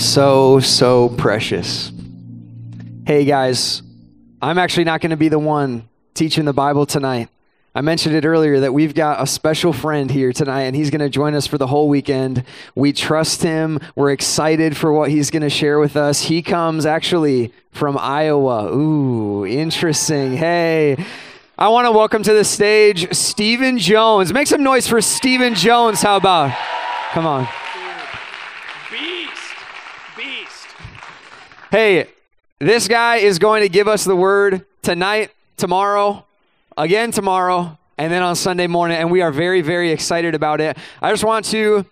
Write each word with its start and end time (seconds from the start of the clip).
So, 0.00 0.60
so 0.60 1.10
precious. 1.10 1.92
Hey 3.06 3.26
guys, 3.26 3.82
I'm 4.40 4.56
actually 4.56 4.84
not 4.84 5.02
going 5.02 5.10
to 5.10 5.16
be 5.18 5.28
the 5.28 5.38
one 5.38 5.90
teaching 6.14 6.46
the 6.46 6.54
Bible 6.54 6.86
tonight. 6.86 7.28
I 7.74 7.82
mentioned 7.82 8.16
it 8.16 8.24
earlier 8.24 8.60
that 8.60 8.72
we've 8.72 8.94
got 8.94 9.22
a 9.22 9.26
special 9.26 9.74
friend 9.74 10.10
here 10.10 10.32
tonight, 10.32 10.62
and 10.62 10.74
he's 10.74 10.88
going 10.88 11.02
to 11.02 11.10
join 11.10 11.34
us 11.34 11.46
for 11.46 11.58
the 11.58 11.66
whole 11.66 11.86
weekend. 11.86 12.44
We 12.74 12.94
trust 12.94 13.42
him. 13.42 13.78
We're 13.94 14.10
excited 14.10 14.74
for 14.74 14.90
what 14.90 15.10
he's 15.10 15.30
going 15.30 15.42
to 15.42 15.50
share 15.50 15.78
with 15.78 15.98
us. 15.98 16.22
He 16.22 16.40
comes 16.40 16.86
actually 16.86 17.52
from 17.70 17.98
Iowa. 17.98 18.74
Ooh, 18.74 19.44
interesting. 19.44 20.34
Hey, 20.34 21.04
I 21.58 21.68
want 21.68 21.86
to 21.86 21.92
welcome 21.92 22.22
to 22.22 22.32
the 22.32 22.44
stage 22.44 23.12
Stephen 23.14 23.76
Jones. 23.76 24.32
Make 24.32 24.46
some 24.46 24.62
noise 24.62 24.88
for 24.88 25.02
Stephen 25.02 25.54
Jones. 25.54 26.00
How 26.00 26.16
about? 26.16 26.56
Come 27.12 27.26
on. 27.26 27.46
Hey, 31.70 32.08
this 32.58 32.88
guy 32.88 33.18
is 33.18 33.38
going 33.38 33.62
to 33.62 33.68
give 33.68 33.86
us 33.86 34.02
the 34.02 34.16
word 34.16 34.66
tonight, 34.82 35.30
tomorrow, 35.56 36.26
again 36.76 37.12
tomorrow, 37.12 37.78
and 37.96 38.12
then 38.12 38.24
on 38.24 38.34
Sunday 38.34 38.66
morning, 38.66 38.96
and 38.96 39.08
we 39.08 39.20
are 39.20 39.30
very, 39.30 39.60
very 39.60 39.92
excited 39.92 40.34
about 40.34 40.60
it. 40.60 40.76
I 41.00 41.12
just 41.12 41.22
want 41.22 41.44
to 41.46 41.86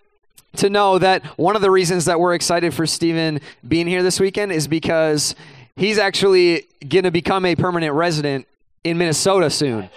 to 0.57 0.69
know 0.69 0.99
that 0.99 1.23
one 1.37 1.55
of 1.55 1.61
the 1.61 1.71
reasons 1.71 2.05
that 2.05 2.19
we're 2.19 2.33
excited 2.33 2.73
for 2.73 2.85
Stephen 2.85 3.39
being 3.65 3.87
here 3.87 4.03
this 4.03 4.19
weekend 4.19 4.51
is 4.51 4.67
because 4.67 5.33
he's 5.77 5.97
actually 5.97 6.65
going 6.85 7.05
to 7.05 7.11
become 7.11 7.45
a 7.45 7.55
permanent 7.55 7.93
resident 7.93 8.47
in 8.83 8.97
Minnesota 8.97 9.49
soon. 9.49 9.89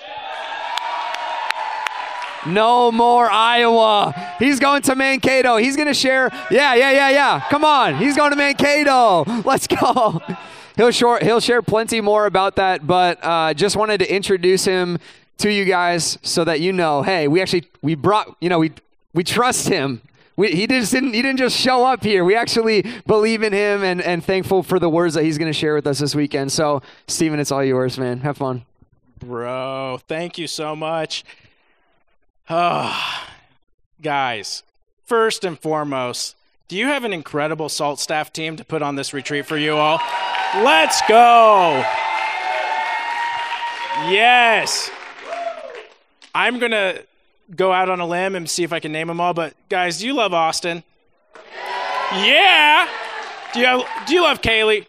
No 2.47 2.91
more 2.91 3.31
Iowa. 3.31 4.35
He's 4.39 4.59
going 4.59 4.83
to 4.83 4.97
Mankato. 4.97 5.57
He's 5.57 5.77
going 5.77 5.89
to 5.89 5.95
share. 5.95 6.31
Yeah, 6.51 6.75
yeah, 6.75 6.91
yeah, 6.91 7.11
yeah. 7.11 7.41
Come 7.49 7.65
on. 7.65 7.97
He's 7.97 8.17
going 8.17 8.31
to 8.31 8.37
Mankato. 8.37 9.25
Let's 9.45 9.67
go. 9.67 10.21
He'll 10.77 10.91
share, 10.91 11.19
he'll 11.21 11.41
share 11.41 11.63
plenty 11.63 12.01
more 12.01 12.27
about 12.27 12.57
that, 12.57 12.87
but 12.87 13.19
uh, 13.23 13.55
just 13.55 13.77
wanted 13.77 13.99
to 13.99 14.13
introduce 14.13 14.65
him 14.65 14.99
to 15.39 15.53
you 15.53 15.65
guys 15.65 16.19
so 16.23 16.45
that 16.45 16.61
you 16.61 16.73
know, 16.73 17.03
hey, 17.03 17.29
we 17.29 17.41
actually 17.41 17.65
we 17.83 17.95
brought, 17.95 18.35
you 18.41 18.49
know, 18.49 18.59
we 18.59 18.73
we 19.13 19.23
trust 19.23 19.69
him. 19.69 20.01
We, 20.35 20.53
he 20.53 20.67
just 20.67 20.91
didn't 20.91 21.13
he 21.13 21.21
didn't 21.21 21.39
just 21.39 21.59
show 21.59 21.85
up 21.85 22.03
here. 22.03 22.25
We 22.25 22.35
actually 22.35 22.87
believe 23.07 23.43
in 23.43 23.53
him 23.53 23.83
and 23.83 24.01
and 24.01 24.25
thankful 24.25 24.63
for 24.63 24.79
the 24.79 24.89
words 24.89 25.15
that 25.15 25.25
he's 25.25 25.37
going 25.37 25.53
to 25.53 25.59
share 25.59 25.75
with 25.75 25.87
us 25.87 25.99
this 25.99 26.15
weekend. 26.15 26.53
So, 26.53 26.81
Stephen, 27.07 27.39
it's 27.39 27.53
all 27.53 27.63
yours, 27.63 27.99
man. 27.99 28.21
Have 28.21 28.39
fun. 28.39 28.65
Bro, 29.19 30.01
thank 30.09 30.39
you 30.39 30.47
so 30.47 30.75
much. 30.75 31.23
Oh, 32.51 33.25
guys, 34.01 34.63
first 35.05 35.45
and 35.45 35.59
foremost, 35.59 36.37
do 36.69 36.77
you 36.77 36.87
have 36.87 37.05
an 37.05 37.13
incredible 37.13 37.69
salt 37.69 38.01
staff 38.01 38.33
team 38.33 38.57
to 38.57 38.65
put 38.65 38.83
on 38.83 38.97
this 38.97 39.15
retreat 39.15 39.47
for 39.47 39.57
you 39.57 39.77
all? 39.77 40.01
Let's 40.57 41.01
go. 41.09 41.85
Yes. 44.11 44.91
I'm 46.35 46.59
going 46.59 46.73
to 46.73 47.05
go 47.55 47.73
out 47.73 47.89
on 47.89 48.01
a 48.01 48.07
limb 48.07 48.35
and 48.35 48.49
see 48.49 48.65
if 48.65 48.73
I 48.73 48.81
can 48.81 48.91
name 48.91 49.09
them 49.09 49.21
all, 49.21 49.35
but 49.35 49.55
guys, 49.69 49.99
do 49.99 50.07
you 50.07 50.15
love 50.15 50.33
Austin? 50.33 50.83
Yeah. 52.13 52.89
Do 53.53 53.61
you, 53.61 53.67
have, 53.67 54.07
do 54.07 54.15
you 54.15 54.23
love 54.23 54.41
Kaylee? 54.41 54.87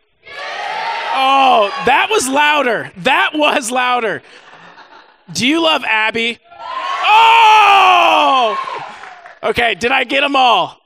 Oh, 1.16 1.72
that 1.86 2.08
was 2.10 2.28
louder. 2.28 2.92
That 2.98 3.32
was 3.36 3.70
louder. 3.70 4.24
Do 5.32 5.48
you 5.48 5.62
love 5.62 5.84
Abby? 5.84 6.40
Oh! 7.16 8.58
Okay, 9.44 9.76
did 9.76 9.92
I 9.92 10.04
get 10.04 10.22
them 10.22 10.36
all? 10.36 10.80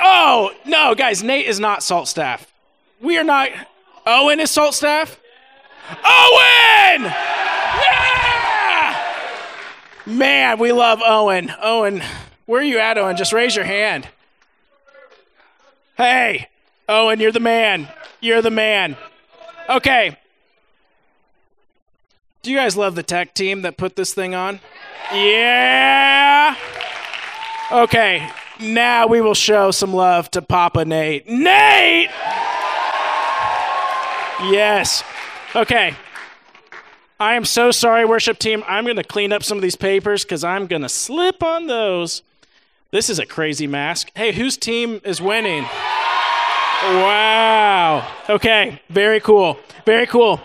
Oh, 0.00 0.50
no, 0.64 0.94
guys, 0.94 1.22
Nate 1.22 1.46
is 1.46 1.60
not 1.60 1.82
salt 1.82 2.08
staff. 2.08 2.50
We 3.00 3.16
are 3.18 3.24
not. 3.24 3.50
Owen 4.06 4.40
is 4.40 4.50
salt 4.50 4.74
staff? 4.74 5.20
Owen! 5.90 7.04
Yeah! 7.04 8.96
Man, 10.06 10.58
we 10.58 10.72
love 10.72 11.00
Owen. 11.04 11.52
Owen, 11.62 12.02
where 12.46 12.60
are 12.60 12.64
you 12.64 12.78
at, 12.78 12.98
Owen? 12.98 13.16
Just 13.16 13.32
raise 13.32 13.54
your 13.54 13.64
hand. 13.64 14.08
Hey, 15.96 16.48
Owen, 16.88 17.20
you're 17.20 17.32
the 17.32 17.40
man. 17.40 17.88
You're 18.20 18.42
the 18.42 18.50
man. 18.50 18.96
Okay. 19.68 20.16
Do 22.42 22.50
you 22.50 22.56
guys 22.56 22.76
love 22.76 22.94
the 22.94 23.02
tech 23.02 23.34
team 23.34 23.62
that 23.62 23.76
put 23.76 23.96
this 23.96 24.14
thing 24.14 24.34
on? 24.34 24.60
Yeah. 25.12 26.56
Okay, 27.70 28.30
now 28.60 29.06
we 29.06 29.20
will 29.20 29.34
show 29.34 29.70
some 29.70 29.92
love 29.92 30.30
to 30.30 30.40
Papa 30.40 30.84
Nate. 30.84 31.28
Nate! 31.28 32.10
Yes. 34.50 35.02
Okay. 35.54 35.94
I 37.20 37.34
am 37.34 37.44
so 37.44 37.72
sorry, 37.72 38.04
worship 38.04 38.38
team. 38.38 38.62
I'm 38.68 38.84
going 38.84 38.96
to 38.96 39.04
clean 39.04 39.32
up 39.32 39.42
some 39.42 39.58
of 39.58 39.62
these 39.62 39.74
papers 39.74 40.22
because 40.22 40.44
I'm 40.44 40.66
going 40.68 40.82
to 40.82 40.88
slip 40.88 41.42
on 41.42 41.66
those. 41.66 42.22
This 42.92 43.10
is 43.10 43.18
a 43.18 43.26
crazy 43.26 43.66
mask. 43.66 44.10
Hey, 44.14 44.32
whose 44.32 44.56
team 44.56 45.00
is 45.04 45.20
winning? 45.20 45.64
Wow. 46.84 48.08
Okay. 48.28 48.80
Very 48.88 49.18
cool. 49.18 49.58
Very 49.84 50.06
cool. 50.06 50.40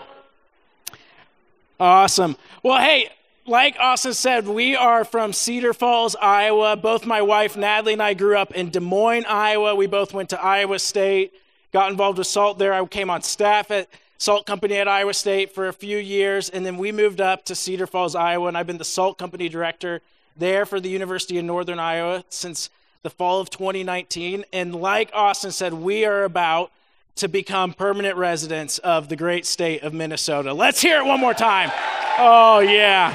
Awesome. 1.80 2.36
Well, 2.62 2.78
hey, 2.78 3.10
like 3.46 3.76
Austin 3.78 4.14
said, 4.14 4.46
we 4.46 4.76
are 4.76 5.04
from 5.04 5.32
Cedar 5.32 5.74
Falls, 5.74 6.14
Iowa. 6.16 6.76
Both 6.76 7.04
my 7.04 7.20
wife, 7.20 7.56
Natalie, 7.56 7.94
and 7.94 8.02
I 8.02 8.14
grew 8.14 8.38
up 8.38 8.52
in 8.52 8.70
Des 8.70 8.80
Moines, 8.80 9.26
Iowa. 9.26 9.74
We 9.74 9.86
both 9.86 10.14
went 10.14 10.30
to 10.30 10.40
Iowa 10.40 10.78
State, 10.78 11.32
got 11.72 11.90
involved 11.90 12.18
with 12.18 12.26
Salt 12.26 12.58
there. 12.58 12.72
I 12.72 12.84
came 12.86 13.10
on 13.10 13.22
staff 13.22 13.70
at 13.70 13.88
Salt 14.18 14.46
Company 14.46 14.76
at 14.76 14.88
Iowa 14.88 15.12
State 15.12 15.52
for 15.52 15.68
a 15.68 15.72
few 15.72 15.98
years, 15.98 16.48
and 16.48 16.64
then 16.64 16.78
we 16.78 16.92
moved 16.92 17.20
up 17.20 17.44
to 17.46 17.54
Cedar 17.54 17.86
Falls, 17.86 18.14
Iowa, 18.14 18.48
and 18.48 18.56
I've 18.56 18.66
been 18.66 18.78
the 18.78 18.84
Salt 18.84 19.18
Company 19.18 19.48
director 19.48 20.00
there 20.36 20.64
for 20.64 20.80
the 20.80 20.88
University 20.88 21.38
of 21.38 21.44
Northern 21.44 21.78
Iowa 21.78 22.24
since 22.28 22.70
the 23.02 23.10
fall 23.10 23.40
of 23.40 23.50
2019. 23.50 24.44
And 24.52 24.74
like 24.74 25.10
Austin 25.12 25.50
said, 25.50 25.74
we 25.74 26.04
are 26.04 26.24
about 26.24 26.70
to 27.16 27.28
become 27.28 27.72
permanent 27.72 28.16
residents 28.16 28.78
of 28.78 29.08
the 29.08 29.16
great 29.16 29.46
state 29.46 29.82
of 29.82 29.92
Minnesota. 29.92 30.52
Let's 30.52 30.80
hear 30.80 30.98
it 30.98 31.06
one 31.06 31.20
more 31.20 31.34
time. 31.34 31.70
Oh, 32.18 32.60
yeah. 32.60 33.14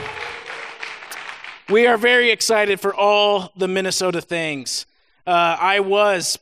We 1.69 1.85
are 1.85 1.97
very 1.97 2.31
excited 2.31 2.79
for 2.79 2.93
all 2.95 3.51
the 3.55 3.67
Minnesota 3.67 4.21
things. 4.21 4.85
Uh, 5.27 5.57
I 5.59 5.81
was 5.81 6.39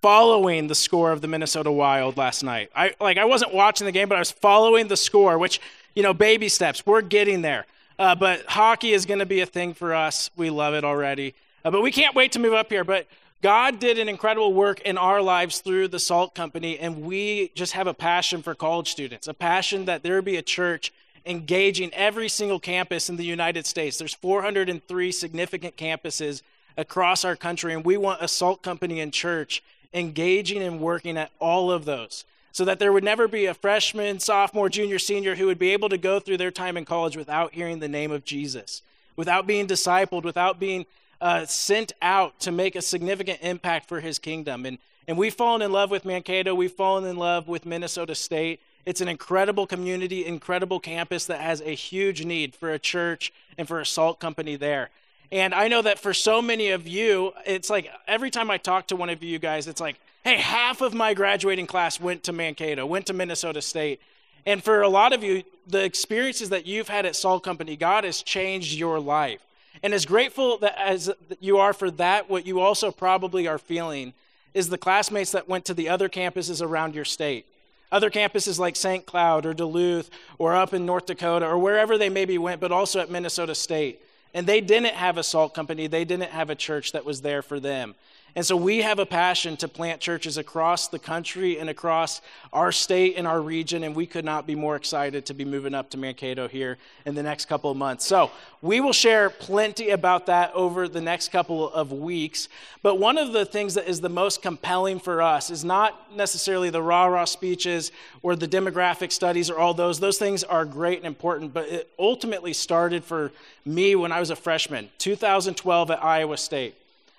following 0.00 0.68
the 0.68 0.74
score 0.74 1.12
of 1.12 1.20
the 1.20 1.28
Minnesota 1.28 1.70
Wild 1.70 2.16
last 2.16 2.42
night. 2.42 2.70
I 2.74 2.94
like 3.00 3.18
I 3.18 3.24
wasn't 3.24 3.54
watching 3.54 3.86
the 3.86 3.92
game, 3.92 4.08
but 4.08 4.16
I 4.16 4.18
was 4.20 4.30
following 4.30 4.88
the 4.88 4.96
score, 4.96 5.38
which 5.38 5.60
you 5.94 6.02
know, 6.02 6.14
baby 6.14 6.48
steps. 6.48 6.84
We're 6.86 7.02
getting 7.02 7.42
there. 7.42 7.66
Uh, 7.98 8.14
but 8.14 8.44
hockey 8.46 8.92
is 8.92 9.06
going 9.06 9.20
to 9.20 9.26
be 9.26 9.40
a 9.40 9.46
thing 9.46 9.74
for 9.74 9.94
us. 9.94 10.30
We 10.36 10.50
love 10.50 10.74
it 10.74 10.84
already. 10.84 11.34
Uh, 11.64 11.70
but 11.70 11.82
we 11.82 11.92
can't 11.92 12.14
wait 12.14 12.32
to 12.32 12.38
move 12.38 12.52
up 12.52 12.70
here. 12.70 12.84
But 12.84 13.06
God 13.44 13.78
did 13.78 13.98
an 13.98 14.08
incredible 14.08 14.54
work 14.54 14.80
in 14.80 14.96
our 14.96 15.20
lives 15.20 15.58
through 15.58 15.88
the 15.88 15.98
Salt 15.98 16.34
Company, 16.34 16.78
and 16.78 17.02
we 17.02 17.52
just 17.54 17.74
have 17.74 17.86
a 17.86 17.92
passion 17.92 18.42
for 18.42 18.54
college 18.54 18.90
students, 18.90 19.28
a 19.28 19.34
passion 19.34 19.84
that 19.84 20.02
there 20.02 20.22
be 20.22 20.36
a 20.36 20.42
church 20.42 20.94
engaging 21.26 21.92
every 21.92 22.30
single 22.30 22.58
campus 22.58 23.10
in 23.10 23.16
the 23.16 23.24
United 23.26 23.66
States. 23.66 23.98
There's 23.98 24.14
403 24.14 25.12
significant 25.12 25.76
campuses 25.76 26.40
across 26.78 27.22
our 27.22 27.36
country, 27.36 27.74
and 27.74 27.84
we 27.84 27.98
want 27.98 28.22
a 28.22 28.28
Salt 28.28 28.62
Company 28.62 28.98
and 28.98 29.12
church 29.12 29.62
engaging 29.92 30.62
and 30.62 30.80
working 30.80 31.18
at 31.18 31.30
all 31.38 31.70
of 31.70 31.84
those 31.84 32.24
so 32.50 32.64
that 32.64 32.78
there 32.78 32.94
would 32.94 33.04
never 33.04 33.28
be 33.28 33.44
a 33.44 33.52
freshman, 33.52 34.20
sophomore, 34.20 34.70
junior, 34.70 34.98
senior 34.98 35.34
who 35.34 35.44
would 35.44 35.58
be 35.58 35.74
able 35.74 35.90
to 35.90 35.98
go 35.98 36.18
through 36.18 36.38
their 36.38 36.50
time 36.50 36.78
in 36.78 36.86
college 36.86 37.14
without 37.14 37.52
hearing 37.52 37.80
the 37.80 37.88
name 37.88 38.10
of 38.10 38.24
Jesus, 38.24 38.80
without 39.16 39.46
being 39.46 39.66
discipled, 39.66 40.22
without 40.22 40.58
being 40.58 40.86
uh, 41.20 41.46
sent 41.46 41.92
out 42.02 42.40
to 42.40 42.52
make 42.52 42.76
a 42.76 42.82
significant 42.82 43.38
impact 43.42 43.88
for 43.88 44.00
his 44.00 44.18
kingdom. 44.18 44.66
And, 44.66 44.78
and 45.06 45.16
we've 45.16 45.34
fallen 45.34 45.62
in 45.62 45.72
love 45.72 45.90
with 45.90 46.04
Mankato, 46.04 46.54
we've 46.54 46.72
fallen 46.72 47.04
in 47.04 47.16
love 47.16 47.48
with 47.48 47.66
Minnesota 47.66 48.14
State. 48.14 48.60
It's 48.86 49.00
an 49.00 49.08
incredible 49.08 49.66
community, 49.66 50.26
incredible 50.26 50.78
campus 50.78 51.24
that 51.26 51.40
has 51.40 51.62
a 51.62 51.74
huge 51.74 52.24
need 52.24 52.54
for 52.54 52.70
a 52.70 52.78
church 52.78 53.32
and 53.56 53.66
for 53.66 53.80
a 53.80 53.86
salt 53.86 54.20
company 54.20 54.56
there. 54.56 54.90
And 55.32 55.54
I 55.54 55.68
know 55.68 55.82
that 55.82 55.98
for 55.98 56.12
so 56.12 56.42
many 56.42 56.70
of 56.70 56.86
you, 56.86 57.32
it's 57.46 57.70
like 57.70 57.90
every 58.06 58.30
time 58.30 58.50
I 58.50 58.58
talk 58.58 58.88
to 58.88 58.96
one 58.96 59.08
of 59.08 59.22
you 59.22 59.38
guys, 59.38 59.66
it's 59.66 59.80
like, 59.80 59.96
hey, 60.22 60.36
half 60.36 60.80
of 60.80 60.94
my 60.94 61.14
graduating 61.14 61.66
class 61.66 61.98
went 61.98 62.22
to 62.24 62.32
Mankato, 62.32 62.84
went 62.86 63.06
to 63.06 63.14
Minnesota 63.14 63.62
State. 63.62 64.00
And 64.46 64.62
for 64.62 64.82
a 64.82 64.88
lot 64.88 65.12
of 65.12 65.24
you, 65.24 65.42
the 65.66 65.82
experiences 65.82 66.50
that 66.50 66.66
you've 66.66 66.88
had 66.88 67.06
at 67.06 67.16
Salt 67.16 67.42
Company, 67.42 67.76
God 67.76 68.04
has 68.04 68.22
changed 68.22 68.74
your 68.74 69.00
life. 69.00 69.40
And 69.82 69.92
as 69.92 70.06
grateful 70.06 70.58
that 70.58 70.78
as 70.80 71.10
you 71.40 71.58
are 71.58 71.72
for 71.72 71.90
that, 71.92 72.30
what 72.30 72.46
you 72.46 72.60
also 72.60 72.90
probably 72.90 73.46
are 73.46 73.58
feeling 73.58 74.14
is 74.54 74.68
the 74.68 74.78
classmates 74.78 75.32
that 75.32 75.48
went 75.48 75.64
to 75.66 75.74
the 75.74 75.88
other 75.88 76.08
campuses 76.08 76.62
around 76.62 76.94
your 76.94 77.04
state. 77.04 77.46
Other 77.92 78.10
campuses 78.10 78.58
like 78.58 78.76
St. 78.76 79.04
Cloud 79.04 79.46
or 79.46 79.54
Duluth 79.54 80.10
or 80.38 80.54
up 80.54 80.72
in 80.74 80.86
North 80.86 81.06
Dakota 81.06 81.46
or 81.46 81.58
wherever 81.58 81.98
they 81.98 82.08
maybe 82.08 82.38
went, 82.38 82.60
but 82.60 82.72
also 82.72 83.00
at 83.00 83.10
Minnesota 83.10 83.54
State. 83.54 84.00
And 84.32 84.46
they 84.46 84.60
didn't 84.60 84.94
have 84.94 85.16
a 85.18 85.22
salt 85.22 85.54
company, 85.54 85.86
they 85.86 86.04
didn't 86.04 86.30
have 86.30 86.50
a 86.50 86.56
church 86.56 86.92
that 86.92 87.04
was 87.04 87.20
there 87.20 87.42
for 87.42 87.60
them. 87.60 87.94
And 88.36 88.44
so 88.44 88.56
we 88.56 88.82
have 88.82 88.98
a 88.98 89.06
passion 89.06 89.56
to 89.58 89.68
plant 89.68 90.00
churches 90.00 90.38
across 90.38 90.88
the 90.88 90.98
country 90.98 91.60
and 91.60 91.70
across 91.70 92.20
our 92.52 92.72
state 92.72 93.14
and 93.16 93.28
our 93.28 93.40
region, 93.40 93.84
and 93.84 93.94
we 93.94 94.06
could 94.06 94.24
not 94.24 94.44
be 94.44 94.56
more 94.56 94.74
excited 94.74 95.24
to 95.26 95.34
be 95.34 95.44
moving 95.44 95.72
up 95.72 95.88
to 95.90 95.98
Mankato 95.98 96.48
here 96.48 96.76
in 97.06 97.14
the 97.14 97.22
next 97.22 97.44
couple 97.44 97.70
of 97.70 97.76
months. 97.76 98.04
So 98.04 98.32
we 98.60 98.80
will 98.80 98.92
share 98.92 99.30
plenty 99.30 99.90
about 99.90 100.26
that 100.26 100.52
over 100.52 100.88
the 100.88 101.00
next 101.00 101.30
couple 101.30 101.70
of 101.72 101.92
weeks. 101.92 102.48
But 102.82 102.96
one 102.96 103.18
of 103.18 103.32
the 103.32 103.46
things 103.46 103.74
that 103.74 103.88
is 103.88 104.00
the 104.00 104.08
most 104.08 104.42
compelling 104.42 104.98
for 104.98 105.22
us 105.22 105.48
is 105.48 105.64
not 105.64 106.16
necessarily 106.16 106.70
the 106.70 106.82
rah 106.82 107.06
rah 107.06 107.26
speeches 107.26 107.92
or 108.22 108.34
the 108.34 108.48
demographic 108.48 109.12
studies 109.12 109.48
or 109.48 109.58
all 109.58 109.74
those. 109.74 110.00
Those 110.00 110.18
things 110.18 110.42
are 110.42 110.64
great 110.64 110.98
and 110.98 111.06
important, 111.06 111.54
but 111.54 111.68
it 111.68 111.88
ultimately 112.00 112.52
started 112.52 113.04
for 113.04 113.30
me 113.64 113.94
when 113.94 114.10
I 114.10 114.18
was 114.18 114.30
a 114.30 114.36
freshman, 114.36 114.90
2012 114.98 115.92
at 115.92 116.02
Iowa 116.02 116.36
State. 116.36 116.74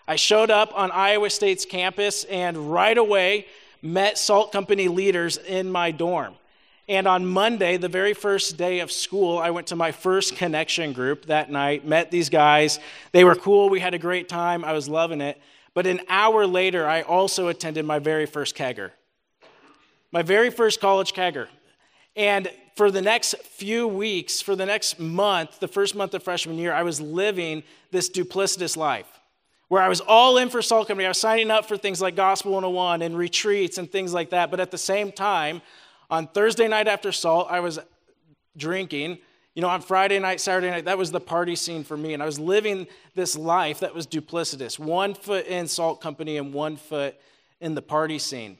I 0.08 0.18
showed 0.18 0.52
up 0.52 0.72
on 0.76 0.92
Iowa 0.92 1.30
State's 1.32 1.66
campus 1.66 2.26
and 2.26 2.72
right 2.72 2.98
away 2.98 3.48
met 3.82 4.18
Salt 4.18 4.52
Company 4.52 4.88
leaders 4.88 5.38
in 5.38 5.72
my 5.72 5.92
dorm. 5.92 6.36
And 6.88 7.08
on 7.08 7.26
Monday, 7.26 7.78
the 7.78 7.90
very 7.90 8.14
first 8.14 8.58
day 8.58 8.80
of 8.82 8.92
school, 8.92 9.40
I 9.40 9.50
went 9.50 9.68
to 9.68 9.76
my 9.76 9.92
first 9.92 10.36
connection 10.36 10.94
group 10.94 11.26
that 11.26 11.50
night, 11.50 11.88
met 11.88 12.12
these 12.12 12.30
guys. 12.30 12.80
They 13.12 13.24
were 13.24 13.34
cool. 13.34 13.70
We 13.70 13.80
had 13.80 13.96
a 13.96 14.00
great 14.00 14.30
time. 14.30 14.64
I 14.64 14.74
was 14.74 14.88
loving 14.88 15.22
it. 15.22 15.42
But 15.74 15.88
an 15.88 16.02
hour 16.08 16.46
later, 16.46 16.88
I 16.88 17.02
also 17.02 17.48
attended 17.48 17.86
my 17.86 17.98
very 17.98 18.28
first 18.28 18.56
kegger. 18.56 18.92
My 20.12 20.22
very 20.22 20.52
first 20.52 20.80
college 20.80 21.14
kegger. 21.14 21.48
And 22.16 22.50
for 22.76 22.92
the 22.92 23.02
next 23.02 23.36
few 23.40 23.88
weeks, 23.88 24.40
for 24.40 24.56
the 24.56 24.68
next 24.68 25.00
month, 25.00 25.60
the 25.60 25.68
first 25.68 25.96
month 25.96 26.14
of 26.14 26.22
freshman 26.22 26.58
year, 26.58 26.72
I 26.72 26.84
was 26.84 27.02
living 27.02 27.64
this 27.90 28.10
duplicitous 28.10 28.78
life 28.78 29.08
where 29.68 29.82
I 29.82 29.90
was 29.90 30.02
all 30.02 30.38
in 30.38 30.50
for 30.50 30.62
Salt 30.62 30.88
Company. 30.88 31.06
I 31.06 31.10
was 31.10 31.20
signing 31.20 31.50
up 31.50 31.66
for 31.66 31.78
things 31.78 32.02
like 32.02 32.16
Gospel 32.16 32.52
101 32.52 33.02
and 33.02 33.18
retreats 33.18 33.78
and 33.78 33.92
things 33.92 34.14
like 34.14 34.30
that. 34.30 34.52
But 34.52 34.60
at 34.60 34.72
the 34.72 34.78
same 34.78 35.12
time, 35.12 35.62
on 36.10 36.28
Thursday 36.28 36.68
night 36.68 36.88
after 36.88 37.12
Salt, 37.12 37.48
I 37.50 37.60
was 37.60 37.80
drinking. 38.56 39.20
You 39.56 39.62
know, 39.62 39.70
on 39.70 39.82
Friday 39.82 40.20
night, 40.20 40.42
Saturday 40.42 40.70
night, 40.70 40.86
that 40.86 40.98
was 40.98 41.12
the 41.12 41.20
party 41.20 41.56
scene 41.56 41.84
for 41.84 41.98
me. 41.98 42.14
And 42.14 42.22
I 42.22 42.26
was 42.26 42.40
living 42.40 42.88
this 43.16 43.38
life 43.38 43.80
that 43.80 43.96
was 43.96 44.06
duplicitous 44.06 44.78
one 44.78 45.14
foot 45.14 45.48
in 45.48 45.68
Salt 45.68 46.02
Company 46.02 46.38
and 46.38 46.54
one 46.54 46.76
foot 46.76 47.16
in 47.60 47.74
the 47.74 47.82
party 47.82 48.20
scene. 48.20 48.58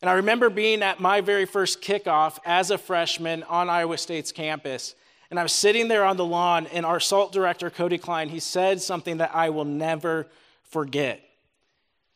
And 0.00 0.10
I 0.10 0.14
remember 0.14 0.50
being 0.50 0.82
at 0.82 0.98
my 0.98 1.20
very 1.20 1.44
first 1.44 1.80
kickoff 1.80 2.38
as 2.44 2.72
a 2.72 2.78
freshman 2.78 3.44
on 3.44 3.70
Iowa 3.70 3.96
State's 3.98 4.32
campus. 4.32 4.96
And 5.32 5.40
I 5.40 5.44
was 5.44 5.52
sitting 5.52 5.88
there 5.88 6.04
on 6.04 6.18
the 6.18 6.26
lawn, 6.26 6.66
and 6.74 6.84
our 6.84 7.00
SALT 7.00 7.32
director, 7.32 7.70
Cody 7.70 7.96
Klein, 7.96 8.28
he 8.28 8.38
said 8.38 8.82
something 8.82 9.16
that 9.16 9.34
I 9.34 9.48
will 9.48 9.64
never 9.64 10.26
forget. 10.60 11.22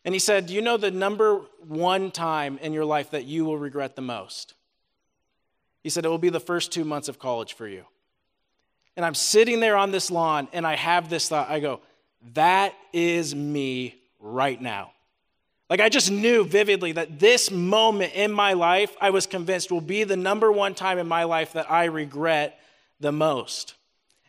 And 0.05 0.15
he 0.15 0.19
said, 0.19 0.45
Do 0.45 0.53
you 0.53 0.61
know 0.61 0.77
the 0.77 0.91
number 0.91 1.41
one 1.67 2.11
time 2.11 2.59
in 2.61 2.75
your 2.75 2.85
life 2.85 3.13
that 3.13 3.25
you 3.25 3.47
will 3.47 3.57
regret 3.57 3.97
the 3.97 4.03
most? 4.03 4.53
He 5.83 5.89
said, 5.89 6.05
It 6.05 6.11
will 6.11 6.19
be 6.19 6.29
the 6.29 6.41
first 6.41 6.73
two 6.73 6.85
months 6.85 7.09
of 7.09 7.19
college 7.19 7.55
for 7.55 7.67
you. 7.67 7.87
And 8.97 9.07
I'm 9.07 9.15
sitting 9.15 9.61
there 9.61 9.79
on 9.79 9.93
this 9.93 10.11
lawn, 10.11 10.47
and 10.53 10.67
I 10.67 10.77
have 10.77 11.09
this 11.09 11.31
thought. 11.31 11.49
I 11.49 11.59
go, 11.59 11.81
That 12.35 12.75
is 12.93 13.35
me 13.35 13.95
right 14.21 14.61
now. 14.61 14.91
Like, 15.71 15.81
I 15.81 15.89
just 15.89 16.11
knew 16.11 16.45
vividly 16.45 16.93
that 16.93 17.19
this 17.19 17.51
moment 17.51 18.13
in 18.13 18.31
my 18.31 18.53
life, 18.53 18.95
I 19.01 19.09
was 19.09 19.27
convinced 19.27 19.73
will 19.73 19.81
be 19.81 20.05
the 20.05 20.19
number 20.19 20.53
one 20.53 20.75
time 20.75 20.99
in 20.99 21.09
my 21.09 21.25
life 21.25 21.55
that 21.55 21.71
I 21.71 21.87
regret 21.87 22.61
the 23.01 23.13
most. 23.13 23.75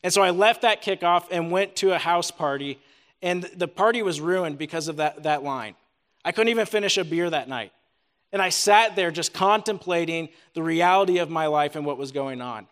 And 0.04 0.14
so 0.14 0.22
I 0.22 0.30
left 0.30 0.62
that 0.62 0.84
kickoff 0.84 1.26
and 1.32 1.52
went 1.52 1.76
to 1.78 1.94
a 1.94 1.98
house 1.98 2.32
party, 2.32 2.80
and 3.22 3.44
the 3.44 3.68
party 3.68 4.02
was 4.02 4.22
ruined 4.22 4.58
because 4.58 4.88
of 4.88 4.98
that, 4.98 5.24
that 5.24 5.44
line. 5.44 5.76
I 6.24 6.32
couldn't 6.32 6.50
even 6.50 6.66
finish 6.66 6.98
a 6.98 7.04
beer 7.04 7.30
that 7.30 7.50
night. 7.50 7.72
And 8.32 8.42
I 8.42 8.50
sat 8.50 8.96
there 8.96 9.12
just 9.12 9.34
contemplating 9.34 10.30
the 10.54 10.62
reality 10.62 11.20
of 11.20 11.30
my 11.30 11.48
life 11.48 11.76
and 11.76 11.86
what 11.86 11.98
was 11.98 12.12
going 12.12 12.42
on. 12.42 12.68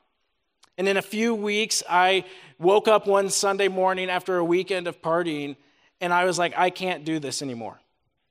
And 0.77 0.88
in 0.88 0.97
a 0.97 1.01
few 1.01 1.33
weeks, 1.33 1.81
I 1.89 2.25
woke 2.59 2.88
up 2.88 3.07
one 3.07 3.30
Sunday 3.30 3.69
morning 3.69 4.09
after 4.09 4.38
a 4.38 4.44
weekend 4.44 4.88
of 4.88 5.01
partying, 5.01 5.56
and 6.01 6.13
I 6.13 6.25
was 6.25 6.38
like, 6.38 6.53
I 6.57 6.69
can't 6.69 7.06
do 7.06 7.19
this 7.19 7.41
anymore. 7.41 7.80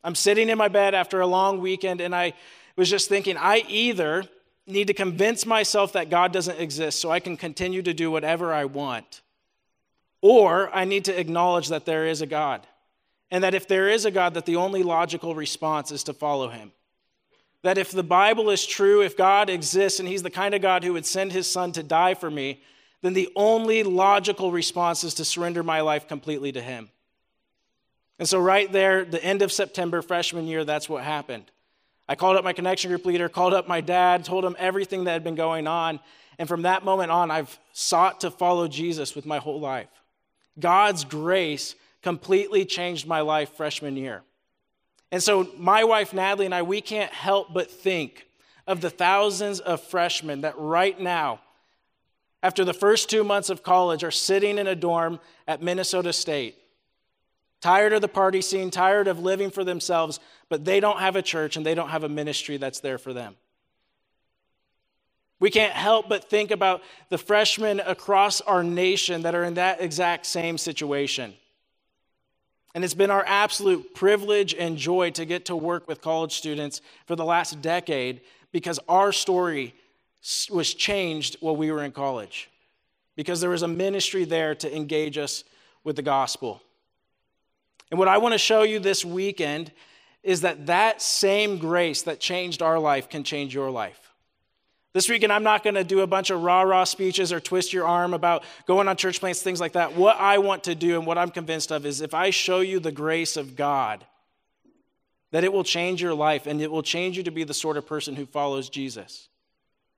I'm 0.03 0.15
sitting 0.15 0.51
in 0.51 0.59
my 0.59 0.69
bed 0.69 0.95
after 0.95 1.21
a 1.21 1.27
long 1.27 1.61
weekend, 1.61 2.03
and 2.03 2.15
I 2.15 2.35
was 2.77 2.91
just 2.91 3.09
thinking, 3.09 3.39
I 3.39 3.65
either 3.69 4.25
need 4.67 4.87
to 4.87 4.95
convince 4.95 5.45
myself 5.45 5.93
that 5.93 6.11
God 6.11 6.33
doesn't 6.33 6.59
exist 6.59 7.01
so 7.01 7.11
I 7.11 7.21
can 7.21 7.37
continue 7.37 7.83
to 7.83 7.93
do 7.93 8.11
whatever 8.11 8.53
I 8.53 8.65
want. 8.65 9.21
Or 10.21 10.75
I 10.75 10.85
need 10.85 11.05
to 11.07 11.19
acknowledge 11.19 11.69
that 11.69 11.85
there 11.85 12.07
is 12.07 12.23
a 12.23 12.27
God. 12.27 12.67
And 13.31 13.45
that 13.45 13.55
if 13.55 13.69
there 13.69 13.89
is 13.89 14.05
a 14.05 14.11
God, 14.11 14.35
that 14.35 14.47
the 14.47 14.57
only 14.57 14.83
logical 14.83 15.35
response 15.35 15.91
is 15.91 16.05
to 16.05 16.15
follow 16.15 16.49
him. 16.49 16.73
That 17.63 17.79
if 17.79 17.91
the 17.91 18.03
Bible 18.03 18.51
is 18.51 18.65
true, 18.65 19.03
if 19.03 19.17
God 19.17 19.51
exists 19.51 20.01
and 20.01 20.09
he's 20.09 20.23
the 20.23 20.31
kind 20.31 20.55
of 20.55 20.63
God 20.63 20.85
who 20.85 20.93
would 20.93 21.07
send 21.07 21.33
his 21.33 21.51
son 21.51 21.73
to 21.73 21.83
die 21.83 22.15
for 22.15 22.31
me, 22.31 22.63
then 23.03 23.13
the 23.13 23.31
only 23.37 23.83
logical 23.83 24.51
response 24.51 25.05
is 25.05 25.15
to 25.15 25.25
surrender 25.25 25.63
my 25.63 25.83
life 25.83 26.09
completely 26.09 26.53
to 26.53 26.61
him. 26.61 26.91
And 28.19 28.29
so, 28.29 28.39
right 28.39 28.71
there, 28.71 29.05
the 29.05 29.23
end 29.23 29.43
of 29.43 29.53
September, 29.53 30.01
freshman 30.01 30.47
year, 30.47 30.65
that's 30.65 30.89
what 30.89 31.03
happened. 31.03 31.51
I 32.09 32.15
called 32.15 32.37
up 32.37 32.45
my 32.45 32.53
connection 32.53 32.91
group 32.91 33.07
leader, 33.07 33.29
called 33.29 33.55
up 33.55 33.67
my 33.67 33.81
dad, 33.81 34.25
told 34.25 34.45
him 34.45 34.57
everything 34.59 35.05
that 35.05 35.13
had 35.13 35.25
been 35.25 35.35
going 35.35 35.67
on. 35.67 36.01
And 36.39 36.49
from 36.49 36.63
that 36.63 36.85
moment 36.85 37.11
on, 37.11 37.31
I've 37.31 37.59
sought 37.73 38.21
to 38.21 38.31
follow 38.31 38.69
Jesus 38.69 39.15
with 39.15 39.25
my 39.25 39.39
whole 39.39 39.61
life. 39.61 39.89
God's 40.59 41.05
grace 41.05 41.75
completely 42.03 42.65
changed 42.65 43.07
my 43.07 43.23
life 43.23 43.57
freshman 43.57 43.97
year. 43.97 44.23
And 45.11 45.23
so, 45.23 45.49
my 45.57 45.85
wife 45.85 46.13
Natalie 46.13 46.47
and 46.47 46.55
I, 46.55 46.63
we 46.63 46.81
can't 46.81 47.13
help 47.13 47.55
but 47.55 47.71
think 47.71 48.27
of 48.67 48.81
the 48.81 48.91
thousands 48.91 49.61
of 49.61 49.81
freshmen 49.81 50.43
that 50.43 50.59
right 50.59 50.99
now, 50.99 51.41
after 52.43 52.65
the 52.65 52.75
first 52.75 53.09
two 53.09 53.25
months 53.25 53.49
of 53.49 53.63
college, 53.63 54.05
are 54.05 54.11
sitting 54.11 54.59
in 54.59 54.67
a 54.67 54.75
dorm 54.75 55.21
at 55.47 55.63
Minnesota 55.63 56.13
State 56.13 56.57
tired 57.65 57.95
of 57.95 58.03
the 58.03 58.09
party 58.09 58.43
scene, 58.43 58.71
tired 58.71 59.09
of 59.09 59.19
living 59.19 59.51
for 59.51 59.65
themselves, 59.65 60.21
but 60.49 60.65
they 60.65 60.81
don't 60.81 60.99
have 60.99 61.17
a 61.17 61.23
church 61.23 61.57
and 61.57 61.65
they 61.65 61.75
don't 61.75 61.89
have 61.89 62.05
a 62.05 62.09
ministry 62.09 62.57
that's 62.57 62.81
there 62.81 62.99
for 62.99 63.13
them. 63.13 63.37
We 65.41 65.51
can't 65.51 65.73
help 65.73 66.09
but 66.09 66.31
think 66.31 66.51
about 66.51 66.83
the 67.11 67.19
freshmen 67.19 67.81
across 67.81 68.41
our 68.41 68.63
nation 68.63 69.23
that 69.23 69.35
are 69.35 69.45
in 69.45 69.55
that 69.55 69.81
exact 69.81 70.27
same 70.27 70.57
situation. 70.57 71.35
And 72.75 72.85
it's 72.85 72.95
been 72.95 73.11
our 73.11 73.25
absolute 73.27 73.95
privilege 73.95 74.55
and 74.55 74.77
joy 74.77 75.11
to 75.11 75.25
get 75.25 75.45
to 75.47 75.57
work 75.57 75.87
with 75.87 76.01
college 76.01 76.33
students 76.33 76.81
for 77.07 77.15
the 77.15 77.25
last 77.25 77.61
decade 77.61 78.21
because 78.53 78.81
our 78.89 79.13
story 79.13 79.75
was 80.51 80.75
changed 80.75 81.37
while 81.41 81.57
we 81.57 81.71
were 81.71 81.85
in 81.85 81.93
college. 81.93 82.51
Because 83.15 83.41
there 83.41 83.51
was 83.51 83.63
a 83.63 83.69
ministry 83.69 84.25
there 84.25 84.55
to 84.57 84.77
engage 84.77 85.19
us 85.19 85.45
with 85.85 85.97
the 85.97 86.03
gospel. 86.03 86.63
And 87.91 87.99
what 87.99 88.09
I 88.09 88.19
want 88.19 88.33
to 88.33 88.39
show 88.39 88.63
you 88.63 88.81
this 88.81 89.05
weekend 89.05 89.71
is 90.25 90.41
that 90.41 90.67
that 90.67 91.03
same 91.03 91.59
grace 91.59 92.03
that 92.03 92.19
changed 92.19 92.63
our 92.63 92.79
life 92.79 93.09
can 93.09 93.23
change 93.23 93.55
your 93.55 93.71
life. 93.71 94.01
This 94.95 95.09
weekend, 95.09 95.33
I'm 95.33 95.43
not 95.43 95.63
going 95.63 95.75
to 95.75 95.85
do 95.85 96.01
a 96.01 96.07
bunch 96.07 96.31
of 96.31 96.43
rah 96.43 96.63
rah 96.63 96.85
speeches 96.85 97.33
or 97.33 97.41
twist 97.41 97.73
your 97.73 97.87
arm 97.87 98.15
about 98.15 98.45
going 98.67 98.89
on 98.89 98.97
church 98.97 99.21
plants, 99.21 99.43
things 99.43 99.61
like 99.61 99.73
that. 99.73 99.97
What 99.97 100.17
I 100.19 100.39
want 100.39 100.65
to 100.65 100.75
do 100.75 100.97
and 100.97 101.07
what 101.07 101.19
I'm 101.19 101.31
convinced 101.31 101.71
of 101.71 101.85
is 101.85 102.01
if 102.01 102.15
I 102.15 102.31
show 102.31 102.61
you 102.61 102.81
the 102.81 102.93
grace 102.93 103.37
of 103.37 103.55
God, 103.55 104.07
that 105.33 105.45
it 105.45 105.53
will 105.53 105.65
change 105.65 106.01
your 106.01 106.15
life 106.15 106.47
and 106.47 106.63
it 106.63 106.71
will 106.71 106.83
change 106.83 107.17
you 107.17 107.25
to 107.25 107.33
be 107.33 107.45
the 107.45 107.53
sort 107.53 107.77
of 107.77 107.87
person 107.87 108.15
who 108.15 108.25
follows 108.25 108.69
Jesus. 108.69 109.29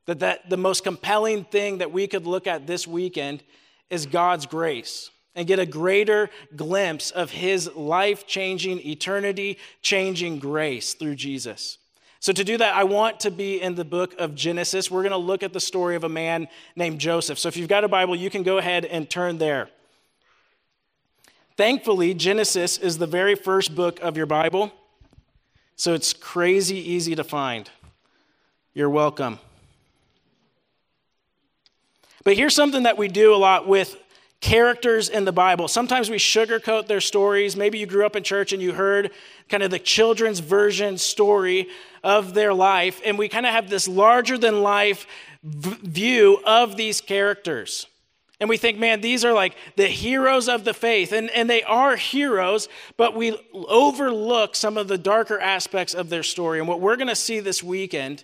That, 0.07 0.21
that 0.21 0.49
the 0.49 0.57
most 0.57 0.83
compelling 0.83 1.45
thing 1.45 1.79
that 1.79 1.93
we 1.93 2.07
could 2.07 2.27
look 2.27 2.47
at 2.47 2.67
this 2.67 2.87
weekend 2.87 3.45
is 3.91 4.07
God's 4.07 4.47
grace 4.47 5.11
and 5.37 5.47
get 5.47 5.59
a 5.59 5.67
greater 5.67 6.31
glimpse 6.57 7.11
of 7.13 7.31
his 7.31 7.71
life 7.77 8.27
changing, 8.27 8.81
eternity 8.85 9.59
changing 9.83 10.39
grace 10.39 10.95
through 10.95 11.15
Jesus. 11.15 11.79
So, 12.19 12.33
to 12.33 12.43
do 12.43 12.57
that, 12.57 12.75
I 12.75 12.83
want 12.85 13.21
to 13.21 13.31
be 13.31 13.61
in 13.61 13.75
the 13.75 13.85
book 13.85 14.15
of 14.19 14.35
Genesis. 14.35 14.91
We're 14.91 15.03
going 15.03 15.13
to 15.13 15.19
look 15.19 15.43
at 15.43 15.53
the 15.53 15.61
story 15.61 15.95
of 15.95 16.03
a 16.03 16.09
man 16.09 16.49
named 16.75 16.99
Joseph. 16.99 17.39
So, 17.39 17.49
if 17.49 17.57
you've 17.57 17.69
got 17.69 17.85
a 17.85 17.89
Bible, 17.89 18.17
you 18.17 18.31
can 18.31 18.43
go 18.43 18.57
ahead 18.59 18.87
and 18.87 19.09
turn 19.09 19.39
there. 19.39 19.69
Thankfully, 21.57 22.15
Genesis 22.15 22.79
is 22.79 22.99
the 22.99 23.07
very 23.07 23.35
first 23.35 23.75
book 23.75 24.01
of 24.01 24.17
your 24.17 24.27
Bible, 24.27 24.73
so 25.77 25.95
it's 25.95 26.13
crazy 26.13 26.77
easy 26.77 27.15
to 27.15 27.25
find. 27.25 27.71
You're 28.75 28.91
welcome. 28.91 29.39
But 32.25 32.37
here's 32.37 32.55
something 32.55 32.83
that 32.83 32.99
we 32.99 33.09
do 33.09 33.35
a 33.35 33.37
lot 33.37 33.69
with 33.69 33.97
characters 34.47 35.09
in 35.09 35.25
the 35.25 35.33
Bible. 35.33 35.67
Sometimes 35.67 36.09
we 36.09 36.19
sugarcoat 36.19 36.87
their 36.87 37.01
stories. 37.01 37.57
Maybe 37.57 37.79
you 37.79 37.87
grew 37.87 38.07
up 38.07 38.15
in 38.15 38.23
church 38.23 38.53
and 38.53 38.63
you 38.63 38.73
heard 38.73 39.11
kind 39.49 39.65
of 39.65 39.73
the 39.73 39.81
children's 39.81 40.39
version 40.39 40.99
story 40.99 41.69
of 42.05 42.33
their 42.33 42.55
life, 42.55 43.01
and 43.05 43.19
we 43.19 43.29
kind 43.29 43.45
of 43.45 43.51
have 43.51 43.69
this 43.69 43.89
larger 43.89 44.39
than 44.39 44.63
life 44.63 45.09
view 45.43 46.39
of 46.47 46.77
these 46.77 47.01
characters. 47.01 47.89
And 48.39 48.49
we 48.49 48.57
think, 48.57 48.79
man, 48.79 49.01
these 49.01 49.25
are 49.25 49.33
like 49.33 49.57
the 49.75 49.89
heroes 49.89 50.49
of 50.49 50.63
the 50.63 50.75
faith. 50.75 51.11
And, 51.11 51.29
and 51.31 51.51
they 51.51 51.65
are 51.65 51.97
heroes, 51.97 52.69
but 52.97 53.17
we 53.17 53.37
overlook 53.53 54.55
some 54.55 54.77
of 54.77 54.87
the 54.87 54.99
darker 54.99 55.41
aspects 55.41 55.93
of 55.93 56.09
their 56.09 56.23
story. 56.23 56.61
And 56.61 56.69
what 56.69 56.81
we're 56.81 56.97
going 56.97 57.09
to 57.09 57.17
see 57.17 57.41
this 57.41 57.65
weekend 57.65 58.23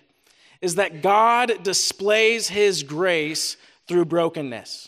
is 0.61 0.75
that 0.75 1.01
God 1.01 1.63
displays 1.63 2.47
his 2.47 2.83
grace 2.83 3.57
through 3.87 4.05
brokenness. 4.05 4.87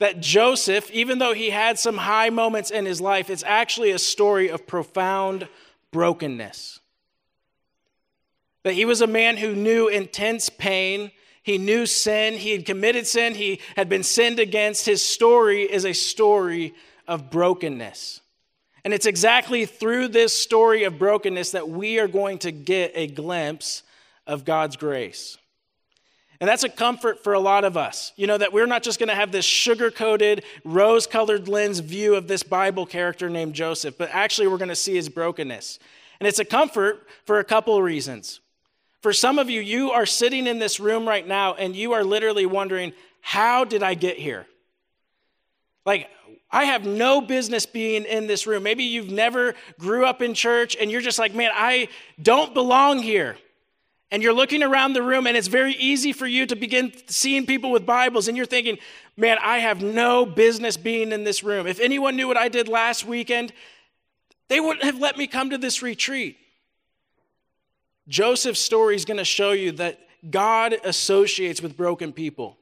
That 0.00 0.20
Joseph, 0.20 0.90
even 0.90 1.18
though 1.18 1.34
he 1.34 1.50
had 1.50 1.78
some 1.78 1.96
high 1.96 2.30
moments 2.30 2.70
in 2.70 2.84
his 2.84 3.00
life, 3.00 3.30
it's 3.30 3.44
actually 3.44 3.92
a 3.92 3.98
story 3.98 4.48
of 4.48 4.66
profound 4.66 5.48
brokenness. 5.92 6.80
That 8.64 8.74
he 8.74 8.84
was 8.84 9.00
a 9.00 9.06
man 9.06 9.36
who 9.36 9.54
knew 9.54 9.88
intense 9.88 10.48
pain 10.48 11.10
he 11.44 11.58
knew 11.58 11.84
sin. 11.84 12.34
He 12.34 12.52
had 12.52 12.64
committed 12.64 13.06
sin. 13.06 13.34
He 13.34 13.60
had 13.76 13.88
been 13.88 14.02
sinned 14.02 14.40
against. 14.40 14.86
His 14.86 15.04
story 15.04 15.62
is 15.62 15.84
a 15.84 15.92
story 15.92 16.74
of 17.06 17.30
brokenness. 17.30 18.22
And 18.82 18.94
it's 18.94 19.04
exactly 19.04 19.66
through 19.66 20.08
this 20.08 20.32
story 20.34 20.84
of 20.84 20.98
brokenness 20.98 21.50
that 21.50 21.68
we 21.68 21.98
are 21.98 22.08
going 22.08 22.38
to 22.38 22.50
get 22.50 22.92
a 22.94 23.06
glimpse 23.06 23.82
of 24.26 24.46
God's 24.46 24.76
grace. 24.76 25.36
And 26.40 26.48
that's 26.48 26.64
a 26.64 26.68
comfort 26.68 27.22
for 27.22 27.32
a 27.32 27.40
lot 27.40 27.64
of 27.64 27.76
us. 27.76 28.12
You 28.16 28.26
know, 28.26 28.36
that 28.36 28.52
we're 28.52 28.66
not 28.66 28.82
just 28.82 28.98
going 28.98 29.08
to 29.08 29.14
have 29.14 29.32
this 29.32 29.44
sugar 29.44 29.90
coated, 29.90 30.44
rose 30.64 31.06
colored 31.06 31.48
lens 31.48 31.78
view 31.78 32.16
of 32.16 32.26
this 32.26 32.42
Bible 32.42 32.86
character 32.86 33.30
named 33.30 33.54
Joseph, 33.54 33.96
but 33.96 34.10
actually 34.12 34.48
we're 34.48 34.58
going 34.58 34.68
to 34.68 34.76
see 34.76 34.94
his 34.94 35.08
brokenness. 35.08 35.78
And 36.20 36.26
it's 36.26 36.38
a 36.38 36.44
comfort 36.44 37.06
for 37.24 37.38
a 37.38 37.44
couple 37.44 37.76
of 37.76 37.84
reasons. 37.84 38.40
For 39.00 39.12
some 39.12 39.38
of 39.38 39.50
you, 39.50 39.60
you 39.60 39.90
are 39.90 40.06
sitting 40.06 40.46
in 40.46 40.58
this 40.58 40.80
room 40.80 41.06
right 41.06 41.26
now 41.26 41.54
and 41.54 41.76
you 41.76 41.92
are 41.92 42.02
literally 42.02 42.46
wondering, 42.46 42.92
how 43.20 43.64
did 43.64 43.82
I 43.82 43.94
get 43.94 44.16
here? 44.16 44.46
Like, 45.84 46.08
I 46.50 46.64
have 46.64 46.86
no 46.86 47.20
business 47.20 47.66
being 47.66 48.04
in 48.04 48.26
this 48.26 48.46
room. 48.46 48.62
Maybe 48.62 48.84
you've 48.84 49.10
never 49.10 49.54
grew 49.78 50.06
up 50.06 50.22
in 50.22 50.34
church 50.34 50.76
and 50.80 50.90
you're 50.90 51.00
just 51.00 51.18
like, 51.18 51.34
man, 51.34 51.50
I 51.52 51.88
don't 52.22 52.54
belong 52.54 53.00
here. 53.00 53.36
And 54.14 54.22
you're 54.22 54.32
looking 54.32 54.62
around 54.62 54.92
the 54.92 55.02
room 55.02 55.26
and 55.26 55.36
it's 55.36 55.48
very 55.48 55.72
easy 55.74 56.12
for 56.12 56.24
you 56.24 56.46
to 56.46 56.54
begin 56.54 56.92
seeing 57.08 57.46
people 57.46 57.72
with 57.72 57.84
Bibles 57.84 58.28
and 58.28 58.36
you're 58.36 58.46
thinking, 58.46 58.78
man, 59.16 59.38
I 59.42 59.58
have 59.58 59.82
no 59.82 60.24
business 60.24 60.76
being 60.76 61.10
in 61.10 61.24
this 61.24 61.42
room. 61.42 61.66
If 61.66 61.80
anyone 61.80 62.14
knew 62.14 62.28
what 62.28 62.36
I 62.36 62.48
did 62.48 62.68
last 62.68 63.04
weekend, 63.04 63.52
they 64.46 64.60
wouldn't 64.60 64.84
have 64.84 65.00
let 65.00 65.18
me 65.18 65.26
come 65.26 65.50
to 65.50 65.58
this 65.58 65.82
retreat. 65.82 66.36
Joseph's 68.06 68.60
story 68.60 68.94
is 68.94 69.04
going 69.04 69.16
to 69.16 69.24
show 69.24 69.50
you 69.50 69.72
that 69.72 69.98
God 70.30 70.76
associates 70.84 71.60
with 71.60 71.76
broken 71.76 72.12
people. 72.12 72.56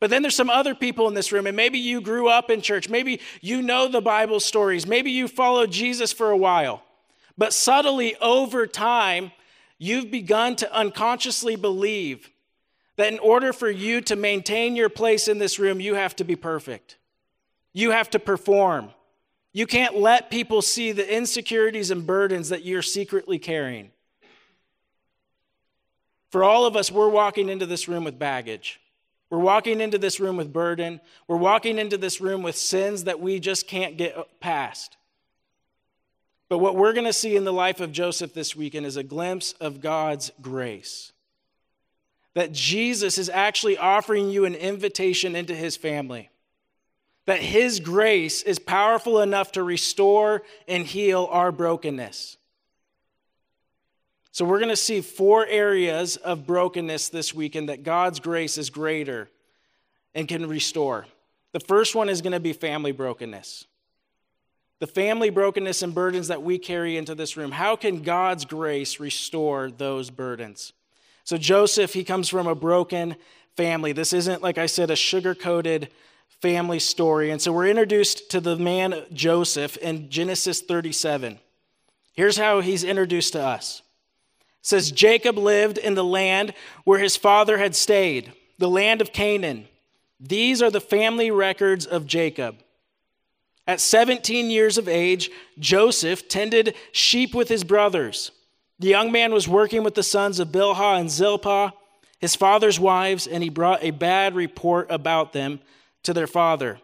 But 0.00 0.10
then 0.10 0.22
there's 0.22 0.34
some 0.34 0.50
other 0.50 0.74
people 0.74 1.06
in 1.06 1.14
this 1.14 1.30
room, 1.30 1.46
and 1.46 1.56
maybe 1.56 1.78
you 1.78 2.00
grew 2.00 2.28
up 2.28 2.50
in 2.50 2.62
church. 2.62 2.88
Maybe 2.88 3.20
you 3.40 3.62
know 3.62 3.86
the 3.86 4.00
Bible 4.00 4.40
stories. 4.40 4.88
Maybe 4.88 5.12
you 5.12 5.28
followed 5.28 5.70
Jesus 5.70 6.12
for 6.12 6.32
a 6.32 6.36
while. 6.36 6.82
But 7.38 7.52
subtly 7.52 8.16
over 8.16 8.66
time, 8.66 9.30
you've 9.80 10.10
begun 10.10 10.54
to 10.54 10.72
unconsciously 10.72 11.56
believe 11.56 12.30
that 12.96 13.12
in 13.12 13.18
order 13.18 13.52
for 13.52 13.70
you 13.70 14.02
to 14.02 14.14
maintain 14.14 14.76
your 14.76 14.90
place 14.90 15.26
in 15.26 15.38
this 15.38 15.58
room, 15.58 15.80
you 15.80 15.94
have 15.94 16.14
to 16.16 16.22
be 16.22 16.36
perfect. 16.36 16.98
You 17.72 17.90
have 17.90 18.10
to 18.10 18.18
perform. 18.18 18.90
You 19.52 19.66
can't 19.66 19.96
let 19.96 20.30
people 20.30 20.60
see 20.60 20.92
the 20.92 21.16
insecurities 21.16 21.90
and 21.90 22.06
burdens 22.06 22.50
that 22.50 22.62
you're 22.62 22.82
secretly 22.82 23.38
carrying. 23.38 23.90
For 26.30 26.44
all 26.44 26.66
of 26.66 26.76
us, 26.76 26.92
we're 26.92 27.08
walking 27.08 27.48
into 27.48 27.64
this 27.64 27.88
room 27.88 28.04
with 28.04 28.18
baggage. 28.18 28.80
We're 29.30 29.38
walking 29.38 29.80
into 29.80 29.96
this 29.96 30.20
room 30.20 30.36
with 30.36 30.52
burden. 30.52 31.00
We're 31.26 31.36
walking 31.36 31.78
into 31.78 31.96
this 31.96 32.20
room 32.20 32.42
with 32.42 32.56
sins 32.56 33.04
that 33.04 33.18
we 33.18 33.40
just 33.40 33.66
can't 33.66 33.96
get 33.96 34.14
past. 34.40 34.98
But 36.50 36.58
what 36.58 36.74
we're 36.74 36.92
going 36.92 37.06
to 37.06 37.12
see 37.12 37.36
in 37.36 37.44
the 37.44 37.52
life 37.52 37.80
of 37.80 37.92
Joseph 37.92 38.34
this 38.34 38.56
weekend 38.56 38.84
is 38.84 38.96
a 38.96 39.04
glimpse 39.04 39.52
of 39.60 39.80
God's 39.80 40.32
grace. 40.42 41.12
That 42.34 42.50
Jesus 42.50 43.18
is 43.18 43.30
actually 43.30 43.78
offering 43.78 44.30
you 44.30 44.44
an 44.44 44.56
invitation 44.56 45.36
into 45.36 45.54
his 45.54 45.76
family. 45.76 46.28
That 47.26 47.38
his 47.38 47.78
grace 47.78 48.42
is 48.42 48.58
powerful 48.58 49.20
enough 49.20 49.52
to 49.52 49.62
restore 49.62 50.42
and 50.66 50.84
heal 50.84 51.28
our 51.30 51.52
brokenness. 51.52 52.36
So, 54.32 54.44
we're 54.44 54.58
going 54.58 54.70
to 54.70 54.76
see 54.76 55.00
four 55.00 55.46
areas 55.46 56.16
of 56.16 56.46
brokenness 56.46 57.10
this 57.10 57.32
weekend 57.32 57.68
that 57.68 57.84
God's 57.84 58.18
grace 58.18 58.58
is 58.58 58.70
greater 58.70 59.28
and 60.14 60.26
can 60.26 60.48
restore. 60.48 61.06
The 61.52 61.60
first 61.60 61.94
one 61.94 62.08
is 62.08 62.22
going 62.22 62.32
to 62.32 62.40
be 62.40 62.52
family 62.52 62.92
brokenness. 62.92 63.66
The 64.80 64.86
family 64.86 65.30
brokenness 65.30 65.82
and 65.82 65.94
burdens 65.94 66.28
that 66.28 66.42
we 66.42 66.58
carry 66.58 66.96
into 66.96 67.14
this 67.14 67.36
room. 67.36 67.52
How 67.52 67.76
can 67.76 68.02
God's 68.02 68.44
grace 68.44 68.98
restore 68.98 69.70
those 69.70 70.10
burdens? 70.10 70.72
So, 71.24 71.36
Joseph, 71.36 71.92
he 71.92 72.02
comes 72.02 72.28
from 72.28 72.46
a 72.46 72.54
broken 72.54 73.14
family. 73.56 73.92
This 73.92 74.12
isn't, 74.12 74.42
like 74.42 74.58
I 74.58 74.66
said, 74.66 74.90
a 74.90 74.96
sugar 74.96 75.34
coated 75.34 75.90
family 76.40 76.78
story. 76.78 77.30
And 77.30 77.40
so, 77.40 77.52
we're 77.52 77.68
introduced 77.68 78.30
to 78.30 78.40
the 78.40 78.56
man 78.56 79.04
Joseph 79.12 79.76
in 79.76 80.10
Genesis 80.10 80.62
37. 80.62 81.38
Here's 82.14 82.38
how 82.38 82.60
he's 82.60 82.82
introduced 82.82 83.34
to 83.34 83.42
us 83.42 83.82
says 84.62 84.90
Jacob 84.90 85.38
lived 85.38 85.78
in 85.78 85.94
the 85.94 86.04
land 86.04 86.54
where 86.84 86.98
his 86.98 87.16
father 87.16 87.58
had 87.58 87.74
stayed, 87.74 88.32
the 88.58 88.68
land 88.68 89.00
of 89.00 89.12
Canaan. 89.12 89.66
These 90.18 90.60
are 90.60 90.70
the 90.70 90.80
family 90.80 91.30
records 91.30 91.86
of 91.86 92.06
Jacob. 92.06 92.56
At 93.70 93.80
17 93.80 94.50
years 94.50 94.78
of 94.78 94.88
age, 94.88 95.30
Joseph 95.56 96.26
tended 96.26 96.74
sheep 96.90 97.36
with 97.36 97.48
his 97.48 97.62
brothers. 97.62 98.32
The 98.80 98.88
young 98.88 99.12
man 99.12 99.32
was 99.32 99.46
working 99.46 99.84
with 99.84 99.94
the 99.94 100.02
sons 100.02 100.40
of 100.40 100.48
Bilhah 100.48 100.98
and 100.98 101.08
Zilpah, 101.08 101.72
his 102.18 102.34
father's 102.34 102.80
wives, 102.80 103.28
and 103.28 103.44
he 103.44 103.48
brought 103.48 103.84
a 103.84 103.92
bad 103.92 104.34
report 104.34 104.88
about 104.90 105.32
them 105.32 105.60
to 106.02 106.12
their 106.12 106.26
father. 106.26 106.80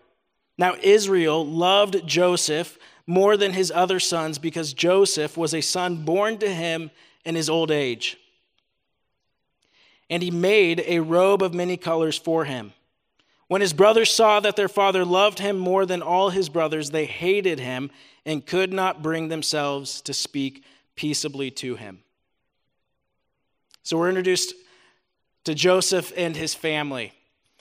Now, 0.58 0.76
Israel 0.80 1.44
loved 1.44 2.06
Joseph 2.06 2.78
more 3.04 3.36
than 3.36 3.52
his 3.52 3.72
other 3.72 3.98
sons 3.98 4.38
because 4.38 4.72
Joseph 4.72 5.36
was 5.36 5.54
a 5.54 5.62
son 5.62 6.04
born 6.04 6.38
to 6.38 6.48
him 6.48 6.92
in 7.24 7.34
his 7.34 7.50
old 7.50 7.72
age. 7.72 8.16
And 10.08 10.22
he 10.22 10.30
made 10.30 10.84
a 10.86 11.00
robe 11.00 11.42
of 11.42 11.52
many 11.52 11.76
colors 11.76 12.16
for 12.16 12.44
him. 12.44 12.74
When 13.48 13.60
his 13.60 13.72
brothers 13.72 14.12
saw 14.12 14.40
that 14.40 14.56
their 14.56 14.68
father 14.68 15.04
loved 15.04 15.38
him 15.38 15.56
more 15.56 15.86
than 15.86 16.02
all 16.02 16.30
his 16.30 16.48
brothers, 16.48 16.90
they 16.90 17.06
hated 17.06 17.60
him 17.60 17.90
and 18.24 18.44
could 18.44 18.72
not 18.72 19.02
bring 19.02 19.28
themselves 19.28 20.00
to 20.02 20.12
speak 20.12 20.64
peaceably 20.96 21.50
to 21.52 21.76
him. 21.76 22.00
So 23.84 23.96
we're 23.96 24.08
introduced 24.08 24.54
to 25.44 25.54
Joseph 25.54 26.12
and 26.16 26.36
his 26.36 26.54
family. 26.54 27.12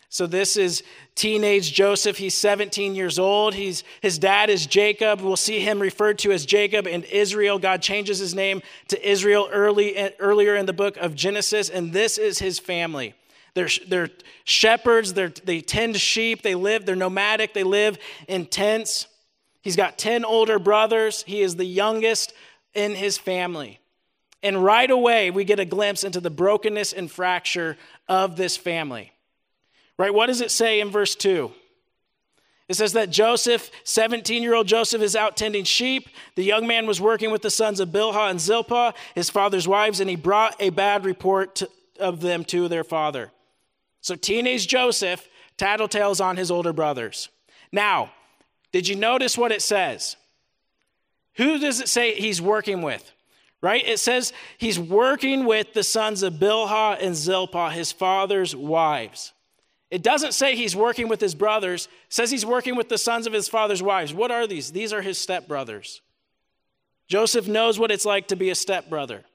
So 0.10 0.26
this 0.26 0.58
is 0.58 0.82
teenage 1.14 1.74
Joseph. 1.74 2.18
He's 2.18 2.34
17 2.34 2.96
years 2.96 3.20
old. 3.20 3.54
He's, 3.54 3.84
his 4.02 4.18
dad 4.18 4.50
is 4.50 4.66
Jacob. 4.66 5.22
We'll 5.22 5.36
see 5.36 5.60
him 5.60 5.80
referred 5.80 6.18
to 6.20 6.32
as 6.32 6.46
Jacob 6.46 6.88
and 6.88 7.04
Israel. 7.06 7.60
God 7.60 7.82
changes 7.82 8.18
his 8.18 8.34
name 8.34 8.62
to 8.88 9.08
Israel 9.08 9.50
early, 9.52 10.14
earlier 10.20 10.56
in 10.56 10.66
the 10.66 10.74
book 10.74 10.98
of 10.98 11.16
Genesis, 11.16 11.70
and 11.70 11.94
this 11.94 12.18
is 12.18 12.40
his 12.40 12.58
family. 12.58 13.14
They're, 13.56 13.70
they're 13.88 14.10
shepherds, 14.44 15.14
they're, 15.14 15.30
they 15.30 15.62
tend 15.62 15.98
sheep, 15.98 16.44
they 16.44 16.56
live, 16.56 16.86
they're 16.86 16.96
nomadic, 16.96 17.54
they 17.54 17.64
live 17.64 17.98
in 18.28 18.46
tents. 18.46 19.08
He's 19.62 19.78
got 19.78 19.98
10 19.98 20.24
older 20.26 20.60
brothers. 20.60 21.24
He 21.26 21.42
is 21.42 21.56
the 21.56 21.66
youngest 21.66 22.34
in 22.76 22.94
his 22.94 23.18
family. 23.18 23.80
And 24.44 24.64
right 24.64 24.92
away, 24.92 25.32
we 25.32 25.44
get 25.44 25.60
a 25.60 25.66
glimpse 25.66 26.04
into 26.04 26.20
the 26.20 26.30
brokenness 26.30 26.94
and 26.94 27.10
fracture 27.10 27.78
of 28.08 28.36
this 28.36 28.58
family. 28.58 29.12
Right? 29.98 30.14
What 30.14 30.28
does 30.28 30.42
it 30.42 30.52
say 30.52 30.82
in 30.82 30.92
verse 30.92 31.16
2? 31.16 31.52
It 32.68 32.76
says 32.76 32.94
that 32.94 33.10
Joseph, 33.10 33.72
17 33.86 34.44
year 34.44 34.54
old 34.54 34.68
Joseph, 34.68 35.02
is 35.02 35.16
out 35.16 35.38
tending 35.38 35.64
sheep. 35.64 36.10
The 36.36 36.44
young 36.44 36.68
man 36.68 36.88
was 36.88 37.00
working 37.00 37.32
with 37.32 37.42
the 37.42 37.50
sons 37.50 37.80
of 37.80 37.90
Bilhah 37.90 38.30
and 38.30 38.42
Zilpah, 38.42 38.94
his 39.14 39.30
father's 39.30 39.68
wives, 39.68 40.00
and 40.00 40.10
he 40.10 40.16
brought 40.16 40.56
a 40.60 40.72
bad 40.72 41.06
report 41.06 41.56
to, 41.56 41.70
of 42.00 42.22
them 42.22 42.44
to 42.46 42.68
their 42.68 42.84
father. 42.84 43.32
So, 44.06 44.16
teenage 44.16 44.68
Joseph 44.68 45.28
tattletales 45.58 46.24
on 46.24 46.38
his 46.38 46.52
older 46.52 46.74
brothers. 46.74 47.30
Now, 47.72 48.12
did 48.72 48.88
you 48.88 48.96
notice 48.96 49.36
what 49.36 49.52
it 49.52 49.64
says? 49.64 50.16
Who 51.38 51.58
does 51.58 51.82
it 51.82 51.90
say 51.90 52.14
he's 52.14 52.40
working 52.40 52.84
with? 52.84 53.12
Right? 53.62 53.84
It 53.84 53.98
says 53.98 54.32
he's 54.60 54.78
working 54.78 55.46
with 55.46 55.74
the 55.74 55.82
sons 55.82 56.22
of 56.22 56.34
Bilhah 56.34 57.02
and 57.02 57.16
Zilpah, 57.16 57.72
his 57.72 57.92
father's 57.92 58.56
wives. 58.56 59.34
It 59.90 60.04
doesn't 60.04 60.36
say 60.36 60.56
he's 60.56 60.76
working 60.76 61.08
with 61.08 61.20
his 61.20 61.34
brothers, 61.34 61.86
it 61.86 62.14
says 62.14 62.30
he's 62.30 62.46
working 62.46 62.76
with 62.76 62.90
the 62.90 63.00
sons 63.00 63.26
of 63.26 63.34
his 63.34 63.48
father's 63.48 63.82
wives. 63.82 64.14
What 64.14 64.30
are 64.30 64.46
these? 64.46 64.72
These 64.72 64.94
are 64.94 65.02
his 65.02 65.18
stepbrothers. 65.18 66.02
Joseph 67.08 67.48
knows 67.48 67.80
what 67.80 67.90
it's 67.90 68.06
like 68.06 68.28
to 68.28 68.36
be 68.36 68.52
a 68.52 68.56
stepbrother. 68.56 69.26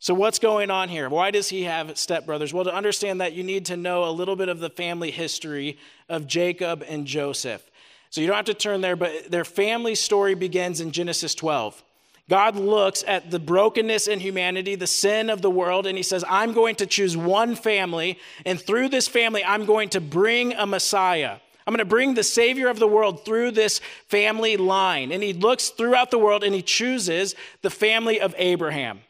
So, 0.00 0.14
what's 0.14 0.38
going 0.38 0.70
on 0.70 0.88
here? 0.88 1.08
Why 1.08 1.32
does 1.32 1.48
he 1.48 1.64
have 1.64 1.88
stepbrothers? 1.88 2.52
Well, 2.52 2.64
to 2.64 2.74
understand 2.74 3.20
that, 3.20 3.32
you 3.32 3.42
need 3.42 3.66
to 3.66 3.76
know 3.76 4.04
a 4.04 4.12
little 4.12 4.36
bit 4.36 4.48
of 4.48 4.60
the 4.60 4.70
family 4.70 5.10
history 5.10 5.76
of 6.08 6.28
Jacob 6.28 6.84
and 6.86 7.04
Joseph. 7.04 7.68
So, 8.10 8.20
you 8.20 8.28
don't 8.28 8.36
have 8.36 8.44
to 8.44 8.54
turn 8.54 8.80
there, 8.80 8.94
but 8.94 9.30
their 9.30 9.44
family 9.44 9.96
story 9.96 10.34
begins 10.34 10.80
in 10.80 10.92
Genesis 10.92 11.34
12. 11.34 11.82
God 12.28 12.56
looks 12.56 13.02
at 13.08 13.30
the 13.30 13.40
brokenness 13.40 14.06
in 14.06 14.20
humanity, 14.20 14.76
the 14.76 14.86
sin 14.86 15.30
of 15.30 15.42
the 15.42 15.50
world, 15.50 15.86
and 15.86 15.96
he 15.96 16.02
says, 16.02 16.24
I'm 16.28 16.52
going 16.52 16.76
to 16.76 16.86
choose 16.86 17.16
one 17.16 17.56
family, 17.56 18.18
and 18.44 18.60
through 18.60 18.90
this 18.90 19.08
family, 19.08 19.42
I'm 19.44 19.64
going 19.64 19.88
to 19.90 20.00
bring 20.00 20.52
a 20.52 20.66
Messiah. 20.66 21.38
I'm 21.66 21.72
going 21.72 21.78
to 21.78 21.84
bring 21.84 22.14
the 22.14 22.22
Savior 22.22 22.68
of 22.68 22.78
the 22.78 22.86
world 22.86 23.24
through 23.24 23.50
this 23.50 23.80
family 24.06 24.56
line. 24.56 25.12
And 25.12 25.22
he 25.22 25.34
looks 25.34 25.68
throughout 25.68 26.10
the 26.10 26.18
world 26.18 26.42
and 26.42 26.54
he 26.54 26.62
chooses 26.62 27.34
the 27.60 27.68
family 27.68 28.22
of 28.22 28.34
Abraham. 28.38 29.00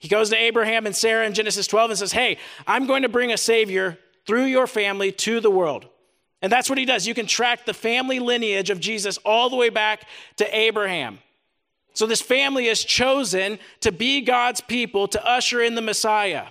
He 0.00 0.08
goes 0.08 0.30
to 0.30 0.36
Abraham 0.36 0.86
and 0.86 0.96
Sarah 0.96 1.26
in 1.26 1.34
Genesis 1.34 1.66
12 1.66 1.90
and 1.90 1.98
says, 1.98 2.12
Hey, 2.12 2.38
I'm 2.66 2.86
going 2.86 3.02
to 3.02 3.08
bring 3.08 3.32
a 3.32 3.36
Savior 3.36 3.98
through 4.26 4.46
your 4.46 4.66
family 4.66 5.12
to 5.12 5.40
the 5.40 5.50
world. 5.50 5.86
And 6.42 6.50
that's 6.50 6.70
what 6.70 6.78
he 6.78 6.86
does. 6.86 7.06
You 7.06 7.14
can 7.14 7.26
track 7.26 7.66
the 7.66 7.74
family 7.74 8.18
lineage 8.18 8.70
of 8.70 8.80
Jesus 8.80 9.18
all 9.18 9.50
the 9.50 9.56
way 9.56 9.68
back 9.68 10.06
to 10.36 10.56
Abraham. 10.56 11.18
So 11.92 12.06
this 12.06 12.22
family 12.22 12.66
is 12.66 12.82
chosen 12.82 13.58
to 13.80 13.92
be 13.92 14.22
God's 14.22 14.62
people 14.62 15.06
to 15.08 15.24
usher 15.24 15.60
in 15.60 15.74
the 15.74 15.82
Messiah. 15.82 16.46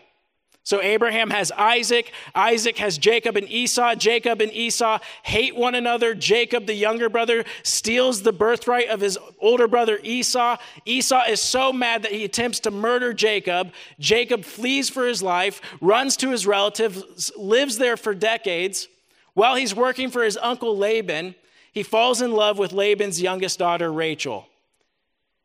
So 0.69 0.83
Abraham 0.83 1.31
has 1.31 1.51
Isaac, 1.53 2.11
Isaac 2.35 2.77
has 2.77 2.99
Jacob 2.99 3.35
and 3.35 3.49
Esau. 3.49 3.95
Jacob 3.95 4.39
and 4.39 4.53
Esau 4.53 4.99
hate 5.23 5.55
one 5.55 5.73
another. 5.73 6.13
Jacob, 6.13 6.67
the 6.67 6.75
younger 6.75 7.09
brother, 7.09 7.43
steals 7.63 8.21
the 8.21 8.31
birthright 8.31 8.87
of 8.87 9.01
his 9.01 9.17
older 9.39 9.67
brother 9.67 9.99
Esau. 10.03 10.57
Esau 10.85 11.23
is 11.27 11.41
so 11.41 11.73
mad 11.73 12.03
that 12.03 12.11
he 12.11 12.23
attempts 12.23 12.59
to 12.59 12.69
murder 12.69 13.13
Jacob. 13.15 13.71
Jacob 13.99 14.45
flees 14.45 14.91
for 14.91 15.07
his 15.07 15.23
life, 15.23 15.59
runs 15.81 16.15
to 16.17 16.29
his 16.29 16.45
relatives, 16.45 17.31
lives 17.35 17.79
there 17.79 17.97
for 17.97 18.13
decades. 18.13 18.87
While 19.33 19.55
he's 19.55 19.73
working 19.73 20.11
for 20.11 20.23
his 20.23 20.37
uncle 20.39 20.77
Laban, 20.77 21.33
he 21.71 21.81
falls 21.81 22.21
in 22.21 22.31
love 22.31 22.59
with 22.59 22.73
Laban's 22.73 23.19
youngest 23.19 23.57
daughter, 23.57 23.91
Rachel. 23.91 24.48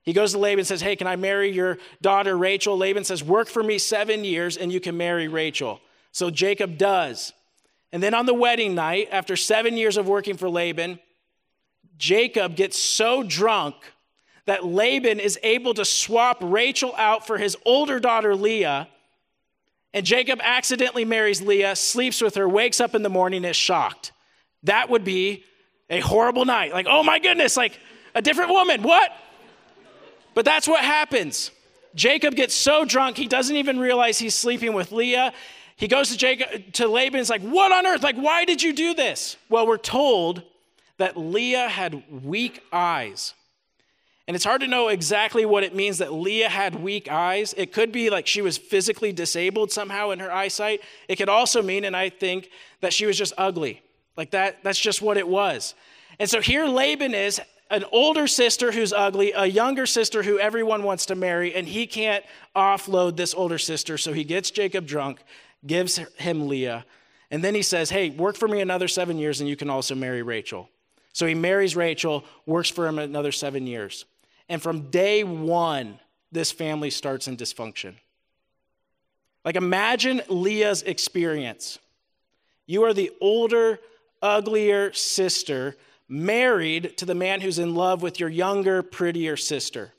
He 0.05 0.13
goes 0.13 0.33
to 0.33 0.39
Laban 0.39 0.61
and 0.61 0.67
says, 0.67 0.81
Hey, 0.81 0.97
can 0.97 1.07
I 1.07 1.17
marry 1.17 1.51
your 1.51 1.79
daughter 2.03 2.37
Rachel? 2.37 2.77
Laban 2.77 3.05
says, 3.05 3.25
Work 3.25 3.49
for 3.49 3.63
me 3.63 3.79
seven 3.79 4.25
years 4.25 4.57
and 4.57 4.73
you 4.73 4.81
can 4.81 4.97
marry 4.97 5.29
Rachel. 5.29 5.81
So 6.13 6.31
Jacob 6.31 6.79
does. 6.79 7.33
And 7.91 8.03
then 8.03 8.13
on 8.13 8.27
the 8.27 8.35
wedding 8.35 8.75
night, 8.75 9.09
after 9.11 9.37
seven 9.37 9.77
years 9.77 9.97
of 9.97 10.07
working 10.07 10.37
for 10.37 10.49
Laban, 10.49 10.99
Jacob 11.97 12.57
gets 12.57 12.79
so 12.79 13.23
drunk 13.23 13.77
that 14.47 14.65
Laban 14.65 15.21
is 15.21 15.39
able 15.43 15.75
to 15.75 15.85
swap 15.85 16.39
Rachel 16.41 16.95
out 16.97 17.27
for 17.27 17.39
his 17.39 17.57
older 17.65 17.99
daughter 17.99 18.37
Leah. 18.37 18.89
And 19.95 20.05
Jacob 20.05 20.41
accidentally 20.43 21.05
marries 21.05 21.41
Leah, 21.41 21.77
sleeps 21.77 22.21
with 22.21 22.35
her, 22.35 22.49
wakes 22.49 22.81
up 22.81 22.95
in 22.95 23.03
the 23.03 23.09
morning, 23.09 23.45
is 23.45 23.57
shocked. 23.57 24.13
That 24.65 24.91
would 24.91 25.05
be 25.05 25.45
a 25.89 26.01
horrible 26.01 26.45
night. 26.45 26.73
Like, 26.73 26.87
oh 26.89 27.03
my 27.05 27.21
goodness, 27.21 27.57
like 27.57 27.79
a 28.15 28.21
different 28.21 28.51
woman. 28.51 28.83
What? 28.83 29.13
But 30.35 30.45
that's 30.45 30.69
what 30.69 30.85
happens. 30.85 31.51
Jacob 31.95 32.35
gets 32.35 32.55
so 32.55 32.85
drunk, 32.85 33.17
he 33.17 33.29
doesn't 33.29 33.57
even 33.57 33.79
realize 33.79 34.19
he's 34.19 34.35
sleeping 34.35 34.73
with 34.73 34.91
Leah. 34.91 35.33
He 35.77 35.89
goes 35.89 36.11
to 36.11 36.17
Jacob 36.17 36.73
to 36.75 36.89
Laban, 36.89 37.21
it's 37.21 37.31
like, 37.31 37.43
what 37.43 37.73
on 37.73 37.87
earth? 37.87 38.03
Like, 38.03 38.17
why 38.17 38.45
did 38.45 38.63
you 38.63 38.73
do 38.73 38.95
this? 38.95 39.37
Well, 39.49 39.67
we're 39.67 39.77
told 39.77 40.43
that 40.99 41.17
Leah 41.17 41.69
had 41.69 42.25
weak 42.25 42.63
eyes. 42.73 43.35
And 44.27 44.35
it's 44.35 44.45
hard 44.45 44.63
to 44.63 44.67
know 44.67 44.89
exactly 44.89 45.45
what 45.45 45.65
it 45.65 45.75
means 45.75 45.99
that 45.99 46.13
Leah 46.13 46.49
had 46.49 46.77
weak 46.77 47.11
eyes. 47.11 47.55
It 47.57 47.73
could 47.73 47.93
be 47.93 48.09
like 48.09 48.27
she 48.27 48.41
was 48.41 48.57
physically 48.57 49.13
disabled 49.13 49.71
somehow 49.71 50.11
in 50.11 50.19
her 50.21 50.33
eyesight. 50.33 50.81
It 51.09 51.17
could 51.17 51.29
also 51.29 51.63
mean, 51.63 51.85
and 51.85 51.95
I 51.95 52.09
think, 52.09 52.49
that 52.81 52.93
she 52.93 53.05
was 53.05 53.19
just 53.19 53.35
ugly. 53.37 53.83
Like 54.17 54.31
that, 54.31 54.63
that's 54.63 54.79
just 54.79 55.03
what 55.03 55.19
it 55.19 55.29
was. 55.29 55.75
And 56.19 56.31
so 56.31 56.41
here 56.41 56.65
Laban 56.65 57.13
is 57.13 57.41
an 57.71 57.85
older 57.93 58.27
sister 58.27 58.73
who's 58.73 58.93
ugly, 58.93 59.33
a 59.33 59.47
younger 59.47 59.87
sister 59.87 60.23
who 60.23 60.39
everyone 60.39 60.83
wants 60.83 61.07
to 61.07 61.15
marry, 61.15 61.55
and 61.55 61.67
he 61.67 61.87
can't 61.87 62.25
offload 62.55 63.17
this 63.17 63.35
older 63.35 63.59
sister. 63.59 63.99
So 63.99 64.13
he 64.13 64.25
gets 64.25 64.51
Jacob 64.51 64.87
drunk, 64.87 65.23
gives 65.67 65.97
him 65.97 66.49
Leah, 66.49 66.85
and 67.31 67.43
then 67.43 67.55
he 67.55 67.63
says, 67.63 67.91
Hey, 67.91 68.11
work 68.11 68.37
for 68.37 68.47
me 68.47 68.61
another 68.61 68.87
seven 68.87 69.19
years, 69.19 69.41
and 69.41 69.49
you 69.49 69.57
can 69.57 69.71
also 69.71 69.95
marry 69.95 70.23
Rachel. 70.23 70.69
So 71.13 71.27
he 71.27 71.35
marries 71.35 71.75
Rachel, 71.77 72.25
works 72.45 72.69
for 72.69 72.87
him 72.87 72.99
another 72.99 73.33
seven 73.33 73.67
years. 73.67 74.05
And 74.49 74.63
from 74.63 74.91
day 74.91 75.25
one, 75.25 75.99
this 76.33 76.53
family 76.53 76.91
starts 76.91 77.29
in 77.29 77.37
dysfunction. 77.37 77.95
Like, 79.45 79.57
imagine 79.57 80.23
Leah's 80.29 80.83
experience. 80.83 81.79
You 82.67 82.85
are 82.85 82.95
the 82.95 83.13
older, 83.21 83.79
uglier 84.23 84.93
sister 84.93 85.77
married 86.09 86.97
to 86.99 87.07
the 87.07 87.15
man 87.15 87.41
who's 87.41 87.59
in 87.59 87.75
love 87.75 88.03
with 88.03 88.21
your 88.21 88.29
younger, 88.29 88.83
prettier 88.83 89.37
sister. 89.37 89.93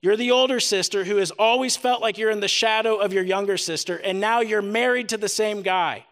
You're 0.00 0.16
the 0.16 0.30
older 0.30 0.60
sister 0.60 1.04
who 1.04 1.16
has 1.16 1.32
always 1.32 1.76
felt 1.76 2.00
like 2.00 2.18
you're 2.18 2.30
in 2.30 2.40
the 2.40 2.48
shadow 2.48 2.96
of 2.96 3.12
your 3.12 3.24
younger 3.24 3.56
sister, 3.56 3.96
and 3.96 4.20
now 4.20 4.40
you're 4.40 4.62
married 4.62 5.08
to 5.08 5.16
the 5.16 5.28
same 5.28 5.62
guy. 5.62 6.04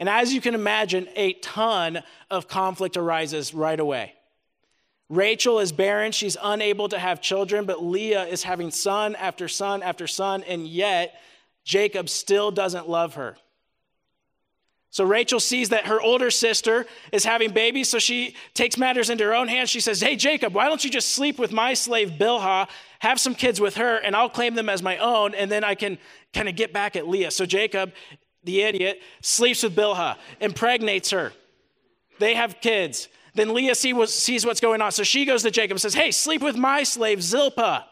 And 0.00 0.08
as 0.08 0.32
you 0.32 0.40
can 0.40 0.54
imagine, 0.54 1.08
a 1.14 1.34
ton 1.34 2.02
of 2.30 2.48
conflict 2.48 2.96
arises 2.96 3.54
right 3.54 3.78
away. 3.78 4.14
Rachel 5.08 5.58
is 5.60 5.72
barren, 5.72 6.12
she's 6.12 6.36
unable 6.42 6.88
to 6.88 6.98
have 6.98 7.20
children, 7.20 7.64
but 7.64 7.82
Leah 7.82 8.26
is 8.26 8.42
having 8.42 8.70
son 8.70 9.14
after 9.14 9.48
son 9.48 9.82
after 9.82 10.06
son, 10.06 10.42
and 10.42 10.66
yet 10.66 11.20
Jacob 11.64 12.08
still 12.08 12.50
doesn't 12.50 12.88
love 12.88 13.14
her. 13.14 13.36
So 14.90 15.04
Rachel 15.04 15.38
sees 15.38 15.68
that 15.68 15.86
her 15.86 16.00
older 16.00 16.30
sister 16.30 16.86
is 17.12 17.24
having 17.24 17.52
babies, 17.52 17.88
so 17.88 17.98
she 17.98 18.34
takes 18.54 18.78
matters 18.78 19.10
into 19.10 19.24
her 19.24 19.34
own 19.34 19.48
hands. 19.48 19.68
She 19.68 19.80
says, 19.80 20.00
Hey, 20.00 20.16
Jacob, 20.16 20.54
why 20.54 20.66
don't 20.66 20.82
you 20.82 20.90
just 20.90 21.10
sleep 21.10 21.38
with 21.38 21.52
my 21.52 21.74
slave 21.74 22.12
Bilhah, 22.18 22.68
have 23.00 23.20
some 23.20 23.34
kids 23.34 23.60
with 23.60 23.76
her, 23.76 23.96
and 23.96 24.16
I'll 24.16 24.30
claim 24.30 24.54
them 24.54 24.68
as 24.68 24.82
my 24.82 24.96
own, 24.96 25.34
and 25.34 25.50
then 25.50 25.62
I 25.62 25.74
can 25.74 25.98
kind 26.32 26.48
of 26.48 26.56
get 26.56 26.72
back 26.72 26.96
at 26.96 27.06
Leah. 27.06 27.30
So 27.30 27.44
Jacob, 27.44 27.92
the 28.44 28.62
idiot, 28.62 29.02
sleeps 29.20 29.62
with 29.62 29.76
Bilhah, 29.76 30.16
impregnates 30.40 31.10
her. 31.10 31.32
They 32.18 32.34
have 32.34 32.60
kids. 32.60 33.08
Then 33.34 33.54
Leah 33.54 33.74
see 33.74 33.92
what, 33.92 34.08
sees 34.08 34.44
what's 34.46 34.60
going 34.60 34.80
on. 34.80 34.90
So 34.92 35.02
she 35.02 35.26
goes 35.26 35.42
to 35.42 35.50
Jacob 35.50 35.72
and 35.72 35.80
says, 35.80 35.94
Hey, 35.94 36.10
sleep 36.10 36.42
with 36.42 36.56
my 36.56 36.82
slave 36.82 37.22
Zilpah. 37.22 37.84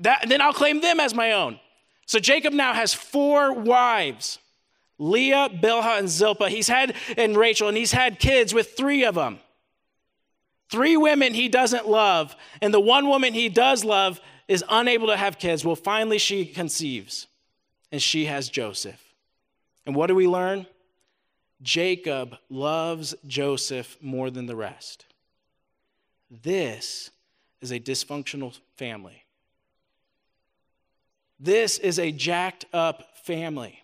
That, 0.00 0.26
then 0.28 0.40
I'll 0.40 0.52
claim 0.52 0.80
them 0.80 1.00
as 1.00 1.14
my 1.14 1.32
own. 1.32 1.58
So 2.06 2.18
Jacob 2.18 2.52
now 2.52 2.74
has 2.74 2.92
four 2.92 3.52
wives. 3.52 4.38
Leah, 4.98 5.48
Bilhah, 5.48 5.98
and 5.98 6.08
Zilpah. 6.08 6.48
He's 6.48 6.68
had, 6.68 6.94
and 7.16 7.36
Rachel, 7.36 7.68
and 7.68 7.76
he's 7.76 7.92
had 7.92 8.18
kids 8.18 8.54
with 8.54 8.76
three 8.76 9.04
of 9.04 9.14
them. 9.14 9.40
Three 10.70 10.96
women 10.96 11.34
he 11.34 11.48
doesn't 11.48 11.88
love, 11.88 12.34
and 12.62 12.72
the 12.72 12.80
one 12.80 13.08
woman 13.08 13.34
he 13.34 13.48
does 13.48 13.84
love 13.84 14.20
is 14.48 14.64
unable 14.68 15.08
to 15.08 15.16
have 15.16 15.38
kids. 15.38 15.64
Well, 15.64 15.76
finally 15.76 16.18
she 16.18 16.46
conceives, 16.46 17.26
and 17.92 18.00
she 18.00 18.26
has 18.26 18.48
Joseph. 18.48 19.00
And 19.86 19.94
what 19.94 20.06
do 20.06 20.14
we 20.14 20.26
learn? 20.26 20.66
Jacob 21.62 22.36
loves 22.48 23.14
Joseph 23.26 23.96
more 24.00 24.30
than 24.30 24.46
the 24.46 24.56
rest. 24.56 25.06
This 26.30 27.10
is 27.60 27.70
a 27.70 27.80
dysfunctional 27.80 28.58
family. 28.76 29.24
This 31.38 31.78
is 31.78 31.98
a 31.98 32.10
jacked 32.10 32.64
up 32.72 33.16
family. 33.24 33.83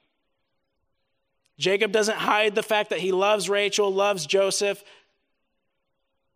Jacob 1.60 1.92
doesn't 1.92 2.16
hide 2.16 2.54
the 2.54 2.62
fact 2.62 2.88
that 2.88 3.00
he 3.00 3.12
loves 3.12 3.50
Rachel, 3.50 3.92
loves 3.92 4.24
Joseph. 4.24 4.82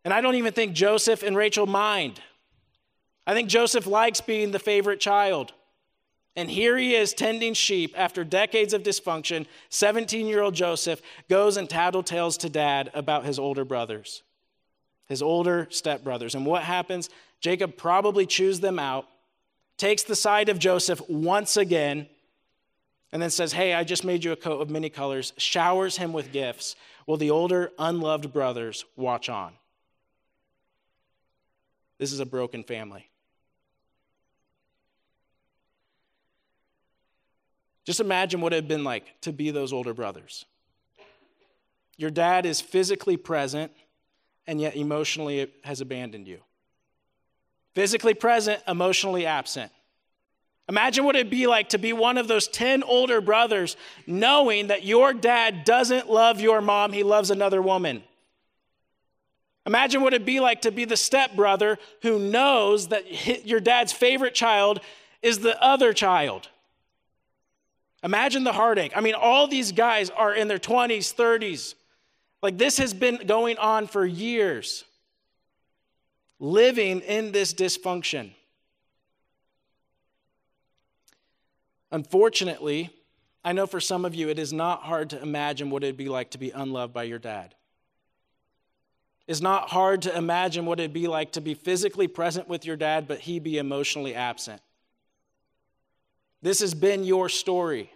And 0.05 0.13
I 0.13 0.21
don't 0.21 0.35
even 0.35 0.53
think 0.53 0.73
Joseph 0.73 1.23
and 1.23 1.35
Rachel 1.35 1.65
mind. 1.65 2.21
I 3.25 3.33
think 3.33 3.49
Joseph 3.49 3.87
likes 3.87 4.21
being 4.21 4.51
the 4.51 4.59
favorite 4.59 4.99
child. 4.99 5.51
And 6.35 6.47
here 6.47 6.77
he 6.77 6.93
is 6.93 7.11
tending 7.11 7.55
sheep 7.55 7.95
after 7.97 8.23
decades 8.23 8.71
of 8.71 8.83
dysfunction. 8.83 9.47
17 9.69 10.27
year 10.27 10.41
old 10.41 10.53
Joseph 10.53 11.01
goes 11.27 11.57
and 11.57 11.67
tattletales 11.67 12.37
to 12.39 12.49
dad 12.49 12.91
about 12.93 13.25
his 13.25 13.39
older 13.39 13.65
brothers, 13.65 14.21
his 15.07 15.23
older 15.23 15.65
stepbrothers. 15.71 16.35
And 16.35 16.45
what 16.45 16.61
happens? 16.61 17.09
Jacob 17.41 17.77
probably 17.77 18.27
chews 18.27 18.59
them 18.59 18.77
out, 18.77 19.07
takes 19.77 20.03
the 20.03 20.15
side 20.15 20.49
of 20.49 20.59
Joseph 20.59 21.01
once 21.09 21.57
again, 21.57 22.09
and 23.15 23.21
then 23.21 23.29
says, 23.29 23.53
Hey, 23.53 23.73
I 23.73 23.85
just 23.85 24.03
made 24.03 24.25
you 24.25 24.33
a 24.33 24.35
coat 24.35 24.59
of 24.59 24.69
many 24.69 24.89
colors, 24.89 25.31
showers 25.37 25.95
him 25.95 26.11
with 26.11 26.33
gifts, 26.33 26.75
while 27.05 27.17
the 27.17 27.31
older, 27.31 27.71
unloved 27.79 28.33
brothers 28.33 28.83
watch 28.97 29.29
on. 29.29 29.53
This 31.97 32.11
is 32.11 32.19
a 32.19 32.25
broken 32.25 32.61
family. 32.61 33.09
Just 37.85 38.01
imagine 38.01 38.41
what 38.41 38.51
it 38.51 38.57
had 38.57 38.67
been 38.67 38.83
like 38.83 39.13
to 39.21 39.31
be 39.31 39.49
those 39.49 39.71
older 39.71 39.93
brothers. 39.93 40.43
Your 41.95 42.11
dad 42.11 42.45
is 42.45 42.59
physically 42.59 43.15
present 43.15 43.71
and 44.45 44.59
yet 44.59 44.75
emotionally 44.75 45.49
has 45.63 45.79
abandoned 45.79 46.27
you. 46.27 46.41
physically 47.75 48.13
present, 48.13 48.61
emotionally 48.67 49.25
absent. 49.25 49.71
Imagine 50.67 51.05
what 51.05 51.15
it'd 51.15 51.29
be 51.29 51.45
like 51.45 51.69
to 51.69 51.77
be 51.77 51.93
one 51.93 52.17
of 52.17 52.27
those 52.27 52.47
10 52.47 52.83
older 52.83 53.21
brothers 53.21 53.77
knowing 54.07 54.67
that 54.67 54.83
your 54.83 55.13
dad 55.13 55.63
doesn't 55.63 56.09
love 56.09 56.41
your 56.41 56.59
mom, 56.59 56.91
he 56.91 57.03
loves 57.03 57.29
another 57.29 57.61
woman. 57.61 58.03
Imagine 59.67 60.01
what 60.01 60.13
it'd 60.13 60.25
be 60.25 60.39
like 60.39 60.61
to 60.61 60.71
be 60.71 60.85
the 60.85 60.97
stepbrother 60.97 61.77
who 62.01 62.19
knows 62.19 62.89
that 62.89 63.45
your 63.45 63.59
dad's 63.59 63.91
favorite 63.91 64.35
child 64.35 64.79
is 65.21 65.39
the 65.39 65.59
other 65.61 65.91
child. 65.93 66.49
Imagine 68.03 68.43
the 68.43 68.53
heartache. 68.53 68.95
I 68.95 69.01
mean, 69.01 69.15
all 69.15 69.47
these 69.47 69.71
guys 69.71 70.11
are 70.11 70.33
in 70.33 70.47
their 70.47 70.59
20s, 70.59 71.13
30s. 71.15 71.73
Like 72.43 72.59
this 72.59 72.77
has 72.77 72.93
been 72.93 73.25
going 73.25 73.57
on 73.57 73.87
for 73.87 74.05
years, 74.05 74.83
living 76.39 77.01
in 77.01 77.31
this 77.31 77.53
dysfunction. 77.53 78.31
Unfortunately, 81.95 82.89
I 83.41 83.53
know 83.53 83.65
for 83.65 83.79
some 83.79 84.03
of 84.03 84.13
you 84.13 84.27
it 84.27 84.37
is 84.37 84.51
not 84.51 84.83
hard 84.83 85.11
to 85.11 85.21
imagine 85.21 85.69
what 85.69 85.81
it'd 85.81 85.95
be 85.95 86.09
like 86.09 86.31
to 86.31 86.37
be 86.37 86.51
unloved 86.51 86.93
by 86.93 87.03
your 87.03 87.19
dad. 87.19 87.55
It's 89.27 89.39
not 89.39 89.69
hard 89.69 90.01
to 90.01 90.13
imagine 90.13 90.65
what 90.65 90.81
it'd 90.81 90.91
be 90.91 91.07
like 91.07 91.31
to 91.31 91.41
be 91.41 91.53
physically 91.53 92.09
present 92.09 92.49
with 92.49 92.65
your 92.65 92.75
dad, 92.75 93.07
but 93.07 93.19
he 93.19 93.39
be 93.39 93.59
emotionally 93.59 94.13
absent. 94.13 94.61
This 96.41 96.59
has 96.59 96.73
been 96.73 97.05
your 97.05 97.29
story. 97.29 97.89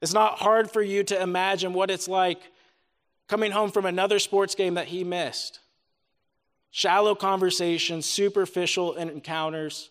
It's 0.00 0.14
not 0.14 0.38
hard 0.38 0.70
for 0.70 0.80
you 0.80 1.04
to 1.04 1.20
imagine 1.20 1.74
what 1.74 1.90
it's 1.90 2.08
like 2.08 2.40
coming 3.28 3.50
home 3.52 3.70
from 3.70 3.84
another 3.84 4.18
sports 4.18 4.54
game 4.54 4.72
that 4.74 4.86
he 4.86 5.04
missed. 5.04 5.60
Shallow 6.70 7.14
conversations, 7.14 8.06
superficial 8.06 8.94
encounters, 8.94 9.90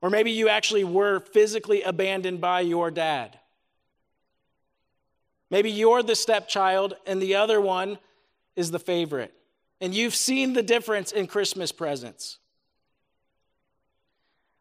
or 0.00 0.10
maybe 0.10 0.30
you 0.30 0.48
actually 0.48 0.84
were 0.84 1.20
physically 1.20 1.82
abandoned 1.82 2.40
by 2.40 2.60
your 2.60 2.90
dad. 2.90 3.38
Maybe 5.50 5.70
you're 5.70 6.02
the 6.02 6.16
stepchild 6.16 6.94
and 7.06 7.20
the 7.20 7.36
other 7.36 7.60
one 7.60 7.98
is 8.56 8.70
the 8.70 8.78
favorite. 8.78 9.32
And 9.80 9.94
you've 9.94 10.14
seen 10.14 10.52
the 10.52 10.62
difference 10.62 11.12
in 11.12 11.26
Christmas 11.26 11.72
presents. 11.72 12.38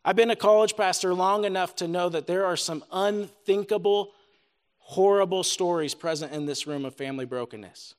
I've 0.04 0.16
been 0.16 0.30
a 0.30 0.36
college 0.36 0.78
pastor 0.78 1.14
long 1.14 1.46
enough 1.46 1.76
to 1.78 1.88
know 1.88 2.10
that 2.10 2.28
there 2.28 2.46
are 2.46 2.58
some 2.58 2.84
unthinkable, 2.92 4.12
horrible 4.78 5.44
stories 5.44 5.96
present 5.96 6.32
in 6.32 6.46
this 6.46 6.68
room 6.68 6.86
of 6.86 6.94
family 6.94 7.26
brokenness 7.26 7.96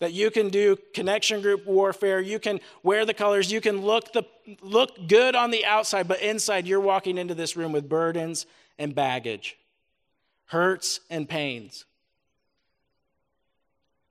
that 0.00 0.12
you 0.12 0.30
can 0.30 0.48
do 0.48 0.76
connection 0.92 1.40
group 1.40 1.66
warfare. 1.66 2.20
You 2.20 2.38
can 2.38 2.60
wear 2.82 3.06
the 3.06 3.14
colors. 3.14 3.50
You 3.50 3.60
can 3.60 3.82
look 3.82 4.12
the 4.12 4.24
look 4.60 5.08
good 5.08 5.34
on 5.34 5.50
the 5.50 5.64
outside 5.64 6.06
but 6.06 6.20
inside 6.20 6.66
you're 6.66 6.80
walking 6.80 7.16
into 7.16 7.34
this 7.34 7.56
room 7.56 7.72
with 7.72 7.88
burdens 7.88 8.44
and 8.78 8.94
baggage 8.94 9.56
hurts 10.46 11.00
and 11.08 11.28
pains. 11.28 11.86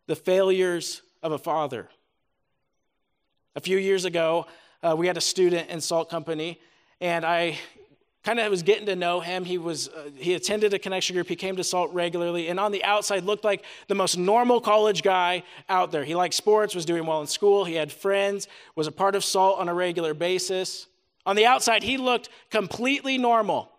The 0.08 0.16
failures 0.16 1.02
of 1.22 1.32
a 1.32 1.38
father. 1.38 1.88
A 3.56 3.62
few 3.62 3.78
years 3.78 4.06
ago 4.06 4.48
uh, 4.82 4.96
we 4.98 5.08
had 5.08 5.18
a 5.18 5.22
student 5.22 5.70
in 5.70 5.80
salt 5.80 6.10
company 6.10 6.60
and 7.00 7.26
i 7.26 7.58
kind 8.24 8.40
of 8.40 8.50
was 8.50 8.64
getting 8.64 8.86
to 8.86 8.96
know 8.96 9.20
him. 9.20 9.46
He 9.46 9.58
was 9.58 9.90
uh, 9.90 10.10
he 10.16 10.34
attended 10.34 10.74
a 10.74 10.80
connection 10.80 11.16
group. 11.16 11.28
He 11.28 11.36
came 11.36 11.56
to 11.58 11.64
Salt 11.64 11.94
regularly, 11.94 12.48
and 12.48 12.60
on 12.60 12.72
the 12.72 12.84
outside 12.84 13.24
looked 13.24 13.44
like 13.44 13.64
the 13.88 13.96
most 13.96 14.18
normal 14.18 14.62
college 14.62 15.04
guy 15.04 15.44
out 15.70 15.92
there. 15.92 16.04
He 16.04 16.16
liked 16.16 16.34
sports, 16.34 16.74
was 16.74 16.86
doing 16.86 17.06
well 17.06 17.22
in 17.22 17.28
school. 17.28 17.66
He 17.66 17.76
had 17.76 17.92
friends, 17.92 18.48
was 18.76 18.88
a 18.88 18.92
part 18.92 19.16
of 19.16 19.24
Salt 19.24 19.60
on 19.60 19.70
a 19.70 19.74
regular 19.74 20.14
basis. 20.14 20.88
On 21.26 21.36
the 21.36 21.46
outside, 21.46 21.84
he 21.84 21.98
looked 21.98 22.30
completely 22.50 23.18
normal. 23.18 23.70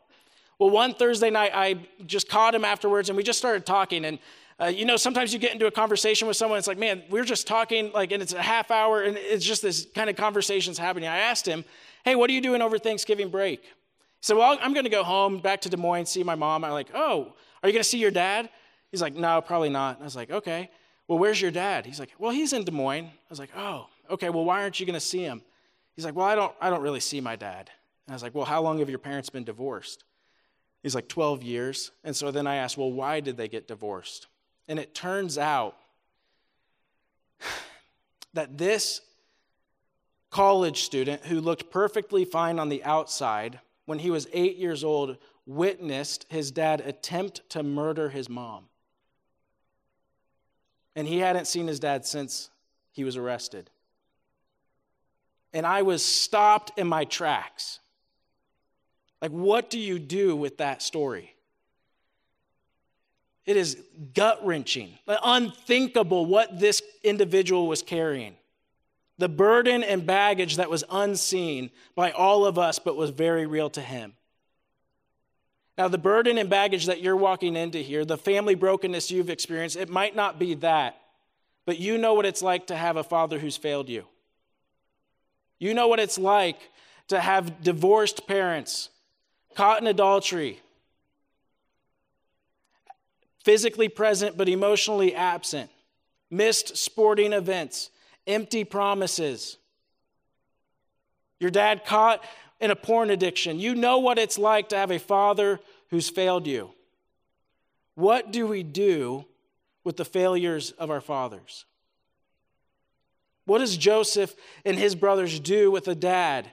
Well, 0.58 0.70
one 0.70 0.94
Thursday 0.94 1.30
night, 1.30 1.52
I 1.54 1.76
just 2.06 2.28
caught 2.28 2.54
him 2.54 2.64
afterwards, 2.64 3.08
and 3.08 3.16
we 3.16 3.22
just 3.22 3.38
started 3.38 3.66
talking. 3.66 4.04
And 4.04 4.18
uh, 4.60 4.66
you 4.66 4.84
know, 4.84 4.96
sometimes 4.96 5.32
you 5.32 5.38
get 5.40 5.52
into 5.52 5.66
a 5.66 5.70
conversation 5.70 6.28
with 6.28 6.36
someone. 6.36 6.58
It's 6.58 6.68
like, 6.68 6.78
man, 6.78 7.02
we're 7.10 7.24
just 7.24 7.46
talking, 7.46 7.90
like, 7.92 8.12
and 8.12 8.22
it's 8.22 8.32
a 8.32 8.40
half 8.40 8.70
hour, 8.70 9.02
and 9.02 9.16
it's 9.16 9.44
just 9.44 9.62
this 9.62 9.86
kind 9.94 10.08
of 10.08 10.16
conversations 10.16 10.78
happening. 10.78 11.08
I 11.08 11.18
asked 11.18 11.46
him, 11.46 11.64
"Hey, 12.04 12.14
what 12.14 12.30
are 12.30 12.32
you 12.32 12.40
doing 12.40 12.62
over 12.62 12.78
Thanksgiving 12.78 13.30
break?" 13.30 13.64
So 14.24 14.38
well, 14.38 14.56
I'm 14.62 14.72
going 14.72 14.84
to 14.84 14.90
go 14.90 15.04
home 15.04 15.36
back 15.36 15.60
to 15.60 15.68
Des 15.68 15.76
Moines, 15.76 16.06
see 16.06 16.22
my 16.22 16.34
mom. 16.34 16.64
I'm 16.64 16.70
like, 16.70 16.88
oh, 16.94 17.34
are 17.62 17.68
you 17.68 17.74
going 17.74 17.82
to 17.82 17.88
see 17.88 17.98
your 17.98 18.10
dad? 18.10 18.48
He's 18.90 19.02
like, 19.02 19.14
no, 19.14 19.42
probably 19.42 19.68
not. 19.68 20.00
I 20.00 20.04
was 20.04 20.16
like, 20.16 20.30
okay. 20.30 20.70
Well, 21.06 21.18
where's 21.18 21.38
your 21.38 21.50
dad? 21.50 21.84
He's 21.84 22.00
like, 22.00 22.08
well, 22.18 22.30
he's 22.30 22.54
in 22.54 22.64
Des 22.64 22.72
Moines. 22.72 23.04
I 23.04 23.28
was 23.28 23.38
like, 23.38 23.50
oh, 23.54 23.86
okay. 24.08 24.30
Well, 24.30 24.46
why 24.46 24.62
aren't 24.62 24.80
you 24.80 24.86
going 24.86 24.94
to 24.94 24.98
see 24.98 25.22
him? 25.22 25.42
He's 25.94 26.06
like, 26.06 26.14
well, 26.14 26.24
I 26.24 26.36
don't, 26.36 26.54
I 26.58 26.70
don't 26.70 26.80
really 26.80 27.00
see 27.00 27.20
my 27.20 27.36
dad. 27.36 27.70
And 28.06 28.12
I 28.12 28.14
was 28.14 28.22
like, 28.22 28.34
well, 28.34 28.46
how 28.46 28.62
long 28.62 28.78
have 28.78 28.88
your 28.88 28.98
parents 28.98 29.28
been 29.28 29.44
divorced? 29.44 30.04
He's 30.82 30.94
like, 30.94 31.08
12 31.08 31.42
years. 31.42 31.90
And 32.02 32.16
so 32.16 32.30
then 32.30 32.46
I 32.46 32.54
asked, 32.54 32.78
well, 32.78 32.90
why 32.90 33.20
did 33.20 33.36
they 33.36 33.48
get 33.48 33.68
divorced? 33.68 34.28
And 34.68 34.78
it 34.78 34.94
turns 34.94 35.36
out 35.36 35.76
that 38.32 38.56
this 38.56 39.02
college 40.30 40.80
student 40.80 41.26
who 41.26 41.42
looked 41.42 41.70
perfectly 41.70 42.24
fine 42.24 42.58
on 42.58 42.70
the 42.70 42.82
outside 42.84 43.60
when 43.86 43.98
he 43.98 44.10
was 44.10 44.26
eight 44.32 44.56
years 44.56 44.82
old, 44.84 45.16
witnessed 45.46 46.26
his 46.28 46.50
dad 46.50 46.80
attempt 46.80 47.48
to 47.50 47.62
murder 47.62 48.08
his 48.08 48.28
mom. 48.28 48.64
And 50.96 51.06
he 51.06 51.18
hadn't 51.18 51.46
seen 51.46 51.66
his 51.66 51.80
dad 51.80 52.06
since 52.06 52.50
he 52.92 53.04
was 53.04 53.16
arrested. 53.16 53.70
And 55.52 55.66
I 55.66 55.82
was 55.82 56.04
stopped 56.04 56.78
in 56.78 56.86
my 56.86 57.04
tracks. 57.04 57.80
Like, 59.20 59.30
what 59.30 59.70
do 59.70 59.78
you 59.78 59.98
do 59.98 60.36
with 60.36 60.58
that 60.58 60.82
story? 60.82 61.34
It 63.46 63.56
is 63.56 63.78
gut 64.14 64.44
wrenching, 64.44 64.98
unthinkable 65.06 66.24
what 66.26 66.58
this 66.58 66.82
individual 67.02 67.68
was 67.68 67.82
carrying 67.82 68.36
the 69.18 69.28
burden 69.28 69.82
and 69.82 70.04
baggage 70.04 70.56
that 70.56 70.70
was 70.70 70.84
unseen 70.90 71.70
by 71.94 72.10
all 72.10 72.46
of 72.46 72.58
us, 72.58 72.78
but 72.78 72.96
was 72.96 73.10
very 73.10 73.46
real 73.46 73.70
to 73.70 73.80
him. 73.80 74.14
Now, 75.76 75.88
the 75.88 75.98
burden 75.98 76.38
and 76.38 76.48
baggage 76.48 76.86
that 76.86 77.00
you're 77.00 77.16
walking 77.16 77.56
into 77.56 77.78
here, 77.78 78.04
the 78.04 78.16
family 78.16 78.54
brokenness 78.54 79.10
you've 79.10 79.30
experienced, 79.30 79.76
it 79.76 79.88
might 79.88 80.14
not 80.14 80.38
be 80.38 80.54
that, 80.54 81.00
but 81.66 81.78
you 81.78 81.98
know 81.98 82.14
what 82.14 82.26
it's 82.26 82.42
like 82.42 82.68
to 82.68 82.76
have 82.76 82.96
a 82.96 83.04
father 83.04 83.38
who's 83.38 83.56
failed 83.56 83.88
you. 83.88 84.04
You 85.58 85.74
know 85.74 85.88
what 85.88 86.00
it's 86.00 86.18
like 86.18 86.58
to 87.08 87.20
have 87.20 87.62
divorced 87.62 88.26
parents, 88.26 88.90
caught 89.54 89.80
in 89.80 89.86
adultery, 89.86 90.60
physically 93.44 93.88
present 93.88 94.36
but 94.36 94.48
emotionally 94.48 95.14
absent, 95.14 95.70
missed 96.30 96.76
sporting 96.76 97.32
events, 97.32 97.90
empty 98.26 98.64
promises. 98.64 99.58
Your 101.40 101.50
dad 101.50 101.84
caught 101.84 102.24
in 102.60 102.70
a 102.70 102.76
porn 102.76 103.10
addiction. 103.10 103.58
You 103.58 103.74
know 103.74 103.98
what 103.98 104.18
it's 104.18 104.38
like 104.38 104.70
to 104.70 104.76
have 104.76 104.90
a 104.90 104.98
father 104.98 105.60
who's 105.90 106.08
failed 106.08 106.46
you. 106.46 106.70
What 107.94 108.32
do 108.32 108.46
we 108.46 108.62
do 108.62 109.26
with 109.84 109.96
the 109.96 110.04
failures 110.04 110.72
of 110.72 110.90
our 110.90 111.00
fathers? 111.00 111.66
What 113.46 113.58
does 113.58 113.76
Joseph 113.76 114.34
and 114.64 114.78
his 114.78 114.94
brothers 114.94 115.38
do 115.38 115.70
with 115.70 115.86
a 115.88 115.94
dad 115.94 116.50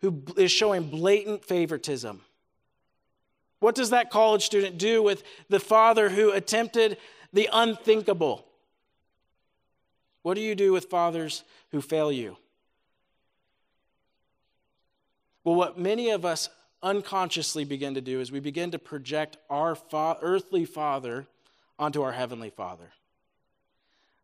who 0.00 0.22
is 0.36 0.52
showing 0.52 0.88
blatant 0.88 1.44
favoritism? 1.44 2.20
What 3.58 3.74
does 3.74 3.90
that 3.90 4.10
college 4.10 4.44
student 4.44 4.78
do 4.78 5.02
with 5.02 5.22
the 5.48 5.58
father 5.58 6.10
who 6.10 6.30
attempted 6.30 6.98
the 7.32 7.48
unthinkable? 7.52 8.46
What 10.24 10.36
do 10.36 10.40
you 10.40 10.54
do 10.54 10.72
with 10.72 10.86
fathers 10.86 11.44
who 11.70 11.82
fail 11.82 12.10
you? 12.10 12.38
Well, 15.44 15.54
what 15.54 15.78
many 15.78 16.08
of 16.08 16.24
us 16.24 16.48
unconsciously 16.82 17.64
begin 17.64 17.92
to 17.92 18.00
do 18.00 18.20
is 18.20 18.32
we 18.32 18.40
begin 18.40 18.70
to 18.70 18.78
project 18.78 19.36
our 19.50 19.74
fa- 19.74 20.16
earthly 20.22 20.64
father 20.64 21.26
onto 21.78 22.00
our 22.00 22.12
heavenly 22.12 22.48
father. 22.48 22.90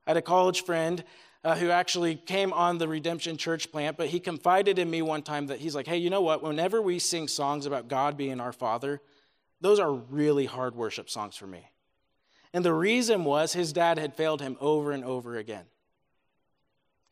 I 0.07 0.13
had 0.13 0.17
a 0.17 0.23
college 0.23 0.65
friend 0.65 1.05
uh, 1.45 1.57
who 1.57 1.69
actually 1.69 2.17
came 2.17 2.55
on 2.55 2.79
the 2.79 2.89
Redemption 2.89 3.37
Church 3.37 3.71
plant, 3.71 3.99
but 3.99 4.09
he 4.09 4.21
confided 4.21 4.79
in 4.79 4.89
me 4.89 5.03
one 5.03 5.21
time 5.21 5.49
that 5.49 5.59
he's 5.59 5.75
like, 5.75 5.87
hey, 5.87 5.99
you 5.99 6.09
know 6.09 6.23
what? 6.23 6.43
Whenever 6.43 6.81
we 6.81 6.99
sing 6.99 7.29
songs 7.29 7.67
about 7.67 7.89
God 7.89 8.17
being 8.17 8.41
our 8.41 8.55
father, 8.55 9.03
those 9.61 9.79
are 9.79 9.93
really 9.93 10.47
hard 10.47 10.75
worship 10.75 11.11
songs 11.11 11.37
for 11.37 11.47
me. 11.47 11.69
And 12.55 12.65
the 12.65 12.73
reason 12.73 13.25
was 13.25 13.53
his 13.53 13.75
dad 13.75 13.99
had 13.99 14.15
failed 14.15 14.41
him 14.41 14.57
over 14.63 14.93
and 14.93 15.05
over 15.05 15.37
again. 15.37 15.67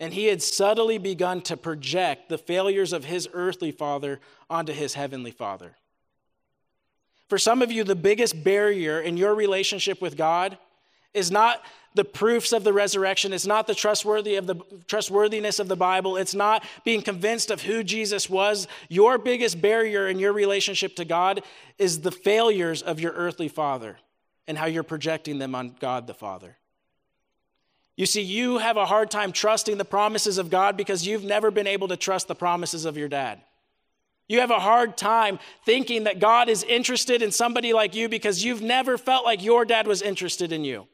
And 0.00 0.14
he 0.14 0.26
had 0.26 0.42
subtly 0.42 0.98
begun 0.98 1.42
to 1.42 1.56
project 1.56 2.28
the 2.28 2.38
failures 2.38 2.92
of 2.92 3.04
his 3.04 3.28
earthly 3.32 3.72
father 3.72 4.20
onto 4.48 4.72
his 4.72 4.94
heavenly 4.94 5.32
father. 5.32 5.74
For 7.28 7.38
some 7.38 7.62
of 7.62 7.72
you, 7.72 7.84
the 7.84 7.96
biggest 7.96 8.42
barrier 8.42 9.00
in 9.00 9.16
your 9.16 9.34
relationship 9.34 10.00
with 10.00 10.16
God 10.16 10.56
is 11.12 11.30
not 11.30 11.62
the 11.94 12.04
proofs 12.04 12.52
of 12.52 12.64
the 12.64 12.72
resurrection. 12.72 13.32
It's 13.32 13.46
not 13.46 13.66
the 13.66 13.74
trustworthy 13.74 14.36
of 14.36 14.46
the 14.46 14.54
trustworthiness 14.86 15.58
of 15.58 15.68
the 15.68 15.76
Bible. 15.76 16.16
It's 16.16 16.34
not 16.34 16.64
being 16.84 17.02
convinced 17.02 17.50
of 17.50 17.62
who 17.62 17.82
Jesus 17.82 18.30
was. 18.30 18.68
Your 18.88 19.18
biggest 19.18 19.60
barrier 19.60 20.08
in 20.08 20.18
your 20.18 20.32
relationship 20.32 20.94
to 20.96 21.04
God 21.04 21.42
is 21.76 22.02
the 22.02 22.12
failures 22.12 22.82
of 22.82 23.00
your 23.00 23.12
earthly 23.12 23.48
father 23.48 23.98
and 24.46 24.56
how 24.56 24.66
you're 24.66 24.82
projecting 24.82 25.38
them 25.38 25.54
on 25.54 25.74
God 25.80 26.06
the 26.06 26.14
Father. 26.14 26.56
You 27.98 28.06
see, 28.06 28.22
you 28.22 28.58
have 28.58 28.76
a 28.76 28.86
hard 28.86 29.10
time 29.10 29.32
trusting 29.32 29.76
the 29.76 29.84
promises 29.84 30.38
of 30.38 30.50
God 30.50 30.76
because 30.76 31.04
you've 31.04 31.24
never 31.24 31.50
been 31.50 31.66
able 31.66 31.88
to 31.88 31.96
trust 31.96 32.28
the 32.28 32.34
promises 32.36 32.84
of 32.84 32.96
your 32.96 33.08
dad. 33.08 33.40
You 34.28 34.38
have 34.38 34.52
a 34.52 34.60
hard 34.60 34.96
time 34.96 35.40
thinking 35.66 36.04
that 36.04 36.20
God 36.20 36.48
is 36.48 36.62
interested 36.62 37.22
in 37.22 37.32
somebody 37.32 37.72
like 37.72 37.96
you 37.96 38.08
because 38.08 38.44
you've 38.44 38.62
never 38.62 38.98
felt 38.98 39.24
like 39.24 39.42
your 39.42 39.64
dad 39.64 39.88
was 39.88 40.00
interested 40.00 40.52
in 40.52 40.62
you. 40.62 40.86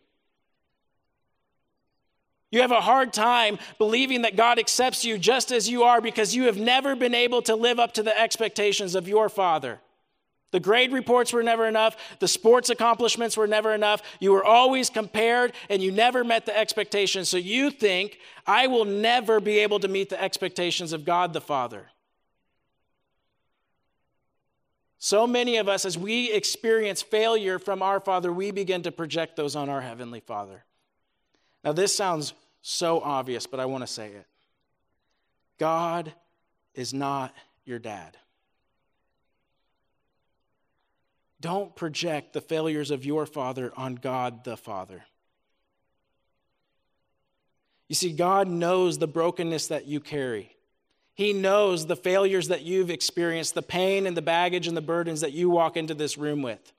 You 2.50 2.62
have 2.62 2.72
a 2.72 2.80
hard 2.80 3.12
time 3.12 3.58
believing 3.76 4.22
that 4.22 4.34
God 4.34 4.58
accepts 4.58 5.04
you 5.04 5.18
just 5.18 5.52
as 5.52 5.68
you 5.68 5.82
are 5.82 6.00
because 6.00 6.34
you 6.34 6.44
have 6.44 6.56
never 6.56 6.96
been 6.96 7.14
able 7.14 7.42
to 7.42 7.54
live 7.54 7.78
up 7.78 7.92
to 7.94 8.02
the 8.02 8.18
expectations 8.18 8.94
of 8.94 9.06
your 9.06 9.28
father. 9.28 9.78
The 10.54 10.60
grade 10.60 10.92
reports 10.92 11.32
were 11.32 11.42
never 11.42 11.66
enough. 11.66 11.96
The 12.20 12.28
sports 12.28 12.70
accomplishments 12.70 13.36
were 13.36 13.48
never 13.48 13.74
enough. 13.74 14.02
You 14.20 14.30
were 14.30 14.44
always 14.44 14.88
compared 14.88 15.52
and 15.68 15.82
you 15.82 15.90
never 15.90 16.22
met 16.22 16.46
the 16.46 16.56
expectations. 16.56 17.28
So 17.28 17.38
you 17.38 17.72
think, 17.72 18.20
I 18.46 18.68
will 18.68 18.84
never 18.84 19.40
be 19.40 19.58
able 19.58 19.80
to 19.80 19.88
meet 19.88 20.10
the 20.10 20.22
expectations 20.22 20.92
of 20.92 21.04
God 21.04 21.32
the 21.32 21.40
Father. 21.40 21.88
So 24.98 25.26
many 25.26 25.56
of 25.56 25.68
us, 25.68 25.84
as 25.84 25.98
we 25.98 26.30
experience 26.30 27.02
failure 27.02 27.58
from 27.58 27.82
our 27.82 27.98
Father, 27.98 28.32
we 28.32 28.52
begin 28.52 28.82
to 28.82 28.92
project 28.92 29.34
those 29.34 29.56
on 29.56 29.68
our 29.68 29.80
Heavenly 29.80 30.20
Father. 30.20 30.62
Now, 31.64 31.72
this 31.72 31.96
sounds 31.96 32.32
so 32.62 33.00
obvious, 33.00 33.48
but 33.48 33.58
I 33.58 33.66
want 33.66 33.82
to 33.82 33.92
say 33.92 34.06
it. 34.12 34.26
God 35.58 36.12
is 36.76 36.94
not 36.94 37.34
your 37.64 37.80
dad. 37.80 38.16
Don't 41.44 41.76
project 41.76 42.32
the 42.32 42.40
failures 42.40 42.90
of 42.90 43.04
your 43.04 43.26
father 43.26 43.70
on 43.76 43.96
God 43.96 44.44
the 44.44 44.56
Father. 44.56 45.04
You 47.86 47.94
see, 47.94 48.12
God 48.12 48.48
knows 48.48 48.96
the 48.96 49.06
brokenness 49.06 49.66
that 49.66 49.84
you 49.84 50.00
carry. 50.00 50.56
He 51.12 51.34
knows 51.34 51.84
the 51.84 51.96
failures 51.96 52.48
that 52.48 52.62
you've 52.62 52.88
experienced, 52.88 53.52
the 53.52 53.60
pain 53.60 54.06
and 54.06 54.16
the 54.16 54.22
baggage 54.22 54.66
and 54.66 54.74
the 54.74 54.80
burdens 54.80 55.20
that 55.20 55.32
you 55.32 55.50
walk 55.50 55.76
into 55.76 55.92
this 55.92 56.16
room 56.16 56.40
with. 56.40 56.72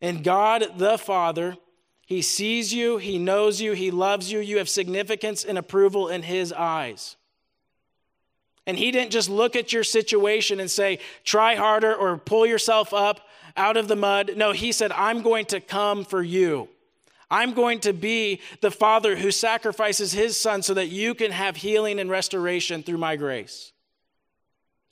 And 0.00 0.24
God 0.24 0.64
the 0.78 0.96
Father, 0.96 1.58
He 2.06 2.22
sees 2.22 2.72
you, 2.72 2.96
He 2.96 3.18
knows 3.18 3.60
you, 3.60 3.72
He 3.72 3.90
loves 3.90 4.32
you, 4.32 4.38
you 4.38 4.56
have 4.56 4.68
significance 4.70 5.44
and 5.44 5.58
approval 5.58 6.08
in 6.08 6.22
His 6.22 6.54
eyes. 6.54 7.16
And 8.70 8.78
he 8.78 8.92
didn't 8.92 9.10
just 9.10 9.28
look 9.28 9.56
at 9.56 9.72
your 9.72 9.82
situation 9.82 10.60
and 10.60 10.70
say, 10.70 11.00
try 11.24 11.56
harder 11.56 11.92
or 11.92 12.16
pull 12.16 12.46
yourself 12.46 12.94
up 12.94 13.20
out 13.56 13.76
of 13.76 13.88
the 13.88 13.96
mud. 13.96 14.34
No, 14.36 14.52
he 14.52 14.70
said, 14.70 14.92
I'm 14.92 15.22
going 15.22 15.46
to 15.46 15.58
come 15.58 16.04
for 16.04 16.22
you. 16.22 16.68
I'm 17.28 17.52
going 17.52 17.80
to 17.80 17.92
be 17.92 18.40
the 18.60 18.70
father 18.70 19.16
who 19.16 19.32
sacrifices 19.32 20.12
his 20.12 20.36
son 20.36 20.62
so 20.62 20.74
that 20.74 20.86
you 20.86 21.16
can 21.16 21.32
have 21.32 21.56
healing 21.56 21.98
and 21.98 22.08
restoration 22.08 22.84
through 22.84 22.98
my 22.98 23.16
grace. 23.16 23.72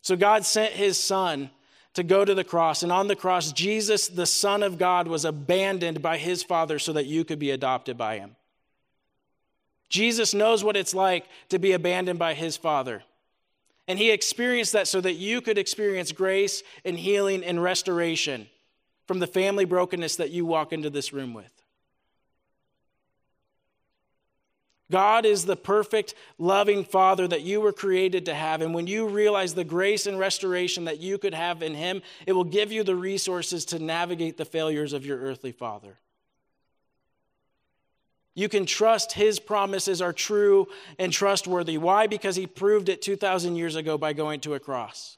So 0.02 0.16
God 0.16 0.44
sent 0.44 0.72
his 0.72 0.98
son 0.98 1.48
to 1.94 2.02
go 2.02 2.24
to 2.24 2.34
the 2.34 2.42
cross. 2.42 2.82
And 2.82 2.90
on 2.90 3.06
the 3.06 3.14
cross, 3.14 3.52
Jesus, 3.52 4.08
the 4.08 4.26
Son 4.26 4.64
of 4.64 4.76
God, 4.76 5.06
was 5.06 5.24
abandoned 5.24 6.02
by 6.02 6.18
his 6.18 6.42
father 6.42 6.80
so 6.80 6.92
that 6.94 7.06
you 7.06 7.24
could 7.24 7.38
be 7.38 7.52
adopted 7.52 7.96
by 7.96 8.18
him. 8.18 8.34
Jesus 9.88 10.34
knows 10.34 10.64
what 10.64 10.76
it's 10.76 10.94
like 10.94 11.26
to 11.50 11.60
be 11.60 11.70
abandoned 11.70 12.18
by 12.18 12.34
his 12.34 12.56
father. 12.56 13.04
And 13.88 13.98
he 13.98 14.10
experienced 14.10 14.74
that 14.74 14.86
so 14.86 15.00
that 15.00 15.14
you 15.14 15.40
could 15.40 15.58
experience 15.58 16.12
grace 16.12 16.62
and 16.84 16.98
healing 16.98 17.42
and 17.42 17.60
restoration 17.60 18.46
from 19.06 19.18
the 19.18 19.26
family 19.26 19.64
brokenness 19.64 20.16
that 20.16 20.30
you 20.30 20.44
walk 20.44 20.74
into 20.74 20.90
this 20.90 21.12
room 21.12 21.32
with. 21.32 21.50
God 24.90 25.26
is 25.26 25.44
the 25.44 25.56
perfect, 25.56 26.14
loving 26.38 26.84
Father 26.84 27.26
that 27.28 27.42
you 27.42 27.60
were 27.60 27.72
created 27.72 28.26
to 28.26 28.34
have. 28.34 28.62
And 28.62 28.74
when 28.74 28.86
you 28.86 29.06
realize 29.06 29.54
the 29.54 29.64
grace 29.64 30.06
and 30.06 30.18
restoration 30.18 30.84
that 30.84 30.98
you 30.98 31.18
could 31.18 31.34
have 31.34 31.62
in 31.62 31.74
Him, 31.74 32.02
it 32.26 32.32
will 32.32 32.44
give 32.44 32.72
you 32.72 32.84
the 32.84 32.96
resources 32.96 33.66
to 33.66 33.78
navigate 33.78 34.36
the 34.36 34.46
failures 34.46 34.94
of 34.94 35.04
your 35.04 35.18
earthly 35.18 35.52
Father. 35.52 35.98
You 38.38 38.48
can 38.48 38.66
trust 38.66 39.14
his 39.14 39.40
promises 39.40 40.00
are 40.00 40.12
true 40.12 40.68
and 40.96 41.12
trustworthy. 41.12 41.76
Why? 41.76 42.06
Because 42.06 42.36
he 42.36 42.46
proved 42.46 42.88
it 42.88 43.02
2,000 43.02 43.56
years 43.56 43.74
ago 43.74 43.98
by 43.98 44.12
going 44.12 44.38
to 44.42 44.54
a 44.54 44.60
cross. 44.60 45.16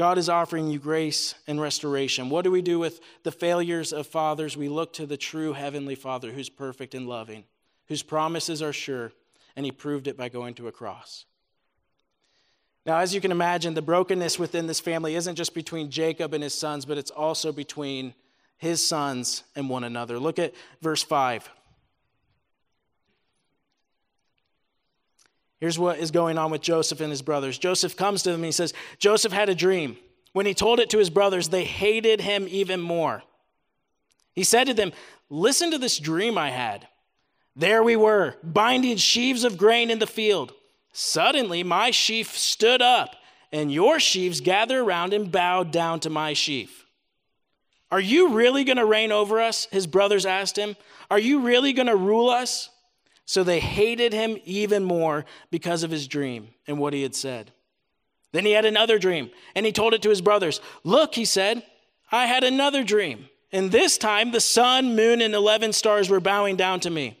God 0.00 0.18
is 0.18 0.28
offering 0.28 0.66
you 0.66 0.80
grace 0.80 1.36
and 1.46 1.60
restoration. 1.60 2.28
What 2.28 2.42
do 2.42 2.50
we 2.50 2.60
do 2.60 2.80
with 2.80 2.98
the 3.22 3.30
failures 3.30 3.92
of 3.92 4.08
fathers? 4.08 4.56
We 4.56 4.68
look 4.68 4.92
to 4.94 5.06
the 5.06 5.16
true 5.16 5.52
Heavenly 5.52 5.94
Father 5.94 6.32
who's 6.32 6.48
perfect 6.48 6.92
and 6.92 7.06
loving, 7.06 7.44
whose 7.86 8.02
promises 8.02 8.62
are 8.62 8.72
sure, 8.72 9.12
and 9.54 9.64
he 9.64 9.70
proved 9.70 10.08
it 10.08 10.16
by 10.16 10.28
going 10.28 10.54
to 10.54 10.66
a 10.66 10.72
cross. 10.72 11.24
Now, 12.86 12.98
as 12.98 13.14
you 13.14 13.20
can 13.20 13.30
imagine, 13.30 13.74
the 13.74 13.82
brokenness 13.82 14.38
within 14.38 14.66
this 14.66 14.80
family 14.80 15.14
isn't 15.14 15.36
just 15.36 15.54
between 15.54 15.90
Jacob 15.90 16.34
and 16.34 16.42
his 16.42 16.54
sons, 16.54 16.84
but 16.84 16.98
it's 16.98 17.10
also 17.10 17.50
between 17.50 18.14
his 18.58 18.86
sons 18.86 19.42
and 19.56 19.70
one 19.70 19.84
another. 19.84 20.18
Look 20.18 20.38
at 20.38 20.54
verse 20.82 21.02
5. 21.02 21.48
Here's 25.60 25.78
what 25.78 25.98
is 25.98 26.10
going 26.10 26.36
on 26.36 26.50
with 26.50 26.60
Joseph 26.60 27.00
and 27.00 27.10
his 27.10 27.22
brothers. 27.22 27.56
Joseph 27.56 27.96
comes 27.96 28.22
to 28.22 28.30
them 28.30 28.40
and 28.40 28.46
he 28.46 28.52
says, 28.52 28.74
Joseph 28.98 29.32
had 29.32 29.48
a 29.48 29.54
dream. 29.54 29.96
When 30.34 30.44
he 30.44 30.52
told 30.52 30.78
it 30.78 30.90
to 30.90 30.98
his 30.98 31.10
brothers, 31.10 31.48
they 31.48 31.64
hated 31.64 32.20
him 32.20 32.46
even 32.50 32.80
more. 32.80 33.22
He 34.34 34.44
said 34.44 34.66
to 34.66 34.74
them, 34.74 34.92
Listen 35.30 35.70
to 35.70 35.78
this 35.78 35.98
dream 35.98 36.36
I 36.36 36.50
had. 36.50 36.86
There 37.56 37.82
we 37.82 37.96
were, 37.96 38.36
binding 38.42 38.96
sheaves 38.98 39.44
of 39.44 39.56
grain 39.56 39.90
in 39.90 40.00
the 40.00 40.06
field. 40.06 40.52
Suddenly, 40.96 41.64
my 41.64 41.90
sheaf 41.90 42.38
stood 42.38 42.80
up, 42.80 43.16
and 43.50 43.72
your 43.72 43.98
sheaves 43.98 44.40
gathered 44.40 44.78
around 44.78 45.12
and 45.12 45.30
bowed 45.30 45.72
down 45.72 45.98
to 46.00 46.08
my 46.08 46.34
sheaf. 46.34 46.86
Are 47.90 48.00
you 48.00 48.28
really 48.28 48.62
going 48.62 48.76
to 48.76 48.86
reign 48.86 49.10
over 49.10 49.40
us? 49.40 49.66
His 49.72 49.88
brothers 49.88 50.24
asked 50.24 50.56
him. 50.56 50.76
Are 51.10 51.18
you 51.18 51.40
really 51.40 51.72
going 51.72 51.88
to 51.88 51.96
rule 51.96 52.30
us? 52.30 52.70
So 53.26 53.42
they 53.42 53.58
hated 53.58 54.12
him 54.12 54.38
even 54.44 54.84
more 54.84 55.24
because 55.50 55.82
of 55.82 55.90
his 55.90 56.06
dream 56.06 56.50
and 56.68 56.78
what 56.78 56.92
he 56.92 57.02
had 57.02 57.16
said. 57.16 57.50
Then 58.30 58.44
he 58.44 58.52
had 58.52 58.64
another 58.64 58.96
dream, 58.96 59.30
and 59.56 59.66
he 59.66 59.72
told 59.72 59.94
it 59.94 60.02
to 60.02 60.10
his 60.10 60.20
brothers. 60.20 60.60
Look, 60.84 61.16
he 61.16 61.24
said, 61.24 61.64
I 62.12 62.26
had 62.26 62.44
another 62.44 62.84
dream, 62.84 63.28
and 63.50 63.72
this 63.72 63.98
time 63.98 64.30
the 64.30 64.40
sun, 64.40 64.94
moon, 64.94 65.20
and 65.20 65.34
11 65.34 65.72
stars 65.72 66.08
were 66.08 66.20
bowing 66.20 66.54
down 66.54 66.78
to 66.80 66.90
me. 66.90 67.18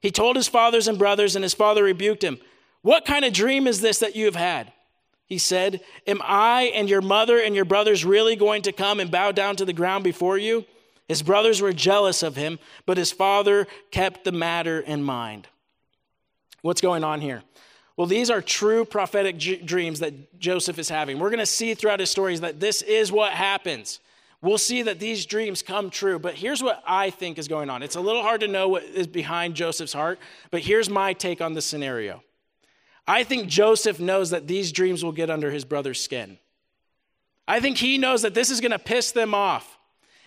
He 0.00 0.10
told 0.10 0.34
his 0.34 0.48
fathers 0.48 0.88
and 0.88 0.98
brothers, 0.98 1.36
and 1.36 1.44
his 1.44 1.54
father 1.54 1.84
rebuked 1.84 2.24
him. 2.24 2.38
What 2.86 3.04
kind 3.04 3.24
of 3.24 3.32
dream 3.32 3.66
is 3.66 3.80
this 3.80 3.98
that 3.98 4.14
you 4.14 4.26
have 4.26 4.36
had? 4.36 4.72
He 5.24 5.38
said, 5.38 5.80
Am 6.06 6.20
I 6.22 6.70
and 6.72 6.88
your 6.88 7.00
mother 7.00 7.40
and 7.40 7.52
your 7.52 7.64
brothers 7.64 8.04
really 8.04 8.36
going 8.36 8.62
to 8.62 8.70
come 8.70 9.00
and 9.00 9.10
bow 9.10 9.32
down 9.32 9.56
to 9.56 9.64
the 9.64 9.72
ground 9.72 10.04
before 10.04 10.38
you? 10.38 10.64
His 11.08 11.20
brothers 11.20 11.60
were 11.60 11.72
jealous 11.72 12.22
of 12.22 12.36
him, 12.36 12.60
but 12.86 12.96
his 12.96 13.10
father 13.10 13.66
kept 13.90 14.22
the 14.22 14.30
matter 14.30 14.78
in 14.78 15.02
mind. 15.02 15.48
What's 16.62 16.80
going 16.80 17.02
on 17.02 17.20
here? 17.20 17.42
Well, 17.96 18.06
these 18.06 18.30
are 18.30 18.40
true 18.40 18.84
prophetic 18.84 19.36
dreams 19.66 19.98
that 19.98 20.38
Joseph 20.38 20.78
is 20.78 20.88
having. 20.88 21.18
We're 21.18 21.30
going 21.30 21.40
to 21.40 21.46
see 21.46 21.74
throughout 21.74 21.98
his 21.98 22.10
stories 22.10 22.40
that 22.42 22.60
this 22.60 22.82
is 22.82 23.10
what 23.10 23.32
happens. 23.32 23.98
We'll 24.42 24.58
see 24.58 24.82
that 24.82 25.00
these 25.00 25.26
dreams 25.26 25.60
come 25.60 25.90
true. 25.90 26.20
But 26.20 26.34
here's 26.34 26.62
what 26.62 26.84
I 26.86 27.10
think 27.10 27.36
is 27.36 27.48
going 27.48 27.68
on. 27.68 27.82
It's 27.82 27.96
a 27.96 28.00
little 28.00 28.22
hard 28.22 28.42
to 28.42 28.48
know 28.48 28.68
what 28.68 28.84
is 28.84 29.08
behind 29.08 29.56
Joseph's 29.56 29.92
heart, 29.92 30.20
but 30.52 30.60
here's 30.60 30.88
my 30.88 31.14
take 31.14 31.40
on 31.40 31.54
the 31.54 31.60
scenario. 31.60 32.22
I 33.06 33.24
think 33.24 33.48
Joseph 33.48 34.00
knows 34.00 34.30
that 34.30 34.46
these 34.46 34.72
dreams 34.72 35.04
will 35.04 35.12
get 35.12 35.30
under 35.30 35.50
his 35.50 35.64
brother's 35.64 36.00
skin. 36.00 36.38
I 37.48 37.60
think 37.60 37.76
he 37.76 37.98
knows 37.98 38.22
that 38.22 38.34
this 38.34 38.50
is 38.50 38.60
going 38.60 38.72
to 38.72 38.78
piss 38.78 39.12
them 39.12 39.34
off. 39.34 39.78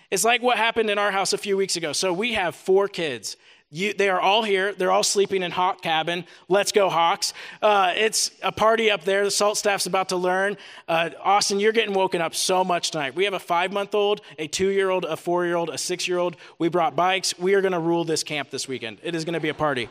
It's 0.10 0.24
like 0.24 0.42
what 0.42 0.58
happened 0.58 0.90
in 0.90 0.98
our 0.98 1.12
house 1.12 1.34
a 1.34 1.38
few 1.38 1.58
weeks 1.58 1.76
ago. 1.76 1.94
So 1.94 2.14
we 2.14 2.34
have 2.34 2.56
four 2.56 2.88
kids. 2.88 3.36
You, 3.72 3.94
they 3.94 4.10
are 4.10 4.20
all 4.20 4.42
here. 4.42 4.74
They're 4.74 4.92
all 4.92 5.04
sleeping 5.04 5.44
in 5.44 5.52
Hawk 5.52 5.84
Cabin. 5.84 6.26
Let's 6.48 6.72
go, 6.72 6.90
Hawks. 6.90 7.34
Uh, 7.62 7.94
it's 7.96 8.32
a 8.42 8.52
party 8.52 8.90
up 8.90 9.04
there. 9.04 9.24
The 9.24 9.30
SALT 9.30 9.58
staff's 9.58 9.86
about 9.86 10.10
to 10.10 10.16
learn. 10.16 10.58
Uh, 10.88 11.12
Austin, 11.24 11.60
you're 11.60 11.74
getting 11.74 11.94
woken 11.94 12.20
up 12.20 12.34
so 12.34 12.64
much 12.64 12.90
tonight. 12.90 13.14
We 13.14 13.26
have 13.26 13.36
a 13.36 13.40
five 13.40 13.72
month 13.72 13.94
old, 13.94 14.22
a 14.40 14.48
two 14.48 14.70
year 14.70 14.90
old, 14.90 15.06
a 15.06 15.16
four 15.16 15.46
year 15.46 15.56
old, 15.56 15.70
a 15.70 15.78
six 15.78 16.08
year 16.08 16.18
old. 16.18 16.36
We 16.58 16.70
brought 16.70 16.96
bikes. 16.96 17.38
We 17.38 17.54
are 17.54 17.62
going 17.62 17.74
to 17.74 17.80
rule 17.80 18.06
this 18.06 18.24
camp 18.24 18.50
this 18.50 18.68
weekend. 18.68 18.98
It 19.04 19.14
is 19.14 19.24
going 19.24 19.36
to 19.36 19.40
be 19.40 19.50
a 19.50 19.54
party. 19.54 19.88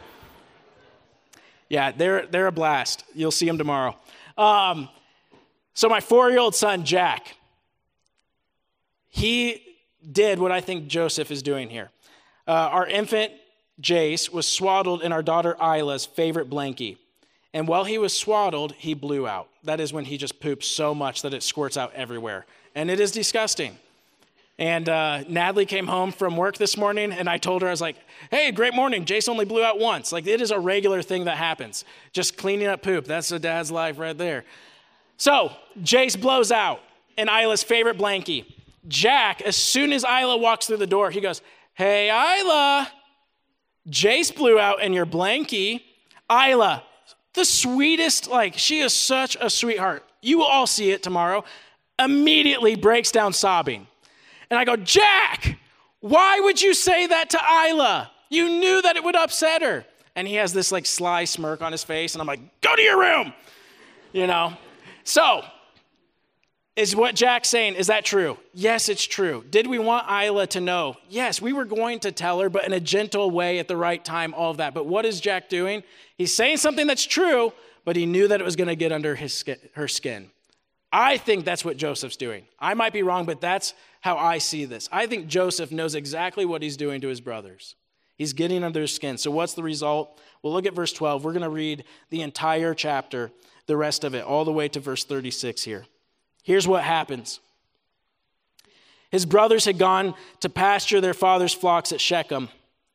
Yeah, 1.68 1.92
they're, 1.92 2.26
they're 2.26 2.46
a 2.46 2.52
blast. 2.52 3.04
You'll 3.14 3.30
see 3.30 3.46
them 3.46 3.58
tomorrow. 3.58 3.96
Um, 4.36 4.88
so, 5.74 5.88
my 5.88 6.00
four 6.00 6.30
year 6.30 6.38
old 6.38 6.54
son, 6.54 6.84
Jack, 6.84 7.36
he 9.08 9.62
did 10.10 10.38
what 10.38 10.52
I 10.52 10.60
think 10.60 10.88
Joseph 10.88 11.30
is 11.30 11.42
doing 11.42 11.68
here. 11.68 11.90
Uh, 12.46 12.52
our 12.52 12.86
infant 12.86 13.32
Jace 13.80 14.32
was 14.32 14.46
swaddled 14.46 15.02
in 15.02 15.12
our 15.12 15.22
daughter 15.22 15.56
Isla's 15.60 16.06
favorite 16.06 16.50
blankie. 16.50 16.96
And 17.54 17.66
while 17.66 17.84
he 17.84 17.98
was 17.98 18.16
swaddled, 18.16 18.72
he 18.72 18.94
blew 18.94 19.26
out. 19.26 19.48
That 19.64 19.80
is 19.80 19.92
when 19.92 20.04
he 20.04 20.16
just 20.16 20.40
poops 20.40 20.66
so 20.66 20.94
much 20.94 21.22
that 21.22 21.34
it 21.34 21.42
squirts 21.42 21.76
out 21.76 21.94
everywhere. 21.94 22.46
And 22.74 22.90
it 22.90 23.00
is 23.00 23.10
disgusting. 23.10 23.78
And 24.58 24.88
uh, 24.88 25.22
Natalie 25.28 25.66
came 25.66 25.86
home 25.86 26.10
from 26.10 26.36
work 26.36 26.58
this 26.58 26.76
morning, 26.76 27.12
and 27.12 27.28
I 27.28 27.38
told 27.38 27.62
her, 27.62 27.68
I 27.68 27.70
was 27.70 27.80
like, 27.80 27.96
hey, 28.30 28.50
great 28.50 28.74
morning. 28.74 29.04
Jace 29.04 29.28
only 29.28 29.44
blew 29.44 29.62
out 29.62 29.78
once. 29.78 30.10
Like, 30.10 30.26
it 30.26 30.40
is 30.40 30.50
a 30.50 30.58
regular 30.58 31.00
thing 31.00 31.24
that 31.26 31.36
happens. 31.36 31.84
Just 32.12 32.36
cleaning 32.36 32.66
up 32.66 32.82
poop. 32.82 33.04
That's 33.04 33.30
a 33.30 33.38
dad's 33.38 33.70
life 33.70 33.98
right 33.98 34.18
there. 34.18 34.44
So, 35.16 35.52
Jace 35.80 36.20
blows 36.20 36.50
out 36.50 36.80
in 37.16 37.28
Isla's 37.28 37.62
favorite 37.62 37.98
blankie. 37.98 38.46
Jack, 38.88 39.42
as 39.42 39.56
soon 39.56 39.92
as 39.92 40.04
Isla 40.04 40.38
walks 40.38 40.66
through 40.66 40.78
the 40.78 40.86
door, 40.86 41.10
he 41.10 41.20
goes, 41.20 41.42
hey, 41.74 42.08
Isla, 42.08 42.88
Jace 43.88 44.34
blew 44.34 44.58
out 44.58 44.82
in 44.82 44.92
your 44.92 45.06
blankie. 45.06 45.82
Isla, 46.30 46.82
the 47.34 47.44
sweetest, 47.44 48.28
like, 48.28 48.54
she 48.58 48.80
is 48.80 48.92
such 48.92 49.36
a 49.40 49.50
sweetheart. 49.50 50.04
You 50.20 50.38
will 50.38 50.46
all 50.46 50.66
see 50.66 50.90
it 50.90 51.02
tomorrow. 51.02 51.44
Immediately 51.98 52.76
breaks 52.76 53.10
down 53.10 53.32
sobbing. 53.32 53.87
And 54.50 54.58
I 54.58 54.64
go, 54.64 54.76
Jack, 54.76 55.58
why 56.00 56.40
would 56.40 56.60
you 56.60 56.74
say 56.74 57.06
that 57.06 57.30
to 57.30 57.38
Isla? 57.38 58.10
You 58.30 58.48
knew 58.48 58.82
that 58.82 58.96
it 58.96 59.04
would 59.04 59.16
upset 59.16 59.62
her. 59.62 59.84
And 60.14 60.26
he 60.26 60.34
has 60.34 60.52
this 60.52 60.72
like 60.72 60.86
sly 60.86 61.24
smirk 61.24 61.62
on 61.62 61.72
his 61.72 61.84
face, 61.84 62.14
and 62.14 62.20
I'm 62.20 62.26
like, 62.26 62.40
go 62.60 62.74
to 62.74 62.82
your 62.82 62.98
room. 62.98 63.32
You 64.12 64.26
know? 64.26 64.54
So, 65.04 65.44
is 66.78 66.94
what 66.94 67.16
Jack's 67.16 67.48
saying, 67.48 67.74
is 67.74 67.88
that 67.88 68.04
true? 68.04 68.38
Yes, 68.54 68.88
it's 68.88 69.04
true. 69.04 69.44
Did 69.50 69.66
we 69.66 69.80
want 69.80 70.06
Isla 70.08 70.46
to 70.48 70.60
know? 70.60 70.96
Yes, 71.08 71.42
we 71.42 71.52
were 71.52 71.64
going 71.64 71.98
to 72.00 72.12
tell 72.12 72.40
her, 72.40 72.48
but 72.48 72.64
in 72.64 72.72
a 72.72 72.78
gentle 72.78 73.30
way 73.30 73.58
at 73.58 73.66
the 73.66 73.76
right 73.76 74.04
time, 74.04 74.32
all 74.32 74.52
of 74.52 74.58
that. 74.58 74.74
But 74.74 74.86
what 74.86 75.04
is 75.04 75.20
Jack 75.20 75.48
doing? 75.48 75.82
He's 76.16 76.34
saying 76.34 76.58
something 76.58 76.86
that's 76.86 77.04
true, 77.04 77.52
but 77.84 77.96
he 77.96 78.06
knew 78.06 78.28
that 78.28 78.40
it 78.40 78.44
was 78.44 78.54
going 78.54 78.68
to 78.68 78.76
get 78.76 78.92
under 78.92 79.16
his 79.16 79.44
her 79.74 79.88
skin. 79.88 80.30
I 80.92 81.18
think 81.18 81.44
that's 81.44 81.64
what 81.64 81.76
Joseph's 81.76 82.16
doing. 82.16 82.44
I 82.58 82.74
might 82.74 82.92
be 82.92 83.02
wrong, 83.02 83.26
but 83.26 83.40
that's 83.40 83.74
how 84.00 84.16
I 84.16 84.38
see 84.38 84.64
this. 84.64 84.88
I 84.90 85.06
think 85.06 85.26
Joseph 85.26 85.70
knows 85.70 85.94
exactly 85.94 86.44
what 86.44 86.62
he's 86.62 86.76
doing 86.76 87.00
to 87.02 87.08
his 87.08 87.20
brothers. 87.20 87.74
He's 88.16 88.32
getting 88.32 88.64
under 88.64 88.80
their 88.80 88.86
skin. 88.86 89.18
So, 89.18 89.30
what's 89.30 89.54
the 89.54 89.62
result? 89.62 90.18
Well, 90.42 90.52
look 90.52 90.66
at 90.66 90.74
verse 90.74 90.92
12. 90.92 91.24
We're 91.24 91.32
going 91.32 91.42
to 91.42 91.48
read 91.48 91.84
the 92.10 92.22
entire 92.22 92.74
chapter, 92.74 93.30
the 93.66 93.76
rest 93.76 94.02
of 94.02 94.14
it, 94.14 94.24
all 94.24 94.44
the 94.44 94.52
way 94.52 94.68
to 94.68 94.80
verse 94.80 95.04
36 95.04 95.62
here. 95.62 95.86
Here's 96.42 96.66
what 96.66 96.82
happens 96.82 97.40
His 99.10 99.26
brothers 99.26 99.66
had 99.66 99.78
gone 99.78 100.14
to 100.40 100.48
pasture 100.48 101.00
their 101.00 101.14
father's 101.14 101.54
flocks 101.54 101.92
at 101.92 102.00
Shechem. 102.00 102.48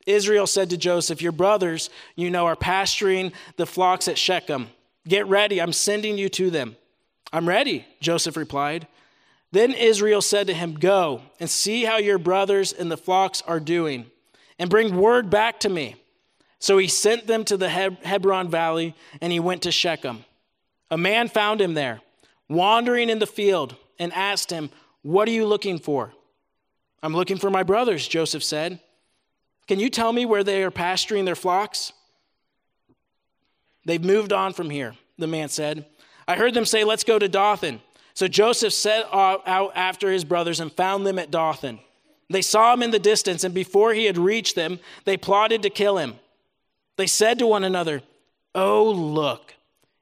Israel 0.05 0.47
said 0.47 0.69
to 0.71 0.77
Joseph, 0.77 1.21
Your 1.21 1.31
brothers, 1.31 1.89
you 2.15 2.29
know, 2.29 2.45
are 2.45 2.57
pasturing 2.57 3.31
the 3.55 3.65
flocks 3.65 4.07
at 4.09 4.17
Shechem. 4.17 4.67
Get 5.07 5.27
ready, 5.27 5.61
I'm 5.61 5.73
sending 5.73 6.17
you 6.17 6.27
to 6.29 6.49
them. 6.49 6.75
I'm 7.33 7.49
ready, 7.49 7.85
Joseph 7.99 8.37
replied. 8.37 8.87
Then 9.51 9.71
Israel 9.71 10.21
said 10.21 10.47
to 10.47 10.53
him, 10.53 10.75
Go 10.75 11.23
and 11.39 11.49
see 11.49 11.83
how 11.83 11.97
your 11.97 12.19
brothers 12.19 12.71
and 12.71 12.91
the 12.91 12.97
flocks 12.97 13.41
are 13.47 13.59
doing, 13.59 14.05
and 14.59 14.69
bring 14.69 14.95
word 14.95 15.31
back 15.31 15.59
to 15.61 15.69
me. 15.69 15.95
So 16.59 16.77
he 16.77 16.87
sent 16.87 17.27
them 17.27 17.43
to 17.45 17.57
the 17.57 17.69
Hebron 17.69 18.49
valley, 18.49 18.95
and 19.19 19.33
he 19.33 19.39
went 19.39 19.63
to 19.63 19.71
Shechem. 19.71 20.23
A 20.91 20.97
man 20.97 21.27
found 21.27 21.59
him 21.59 21.73
there, 21.73 22.01
wandering 22.47 23.09
in 23.09 23.19
the 23.19 23.27
field, 23.27 23.75
and 23.97 24.13
asked 24.13 24.51
him, 24.51 24.69
What 25.01 25.27
are 25.27 25.31
you 25.31 25.45
looking 25.45 25.79
for? 25.79 26.13
I'm 27.01 27.15
looking 27.15 27.37
for 27.37 27.49
my 27.49 27.63
brothers, 27.63 28.07
Joseph 28.07 28.43
said. 28.43 28.79
Can 29.67 29.79
you 29.79 29.89
tell 29.89 30.13
me 30.13 30.25
where 30.25 30.43
they 30.43 30.63
are 30.63 30.71
pasturing 30.71 31.25
their 31.25 31.35
flocks? 31.35 31.93
They've 33.85 34.03
moved 34.03 34.31
on 34.31 34.53
from 34.53 34.69
here, 34.69 34.95
the 35.17 35.27
man 35.27 35.49
said. 35.49 35.85
I 36.27 36.35
heard 36.35 36.53
them 36.53 36.65
say, 36.65 36.83
Let's 36.83 37.03
go 37.03 37.19
to 37.19 37.27
Dothan. 37.27 37.81
So 38.13 38.27
Joseph 38.27 38.73
set 38.73 39.07
out 39.11 39.71
after 39.75 40.11
his 40.11 40.23
brothers 40.23 40.59
and 40.59 40.71
found 40.71 41.05
them 41.05 41.17
at 41.17 41.31
Dothan. 41.31 41.79
They 42.29 42.41
saw 42.41 42.73
him 42.73 42.83
in 42.83 42.91
the 42.91 42.99
distance, 42.99 43.43
and 43.43 43.53
before 43.53 43.93
he 43.93 44.05
had 44.05 44.17
reached 44.17 44.55
them, 44.55 44.79
they 45.05 45.17
plotted 45.17 45.63
to 45.63 45.69
kill 45.69 45.97
him. 45.97 46.15
They 46.95 47.07
said 47.07 47.39
to 47.39 47.47
one 47.47 47.63
another, 47.63 48.01
Oh, 48.55 48.91
look, 48.91 49.55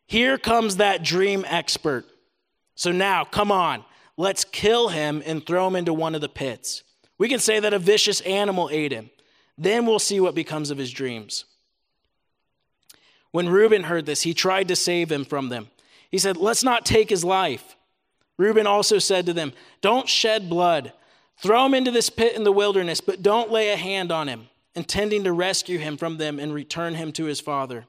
here 0.06 0.38
comes 0.38 0.76
that 0.76 1.04
dream 1.04 1.46
expert. 1.48 2.06
So 2.76 2.92
now, 2.92 3.24
come 3.24 3.52
on, 3.52 3.86
let's 4.18 4.44
kill 4.44 4.90
him 4.90 5.24
and 5.26 5.46
throw 5.46 5.68
him 5.68 5.76
into 5.76 5.94
one 5.94 6.16
of 6.16 6.22
the 6.22 6.30
pits. 6.30 6.84
We 7.18 7.30
can 7.30 7.40
say 7.40 7.60
that 7.60 7.74
a 7.74 7.80
vicious 7.80 8.20
animal 8.22 8.70
ate 8.72 8.92
him. 8.92 9.10
Then 9.58 9.86
we'll 9.86 10.00
see 10.00 10.20
what 10.20 10.36
becomes 10.36 10.72
of 10.72 10.78
his 10.78 10.92
dreams. 10.92 11.46
When 13.32 13.48
Reuben 13.48 13.84
heard 13.84 14.06
this, 14.06 14.24
he 14.24 14.34
tried 14.34 14.68
to 14.70 14.76
save 14.76 15.12
him 15.12 15.24
from 15.24 15.50
them. 15.50 15.70
He 16.12 16.18
said, 16.18 16.38
Let's 16.38 16.64
not 16.64 16.86
take 16.86 17.10
his 17.10 17.24
life. 17.24 17.76
Reuben 18.38 18.68
also 18.68 19.00
said 19.00 19.26
to 19.26 19.34
them, 19.34 19.54
Don't 19.82 20.10
shed 20.10 20.50
blood. 20.50 20.94
Throw 21.38 21.66
him 21.66 21.74
into 21.74 21.92
this 21.92 22.10
pit 22.10 22.36
in 22.36 22.44
the 22.44 22.52
wilderness, 22.52 23.02
but 23.02 23.24
don't 23.24 23.52
lay 23.52 23.70
a 23.70 23.78
hand 23.78 24.12
on 24.12 24.28
him, 24.28 24.50
intending 24.76 25.24
to 25.24 25.34
rescue 25.34 25.80
him 25.80 25.98
from 25.98 26.18
them 26.18 26.40
and 26.40 26.54
return 26.54 26.96
him 26.96 27.12
to 27.14 27.26
his 27.26 27.40
father. 27.40 27.86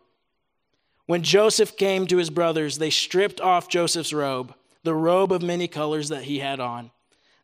When 1.06 1.22
Joseph 1.22 1.76
came 1.76 2.06
to 2.06 2.16
his 2.16 2.30
brothers, 2.30 2.78
they 2.78 2.90
stripped 2.90 3.40
off 3.40 3.68
Joseph's 3.68 4.12
robe, 4.12 4.54
the 4.84 4.94
robe 4.94 5.32
of 5.32 5.42
many 5.42 5.68
colors 5.68 6.08
that 6.08 6.24
he 6.24 6.38
had 6.38 6.60
on. 6.60 6.90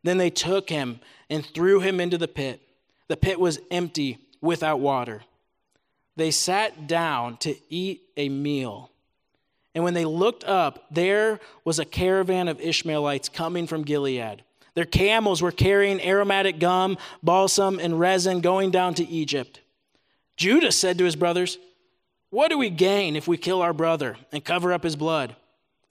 Then 0.02 0.16
they 0.16 0.30
took 0.30 0.70
him 0.70 1.00
and 1.28 1.44
threw 1.44 1.80
him 1.80 2.00
into 2.00 2.16
the 2.16 2.28
pit. 2.28 2.62
The 3.08 3.16
pit 3.16 3.38
was 3.38 3.58
empty, 3.70 4.18
without 4.40 4.80
water. 4.80 5.22
They 6.16 6.30
sat 6.30 6.86
down 6.86 7.36
to 7.38 7.56
eat 7.68 8.02
a 8.16 8.28
meal. 8.28 8.90
And 9.78 9.84
when 9.84 9.94
they 9.94 10.06
looked 10.06 10.42
up, 10.42 10.86
there 10.90 11.38
was 11.64 11.78
a 11.78 11.84
caravan 11.84 12.48
of 12.48 12.60
Ishmaelites 12.60 13.28
coming 13.28 13.68
from 13.68 13.84
Gilead. 13.84 14.42
Their 14.74 14.84
camels 14.84 15.40
were 15.40 15.52
carrying 15.52 16.04
aromatic 16.04 16.58
gum, 16.58 16.98
balsam, 17.22 17.78
and 17.78 18.00
resin 18.00 18.40
going 18.40 18.72
down 18.72 18.94
to 18.94 19.06
Egypt. 19.06 19.60
Judah 20.36 20.72
said 20.72 20.98
to 20.98 21.04
his 21.04 21.14
brothers, 21.14 21.58
What 22.30 22.48
do 22.48 22.58
we 22.58 22.70
gain 22.70 23.14
if 23.14 23.28
we 23.28 23.36
kill 23.36 23.62
our 23.62 23.72
brother 23.72 24.16
and 24.32 24.44
cover 24.44 24.72
up 24.72 24.82
his 24.82 24.96
blood? 24.96 25.36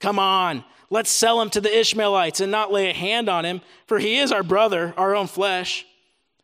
Come 0.00 0.18
on, 0.18 0.64
let's 0.90 1.08
sell 1.08 1.40
him 1.40 1.48
to 1.48 1.60
the 1.62 1.74
Ishmaelites 1.74 2.40
and 2.40 2.52
not 2.52 2.70
lay 2.70 2.90
a 2.90 2.94
hand 2.94 3.30
on 3.30 3.46
him, 3.46 3.62
for 3.86 3.98
he 3.98 4.18
is 4.18 4.32
our 4.32 4.42
brother, 4.42 4.92
our 4.98 5.16
own 5.16 5.28
flesh. 5.28 5.86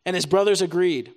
And 0.06 0.16
his 0.16 0.24
brothers 0.24 0.62
agreed. 0.62 1.12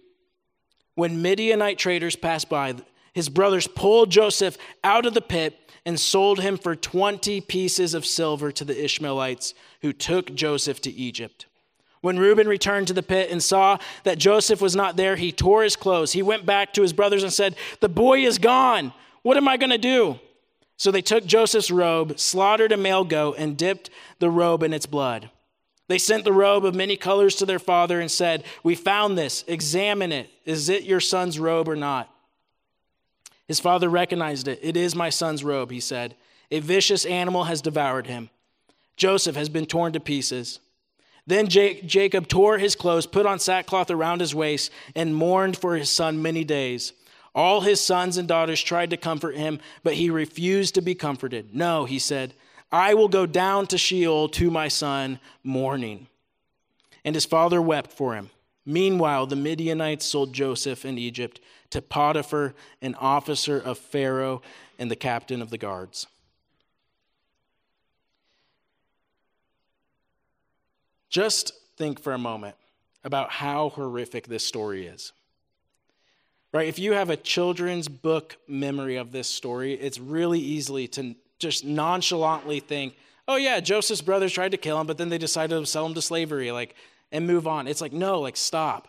When 0.94 1.22
Midianite 1.22 1.78
traders 1.78 2.18
passed 2.18 2.50
by, 2.50 2.76
his 3.13 3.30
brothers 3.30 3.66
pulled 3.66 4.12
Joseph 4.12 4.58
out 4.84 5.06
of 5.06 5.13
the 5.13 5.22
pit 5.22 5.58
and 5.88 5.97
sold 5.97 6.41
him 6.41 6.58
for 6.58 6.76
20 6.76 7.39
pieces 7.39 7.93
of 7.93 8.06
silver 8.06 8.52
to 8.52 8.65
the 8.65 8.84
Ishmaelites 8.84 9.54
who 9.82 9.93
took 9.93 10.36
Joseph 10.36 10.82
to 10.82 10.91
Egypt. 10.91 11.45
When 12.02 12.19
Reuben 12.19 12.45
returned 12.45 12.88
to 12.88 12.93
the 12.93 13.02
pit 13.02 13.32
and 13.32 13.41
saw 13.41 13.78
that 14.04 14.17
Joseph 14.17 14.62
was 14.62 14.76
not 14.76 14.97
there, 14.97 15.15
he 15.15 15.32
tore 15.32 15.63
his 15.63 15.78
clothes. 15.78 16.12
He 16.12 16.21
went 16.21 16.45
back 16.45 16.73
to 16.73 16.82
his 16.82 16.91
brothers 16.91 17.23
and 17.23 17.32
said, 17.32 17.56
The 17.80 17.88
boy 17.88 18.26
is 18.26 18.38
gone. 18.38 18.91
What 19.21 19.38
am 19.38 19.47
I 19.47 19.56
going 19.56 19.69
to 19.69 19.78
do? 19.78 20.19
So 20.76 20.91
they 20.91 21.02
took 21.02 21.26
Joseph's 21.26 21.71
robe, 21.71 22.19
slaughtered 22.19 22.73
a 22.73 22.78
male 22.78 23.06
goat, 23.06 23.36
and 23.38 23.56
dipped 23.56 23.89
the 24.19 24.30
robe 24.30 24.63
in 24.63 24.73
its 24.73 24.86
blood. 24.86 25.30
They 25.88 26.00
sent 26.00 26.26
the 26.26 26.34
robe 26.34 26.65
of 26.65 26.76
many 26.76 26.97
colors 26.97 27.38
to 27.38 27.45
their 27.45 27.60
father 27.60 28.02
and 28.02 28.12
said, 28.12 28.43
We 28.62 28.76
found 28.76 29.17
this. 29.17 29.45
Examine 29.47 30.12
it. 30.12 30.30
Is 30.43 30.67
it 30.67 30.84
your 30.84 31.00
son's 31.00 31.39
robe 31.39 31.69
or 31.69 31.78
not? 31.78 32.13
His 33.48 33.60
father 33.60 33.90
recognized 33.90 34.48
it. 34.48 34.60
It 34.62 34.76
is 34.76 34.96
my 34.96 35.10
son's 35.10 35.44
robe, 35.44 35.72
he 35.72 35.80
said. 35.80 36.16
A 36.52 36.60
vicious 36.60 37.06
animal 37.06 37.46
has 37.46 37.62
devoured 37.62 38.08
him. 38.08 38.30
Joseph 38.96 39.36
has 39.36 39.50
been 39.50 39.66
torn 39.66 39.94
to 39.94 40.00
pieces. 40.00 40.60
Then 41.26 41.48
Jacob 41.48 42.28
tore 42.28 42.58
his 42.58 42.76
clothes, 42.76 43.06
put 43.06 43.26
on 43.26 43.40
sackcloth 43.40 43.92
around 43.92 44.22
his 44.22 44.34
waist, 44.34 44.72
and 44.96 45.16
mourned 45.16 45.58
for 45.58 45.76
his 45.76 45.90
son 45.90 46.22
many 46.22 46.44
days. 46.44 46.94
All 47.36 47.62
his 47.62 47.82
sons 47.82 48.18
and 48.18 48.28
daughters 48.28 48.64
tried 48.64 48.90
to 48.90 48.98
comfort 48.98 49.36
him, 49.36 49.60
but 49.84 49.96
he 49.96 50.10
refused 50.10 50.74
to 50.76 50.82
be 50.82 50.96
comforted. 50.96 51.54
No, 51.54 51.86
he 51.86 52.00
said, 52.00 52.34
I 52.71 52.94
will 52.94 53.10
go 53.10 53.26
down 53.26 53.67
to 53.67 53.78
Sheol 53.78 54.30
to 54.30 54.50
my 54.50 54.69
son, 54.69 55.19
mourning. 55.44 56.08
And 57.06 57.13
his 57.13 57.26
father 57.26 57.62
wept 57.62 57.92
for 57.92 58.15
him. 58.15 58.30
Meanwhile, 58.65 59.28
the 59.28 59.36
Midianites 59.36 60.06
sold 60.06 60.34
Joseph 60.34 60.84
in 60.84 60.98
Egypt 60.98 61.40
to 61.72 61.82
Potiphar, 61.82 62.54
an 62.82 62.96
officer 62.96 63.60
of 63.60 63.78
Pharaoh 63.78 64.42
and 64.80 64.90
the 64.90 64.96
captain 64.96 65.42
of 65.42 65.50
the 65.50 65.58
guards. 65.58 66.08
Just 71.10 71.54
think 71.78 72.02
for 72.02 72.13
a 72.13 72.18
moment 72.18 72.56
about 73.04 73.30
how 73.32 73.70
horrific 73.70 74.28
this 74.28 74.46
story 74.46 74.86
is. 74.86 75.13
Right? 76.52 76.68
If 76.68 76.80
you 76.80 76.94
have 76.94 77.10
a 77.10 77.18
children's 77.18 77.88
book 77.88 78.38
memory 78.48 78.96
of 78.96 79.12
this 79.12 79.28
story, 79.28 79.74
it's 79.74 80.00
really 80.00 80.40
easily 80.40 80.88
to 80.90 81.15
just 81.40 81.65
nonchalantly 81.65 82.60
think, 82.60 82.96
oh, 83.28 83.36
yeah, 83.36 83.60
Joseph's 83.60 84.02
brothers 84.02 84.34
tried 84.34 84.52
to 84.52 84.58
kill 84.58 84.80
him, 84.80 84.88
but 84.88 84.98
then 84.98 85.10
they 85.10 85.18
decided 85.18 85.60
to 85.60 85.65
sell 85.65 85.86
him 85.86 85.94
to 85.94 86.02
slavery. 86.02 86.52
Like, 86.52 86.76
and 87.12 87.28
move 87.28 87.48
on. 87.48 87.68
It's 87.68 87.82
like, 87.82 87.94
no, 87.94 88.20
like, 88.22 88.38
stop. 88.38 88.88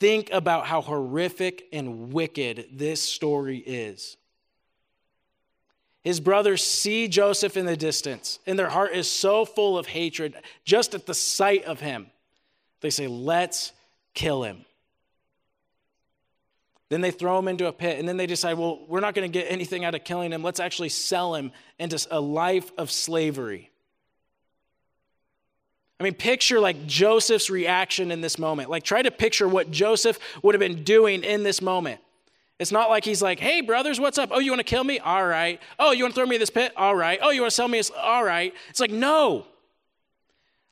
Think 0.00 0.30
about 0.32 0.66
how 0.66 0.80
horrific 0.80 1.66
and 1.72 2.12
wicked 2.12 2.66
this 2.72 3.00
story 3.00 3.58
is. 3.58 4.16
His 6.02 6.20
brothers 6.20 6.62
see 6.62 7.08
Joseph 7.08 7.56
in 7.56 7.64
the 7.64 7.76
distance, 7.76 8.38
and 8.46 8.58
their 8.58 8.68
heart 8.68 8.92
is 8.92 9.08
so 9.08 9.46
full 9.46 9.78
of 9.78 9.86
hatred 9.86 10.34
just 10.64 10.94
at 10.94 11.06
the 11.06 11.14
sight 11.14 11.64
of 11.64 11.80
him. 11.80 12.08
They 12.82 12.90
say, 12.90 13.06
Let's 13.06 13.72
kill 14.12 14.42
him. 14.42 14.66
Then 16.90 17.00
they 17.00 17.10
throw 17.10 17.38
him 17.38 17.48
into 17.48 17.66
a 17.66 17.72
pit, 17.72 17.98
and 17.98 18.06
then 18.06 18.18
they 18.18 18.26
decide, 18.26 18.58
Well, 18.58 18.84
we're 18.86 19.00
not 19.00 19.14
going 19.14 19.30
to 19.30 19.38
get 19.38 19.50
anything 19.50 19.86
out 19.86 19.94
of 19.94 20.04
killing 20.04 20.32
him. 20.32 20.42
Let's 20.42 20.60
actually 20.60 20.90
sell 20.90 21.34
him 21.34 21.52
into 21.78 22.06
a 22.10 22.20
life 22.20 22.70
of 22.76 22.90
slavery. 22.90 23.70
I 26.00 26.04
mean, 26.04 26.14
picture 26.14 26.58
like 26.60 26.86
Joseph's 26.86 27.50
reaction 27.50 28.10
in 28.10 28.20
this 28.20 28.38
moment. 28.38 28.68
Like, 28.68 28.82
try 28.82 29.02
to 29.02 29.10
picture 29.10 29.46
what 29.46 29.70
Joseph 29.70 30.18
would 30.42 30.54
have 30.54 30.60
been 30.60 30.82
doing 30.82 31.22
in 31.22 31.42
this 31.42 31.62
moment. 31.62 32.00
It's 32.58 32.72
not 32.72 32.88
like 32.88 33.04
he's 33.04 33.22
like, 33.22 33.40
hey, 33.40 33.60
brothers, 33.60 33.98
what's 33.98 34.18
up? 34.18 34.30
Oh, 34.32 34.38
you 34.38 34.50
want 34.50 34.60
to 34.60 34.64
kill 34.64 34.84
me? 34.84 34.98
All 34.98 35.26
right. 35.26 35.60
Oh, 35.78 35.92
you 35.92 36.04
want 36.04 36.14
to 36.14 36.20
throw 36.20 36.26
me 36.26 36.36
in 36.36 36.40
this 36.40 36.50
pit? 36.50 36.72
All 36.76 36.94
right. 36.94 37.18
Oh, 37.20 37.30
you 37.30 37.40
want 37.40 37.50
to 37.50 37.54
sell 37.54 37.68
me? 37.68 37.78
This? 37.78 37.90
All 37.90 38.24
right. 38.24 38.54
It's 38.70 38.80
like, 38.80 38.90
no. 38.90 39.46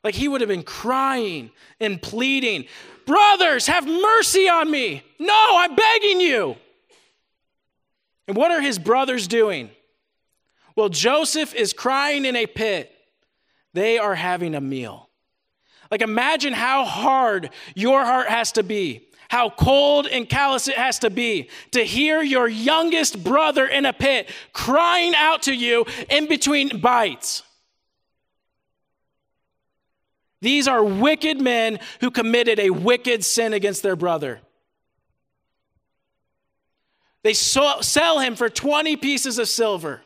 Like, 0.05 0.15
he 0.15 0.29
would 0.29 0.41
have 0.41 0.49
been 0.49 0.63
crying 0.63 1.51
and 1.81 2.01
pleading, 2.01 2.67
brothers, 3.07 3.67
have 3.67 3.87
mercy 3.87 4.49
on 4.49 4.71
me. 4.71 5.03
No, 5.19 5.47
I'm 5.57 5.75
begging 5.75 6.21
you. 6.21 6.57
And 8.27 8.37
what 8.37 8.51
are 8.51 8.61
his 8.61 8.79
brothers 8.79 9.29
doing? 9.29 9.71
Well, 10.77 10.89
Joseph 10.89 11.55
is 11.55 11.73
crying 11.73 12.25
in 12.25 12.35
a 12.35 12.47
pit. 12.47 12.93
They 13.75 13.99
are 13.99 14.15
having 14.15 14.55
a 14.55 14.61
meal. 14.61 15.09
Like, 15.93 16.01
imagine 16.01 16.55
how 16.55 16.87
hard 16.87 17.51
your 17.75 18.03
heart 18.03 18.31
has 18.31 18.53
to 18.53 18.63
be, 18.63 19.09
how 19.29 19.51
cold 19.51 20.07
and 20.07 20.27
callous 20.27 20.67
it 20.67 20.77
has 20.77 20.99
to 21.01 21.11
be 21.11 21.51
to 21.73 21.85
hear 21.85 22.23
your 22.23 22.49
youngest 22.49 23.23
brother 23.23 23.67
in 23.67 23.85
a 23.85 23.93
pit 23.93 24.31
crying 24.55 25.15
out 25.15 25.43
to 25.43 25.53
you 25.55 25.85
in 26.09 26.29
between 26.29 26.81
bites. 26.81 27.43
These 30.41 30.67
are 30.67 30.83
wicked 30.83 31.43
men 31.43 31.79
who 32.01 32.11
committed 32.11 32.59
a 32.59 32.71
wicked 32.71 33.23
sin 33.23 33.53
against 33.53 33.83
their 33.83 33.95
brother. 33.95 34.41
They 37.23 37.35
sell 37.35 38.19
him 38.19 38.35
for 38.35 38.49
20 38.49 38.97
pieces 38.97 39.39
of 39.39 39.47
silver 39.47 40.01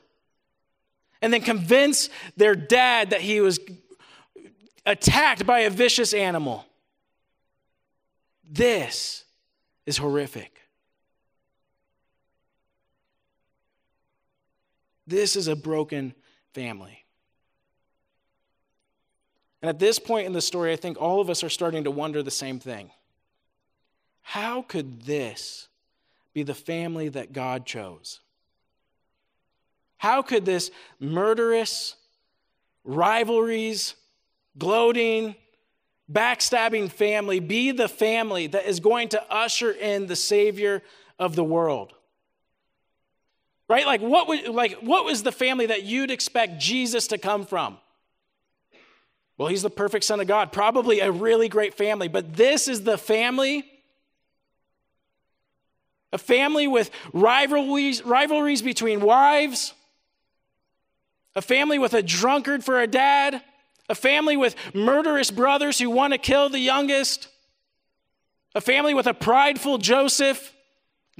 and 1.23 1.33
then 1.33 1.43
convince 1.43 2.11
their 2.37 2.57
dad 2.57 3.11
that 3.11 3.21
he 3.21 3.41
was 3.41 3.61
attacked 4.87 5.45
by 5.45 5.61
a 5.61 5.71
vicious 5.71 6.15
animal. 6.15 6.65
This 8.49 9.25
is 9.85 9.99
horrific. 9.99 10.61
This 15.07 15.37
is 15.37 15.49
a 15.49 15.57
broken 15.57 16.15
family. 16.55 17.05
And 19.63 19.69
at 19.69 19.79
this 19.79 19.99
point 19.99 20.27
in 20.27 20.33
the 20.33 20.41
story, 20.41 20.73
I 20.73 20.77
think 20.77 21.01
all 21.01 21.21
of 21.21 21.29
us 21.29 21.43
are 21.43 21.49
starting 21.49 21.85
to 21.85 21.91
wonder 21.91 22.23
the 22.23 22.31
same 22.31 22.61
thing. 22.61 22.91
How 24.23 24.63
could 24.63 25.03
this 25.03 25.69
be 26.35 26.43
the 26.43 26.55
family 26.55 27.09
that 27.09 27.33
God 27.33 27.67
chose? 27.67 28.21
How 29.99 30.23
could 30.23 30.45
this 30.45 30.71
murderous 31.01 31.97
rivalries, 32.85 33.95
gloating, 34.59 35.37
backstabbing 36.11 36.91
family 36.91 37.41
be 37.41 37.73
the 37.73 37.89
family 37.89 38.47
that 38.47 38.67
is 38.67 38.81
going 38.81 39.09
to 39.11 39.33
usher 39.33 39.71
in 39.71 40.07
the 40.07 40.17
Savior 40.17 40.83
of 41.19 41.35
the 41.35 41.45
world. 41.45 41.93
Right? 43.69 43.87
Like 43.87 44.01
what, 44.01 44.29
would, 44.29 44.49
like, 44.49 44.75
what 44.81 45.05
was 45.05 45.23
the 45.23 45.33
family 45.33 45.67
that 45.67 45.83
you'd 45.83 46.11
expect 46.11 46.59
Jesus 46.61 47.09
to 47.09 47.19
come 47.19 47.45
from? 47.45 47.79
Well, 49.39 49.49
he's 49.49 49.63
the 49.63 49.71
perfect 49.71 50.05
Son 50.05 50.21
of 50.21 50.27
God, 50.27 50.53
probably 50.53 51.01
a 51.01 51.11
really 51.11 51.49
great 51.49 51.75
family, 51.75 52.09
but 52.09 52.35
this 52.35 52.69
is 52.69 52.85
the 52.85 52.97
family. 52.97 53.65
A 56.13 56.19
family 56.19 56.69
with 56.69 56.91
rivalries, 57.13 58.03
rivalries 58.03 58.63
between 58.63 59.01
wives, 59.01 59.75
a 61.35 61.43
family 61.43 61.79
with 61.79 61.93
a 61.93 62.03
drunkard 62.03 62.65
for 62.65 62.81
a 62.81 62.87
dad, 62.87 63.43
a 63.89 63.95
family 63.95 64.37
with 64.37 64.57
murderous 64.75 65.31
brothers 65.31 65.79
who 65.79 65.91
want 65.91 66.13
to 66.13 66.19
kill 66.19 66.49
the 66.49 66.59
youngest, 66.59 67.29
a 68.55 68.61
family 68.61 68.95
with 68.95 69.07
a 69.07 69.15
prideful 69.15 69.79
Joseph 69.79 70.55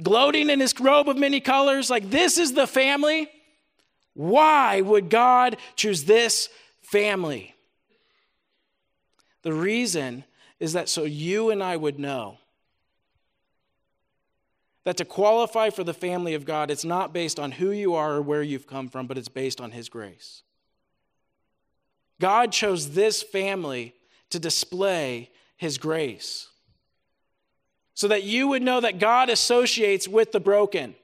gloating 0.01 0.49
in 0.49 0.59
his 0.59 0.79
robe 0.79 1.09
of 1.09 1.17
many 1.17 1.39
colors. 1.39 1.89
Like, 1.89 2.09
this 2.09 2.37
is 2.37 2.53
the 2.53 2.67
family. 2.67 3.29
Why 4.13 4.81
would 4.81 5.09
God 5.09 5.57
choose 5.75 6.03
this 6.03 6.49
family? 6.81 7.55
The 9.43 9.53
reason 9.53 10.23
is 10.59 10.73
that 10.73 10.89
so 10.89 11.03
you 11.03 11.51
and 11.51 11.61
I 11.63 11.77
would 11.77 11.99
know 11.99 12.39
that 14.83 14.97
to 14.97 15.05
qualify 15.05 15.69
for 15.69 15.83
the 15.83 15.93
family 15.93 16.33
of 16.33 16.45
God, 16.45 16.71
it's 16.71 16.85
not 16.85 17.13
based 17.13 17.39
on 17.39 17.51
who 17.51 17.71
you 17.71 17.93
are 17.93 18.15
or 18.15 18.21
where 18.21 18.41
you've 18.41 18.67
come 18.67 18.87
from, 18.87 19.05
but 19.05 19.17
it's 19.17 19.27
based 19.27 19.59
on 19.59 19.71
His 19.71 19.89
grace. 19.89 20.43
God 22.19 22.51
chose 22.51 22.91
this 22.91 23.21
family 23.21 23.93
to 24.29 24.39
display 24.39 25.29
his 25.55 25.77
grace 25.77 26.49
so 27.97 28.07
that 28.07 28.23
you 28.23 28.47
would 28.47 28.61
know 28.61 28.79
that 28.79 28.99
God 28.99 29.29
associates 29.29 30.07
with 30.07 30.31
the 30.31 30.39
broken. 30.39 30.95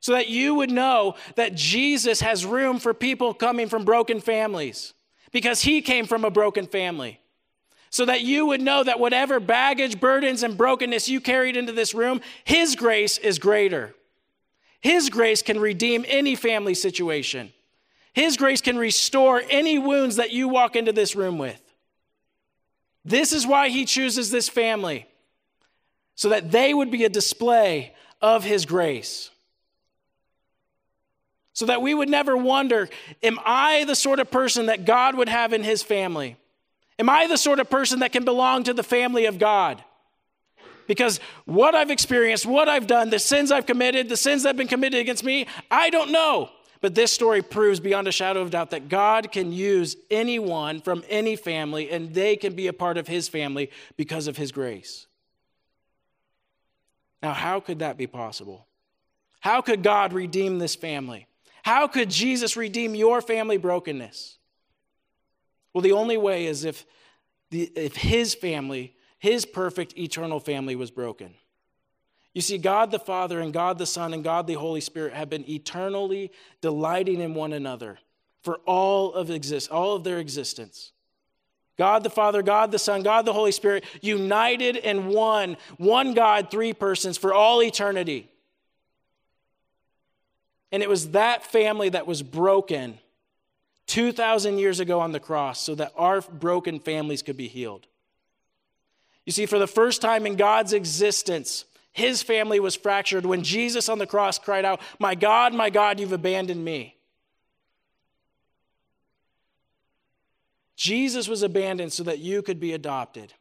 So 0.00 0.12
that 0.12 0.28
you 0.28 0.54
would 0.54 0.70
know 0.70 1.16
that 1.36 1.54
Jesus 1.54 2.20
has 2.20 2.46
room 2.46 2.78
for 2.78 2.94
people 2.94 3.34
coming 3.34 3.68
from 3.68 3.84
broken 3.84 4.20
families 4.20 4.94
because 5.32 5.62
he 5.62 5.82
came 5.82 6.06
from 6.06 6.24
a 6.24 6.30
broken 6.30 6.66
family. 6.66 7.20
So 7.90 8.06
that 8.06 8.22
you 8.22 8.46
would 8.46 8.60
know 8.60 8.84
that 8.84 9.00
whatever 9.00 9.38
baggage, 9.40 10.00
burdens, 10.00 10.42
and 10.42 10.56
brokenness 10.56 11.08
you 11.08 11.20
carried 11.20 11.56
into 11.56 11.72
this 11.72 11.94
room, 11.94 12.20
his 12.44 12.74
grace 12.74 13.18
is 13.18 13.38
greater. 13.38 13.94
His 14.80 15.10
grace 15.10 15.42
can 15.42 15.58
redeem 15.58 16.04
any 16.08 16.34
family 16.34 16.74
situation. 16.74 17.52
His 18.14 18.36
grace 18.36 18.60
can 18.60 18.78
restore 18.78 19.42
any 19.50 19.78
wounds 19.78 20.16
that 20.16 20.30
you 20.32 20.48
walk 20.48 20.76
into 20.76 20.92
this 20.92 21.14
room 21.14 21.36
with. 21.36 21.60
This 23.04 23.32
is 23.32 23.46
why 23.46 23.68
He 23.68 23.84
chooses 23.84 24.30
this 24.30 24.48
family, 24.48 25.06
so 26.14 26.30
that 26.30 26.50
they 26.50 26.72
would 26.72 26.90
be 26.90 27.04
a 27.04 27.08
display 27.08 27.92
of 28.22 28.44
His 28.44 28.64
grace. 28.64 29.30
So 31.52 31.66
that 31.66 31.82
we 31.82 31.92
would 31.92 32.08
never 32.08 32.36
wonder, 32.36 32.88
am 33.22 33.38
I 33.44 33.84
the 33.84 33.94
sort 33.94 34.20
of 34.20 34.30
person 34.30 34.66
that 34.66 34.84
God 34.84 35.16
would 35.16 35.28
have 35.28 35.52
in 35.52 35.62
His 35.62 35.82
family? 35.82 36.36
Am 36.98 37.10
I 37.10 37.26
the 37.26 37.36
sort 37.36 37.58
of 37.58 37.68
person 37.68 37.98
that 37.98 38.12
can 38.12 38.24
belong 38.24 38.64
to 38.64 38.74
the 38.74 38.82
family 38.84 39.26
of 39.26 39.38
God? 39.38 39.82
Because 40.86 41.18
what 41.46 41.74
I've 41.74 41.90
experienced, 41.90 42.46
what 42.46 42.68
I've 42.68 42.86
done, 42.86 43.10
the 43.10 43.18
sins 43.18 43.50
I've 43.50 43.66
committed, 43.66 44.08
the 44.08 44.16
sins 44.16 44.42
that 44.42 44.50
have 44.50 44.56
been 44.56 44.68
committed 44.68 45.00
against 45.00 45.24
me, 45.24 45.46
I 45.70 45.90
don't 45.90 46.12
know. 46.12 46.50
But 46.84 46.94
this 46.94 47.12
story 47.12 47.40
proves 47.40 47.80
beyond 47.80 48.08
a 48.08 48.12
shadow 48.12 48.42
of 48.42 48.50
doubt 48.50 48.72
that 48.72 48.90
God 48.90 49.32
can 49.32 49.54
use 49.54 49.96
anyone 50.10 50.82
from 50.82 51.02
any 51.08 51.34
family 51.34 51.90
and 51.90 52.12
they 52.12 52.36
can 52.36 52.52
be 52.52 52.66
a 52.66 52.74
part 52.74 52.98
of 52.98 53.08
his 53.08 53.26
family 53.26 53.70
because 53.96 54.26
of 54.26 54.36
his 54.36 54.52
grace. 54.52 55.06
Now, 57.22 57.32
how 57.32 57.58
could 57.58 57.78
that 57.78 57.96
be 57.96 58.06
possible? 58.06 58.66
How 59.40 59.62
could 59.62 59.82
God 59.82 60.12
redeem 60.12 60.58
this 60.58 60.74
family? 60.74 61.26
How 61.62 61.88
could 61.88 62.10
Jesus 62.10 62.54
redeem 62.54 62.94
your 62.94 63.22
family 63.22 63.56
brokenness? 63.56 64.36
Well, 65.72 65.80
the 65.80 65.92
only 65.92 66.18
way 66.18 66.44
is 66.44 66.66
if, 66.66 66.84
the, 67.50 67.62
if 67.74 67.96
his 67.96 68.34
family, 68.34 68.94
his 69.18 69.46
perfect 69.46 69.96
eternal 69.96 70.38
family, 70.38 70.76
was 70.76 70.90
broken. 70.90 71.32
You 72.34 72.40
see, 72.40 72.58
God 72.58 72.90
the 72.90 72.98
Father 72.98 73.40
and 73.40 73.52
God 73.52 73.78
the 73.78 73.86
Son 73.86 74.12
and 74.12 74.24
God 74.24 74.46
the 74.46 74.54
Holy 74.54 74.80
Spirit 74.80 75.14
have 75.14 75.30
been 75.30 75.48
eternally 75.48 76.32
delighting 76.60 77.20
in 77.20 77.34
one 77.34 77.52
another 77.52 77.98
for 78.42 78.56
all 78.66 79.14
of 79.14 79.30
exist, 79.30 79.70
all 79.70 79.94
of 79.94 80.04
their 80.04 80.18
existence. 80.18 80.92
God 81.78 82.02
the 82.02 82.10
Father, 82.10 82.42
God 82.42 82.72
the 82.72 82.78
Son, 82.78 83.02
God 83.02 83.24
the 83.24 83.32
Holy 83.32 83.52
Spirit, 83.52 83.84
united 84.00 84.76
in 84.76 85.06
one, 85.06 85.56
one 85.76 86.12
God, 86.12 86.50
three 86.50 86.72
persons 86.72 87.16
for 87.16 87.32
all 87.32 87.62
eternity. 87.62 88.28
And 90.70 90.82
it 90.82 90.88
was 90.88 91.12
that 91.12 91.44
family 91.44 91.88
that 91.90 92.06
was 92.06 92.22
broken 92.22 92.98
2,000 93.86 94.58
years 94.58 94.80
ago 94.80 95.00
on 95.00 95.12
the 95.12 95.20
cross 95.20 95.60
so 95.60 95.74
that 95.76 95.92
our 95.96 96.20
broken 96.20 96.80
families 96.80 97.22
could 97.22 97.36
be 97.36 97.48
healed. 97.48 97.86
You 99.24 99.32
see, 99.32 99.46
for 99.46 99.58
the 99.58 99.66
first 99.66 100.02
time 100.02 100.26
in 100.26 100.36
God's 100.36 100.72
existence, 100.72 101.64
his 101.94 102.24
family 102.24 102.58
was 102.58 102.74
fractured 102.74 103.24
when 103.24 103.44
Jesus 103.44 103.88
on 103.88 103.98
the 103.98 104.06
cross 104.06 104.36
cried 104.36 104.64
out, 104.64 104.80
My 104.98 105.14
God, 105.14 105.54
my 105.54 105.70
God, 105.70 106.00
you've 106.00 106.12
abandoned 106.12 106.62
me. 106.62 106.96
Jesus 110.74 111.28
was 111.28 111.44
abandoned 111.44 111.92
so 111.92 112.02
that 112.02 112.18
you 112.18 112.42
could 112.42 112.58
be 112.58 112.72
adopted. 112.72 113.32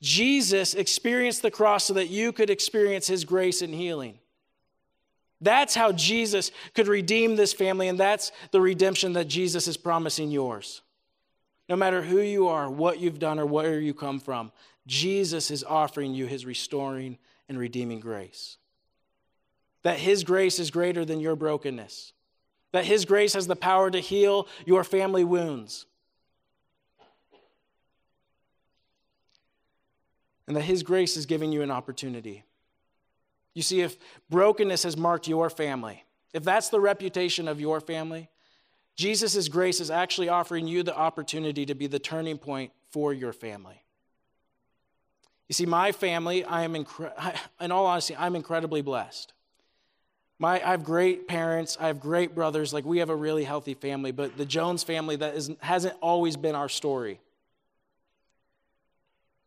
Jesus 0.00 0.74
experienced 0.74 1.42
the 1.42 1.50
cross 1.50 1.82
so 1.82 1.94
that 1.94 2.08
you 2.08 2.30
could 2.30 2.50
experience 2.50 3.08
his 3.08 3.24
grace 3.24 3.62
and 3.62 3.74
healing. 3.74 4.20
That's 5.40 5.74
how 5.74 5.90
Jesus 5.90 6.52
could 6.74 6.86
redeem 6.86 7.34
this 7.34 7.52
family, 7.52 7.88
and 7.88 7.98
that's 7.98 8.30
the 8.52 8.60
redemption 8.60 9.14
that 9.14 9.26
Jesus 9.26 9.66
is 9.66 9.76
promising 9.76 10.30
yours. 10.30 10.82
No 11.68 11.74
matter 11.74 12.00
who 12.00 12.20
you 12.20 12.46
are, 12.46 12.70
what 12.70 13.00
you've 13.00 13.18
done, 13.18 13.40
or 13.40 13.46
where 13.46 13.80
you 13.80 13.92
come 13.92 14.20
from, 14.20 14.52
Jesus 14.86 15.50
is 15.50 15.64
offering 15.64 16.14
you 16.14 16.26
his 16.26 16.46
restoring 16.46 17.18
and 17.52 17.60
redeeming 17.60 18.00
grace. 18.00 18.56
That 19.82 19.98
his 19.98 20.24
grace 20.24 20.58
is 20.58 20.70
greater 20.70 21.04
than 21.04 21.20
your 21.20 21.36
brokenness, 21.36 22.14
that 22.72 22.86
his 22.86 23.04
grace 23.04 23.34
has 23.34 23.46
the 23.46 23.56
power 23.56 23.90
to 23.90 24.00
heal 24.00 24.48
your 24.64 24.84
family 24.84 25.22
wounds, 25.22 25.84
and 30.46 30.56
that 30.56 30.62
his 30.62 30.82
grace 30.82 31.18
is 31.18 31.26
giving 31.26 31.52
you 31.52 31.60
an 31.60 31.70
opportunity. 31.70 32.44
You 33.52 33.60
see, 33.60 33.82
if 33.82 33.98
brokenness 34.30 34.84
has 34.84 34.96
marked 34.96 35.28
your 35.28 35.50
family, 35.50 36.04
if 36.32 36.44
that's 36.44 36.70
the 36.70 36.80
reputation 36.80 37.48
of 37.48 37.60
your 37.60 37.82
family, 37.82 38.30
Jesus' 38.96 39.48
grace 39.48 39.78
is 39.78 39.90
actually 39.90 40.30
offering 40.30 40.66
you 40.66 40.82
the 40.82 40.96
opportunity 40.96 41.66
to 41.66 41.74
be 41.74 41.86
the 41.86 41.98
turning 41.98 42.38
point 42.38 42.72
for 42.90 43.12
your 43.12 43.34
family. 43.34 43.81
You 45.52 45.54
see, 45.54 45.66
my 45.66 45.92
family, 45.92 46.46
I 46.46 46.62
am, 46.62 46.72
incre- 46.72 47.12
in 47.60 47.70
all 47.70 47.84
honesty, 47.84 48.16
I'm 48.16 48.36
incredibly 48.36 48.80
blessed. 48.80 49.34
My, 50.38 50.66
I 50.66 50.70
have 50.70 50.82
great 50.82 51.28
parents, 51.28 51.76
I 51.78 51.88
have 51.88 52.00
great 52.00 52.34
brothers, 52.34 52.72
like 52.72 52.86
we 52.86 53.00
have 53.00 53.10
a 53.10 53.14
really 53.14 53.44
healthy 53.44 53.74
family, 53.74 54.12
but 54.12 54.38
the 54.38 54.46
Jones 54.46 54.82
family, 54.82 55.16
that 55.16 55.34
is, 55.34 55.50
hasn't 55.60 55.94
always 56.00 56.38
been 56.38 56.54
our 56.54 56.70
story. 56.70 57.20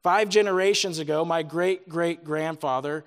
Five 0.04 0.30
generations 0.30 1.00
ago, 1.00 1.26
my 1.26 1.42
great 1.42 1.90
great 1.90 2.24
grandfather 2.24 3.04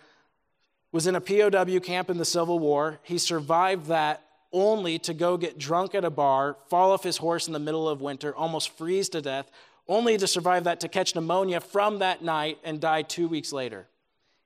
was 0.90 1.07
in 1.07 1.14
a 1.14 1.20
POW 1.20 1.78
camp 1.78 2.11
in 2.11 2.18
the 2.18 2.24
Civil 2.24 2.59
War. 2.59 2.99
He 3.05 3.18
survived 3.18 3.86
that 3.86 4.24
only 4.53 4.99
to 4.99 5.14
go 5.14 5.36
get 5.36 5.57
drunk 5.57 5.94
at 5.94 6.05
a 6.05 6.11
bar, 6.11 6.57
fall 6.68 6.90
off 6.90 7.05
his 7.05 7.18
horse 7.18 7.46
in 7.46 7.53
the 7.53 7.61
middle 7.61 7.88
of 7.88 8.01
winter, 8.01 8.34
almost 8.34 8.76
freeze 8.76 9.09
to 9.11 9.22
death, 9.22 9.49
only 9.89 10.16
to 10.18 10.26
survive 10.26 10.64
that 10.64 10.80
to 10.80 10.89
catch 10.89 11.14
pneumonia 11.14 11.61
from 11.61 12.01
that 12.01 12.22
night 12.22 12.59
and 12.62 12.80
die 12.80 13.03
two 13.03 13.28
weeks 13.28 13.53
later. 13.53 13.86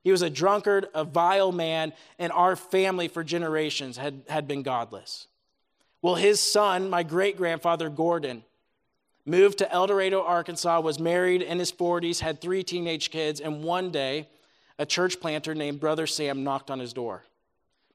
He 0.03 0.11
was 0.11 0.23
a 0.23 0.31
drunkard, 0.31 0.87
a 0.95 1.05
vile 1.05 1.53
man, 1.53 1.93
and 2.19 2.33
our 2.33 2.57
family 2.57 3.09
for 3.09 3.23
generations 3.23 3.97
had, 3.97 4.23
had 4.29 4.49
been 4.49 4.63
godless. 4.63 5.29
Well, 6.01 6.17
his 6.17 6.41
son, 6.41 6.91
my 6.91 7.03
great 7.05 7.37
grandfather 7.37 7.89
Gordon, 7.89 8.43
moved 9.25 9.59
to 9.59 9.73
El 9.73 9.87
Dorado, 9.87 10.23
Arkansas, 10.23 10.81
was 10.81 10.99
married 10.99 11.43
in 11.43 11.59
his 11.61 11.71
40s, 11.71 12.21
had 12.21 12.41
three 12.41 12.65
teenage 12.65 13.11
kids, 13.11 13.41
and 13.41 13.63
one 13.63 13.91
day, 13.91 14.29
a 14.79 14.87
church 14.87 15.21
planter 15.21 15.55
named 15.55 15.79
Brother 15.79 16.09
Sam 16.09 16.43
knocked 16.43 16.71
on 16.71 16.81
his 16.81 16.93
door. 16.93 17.25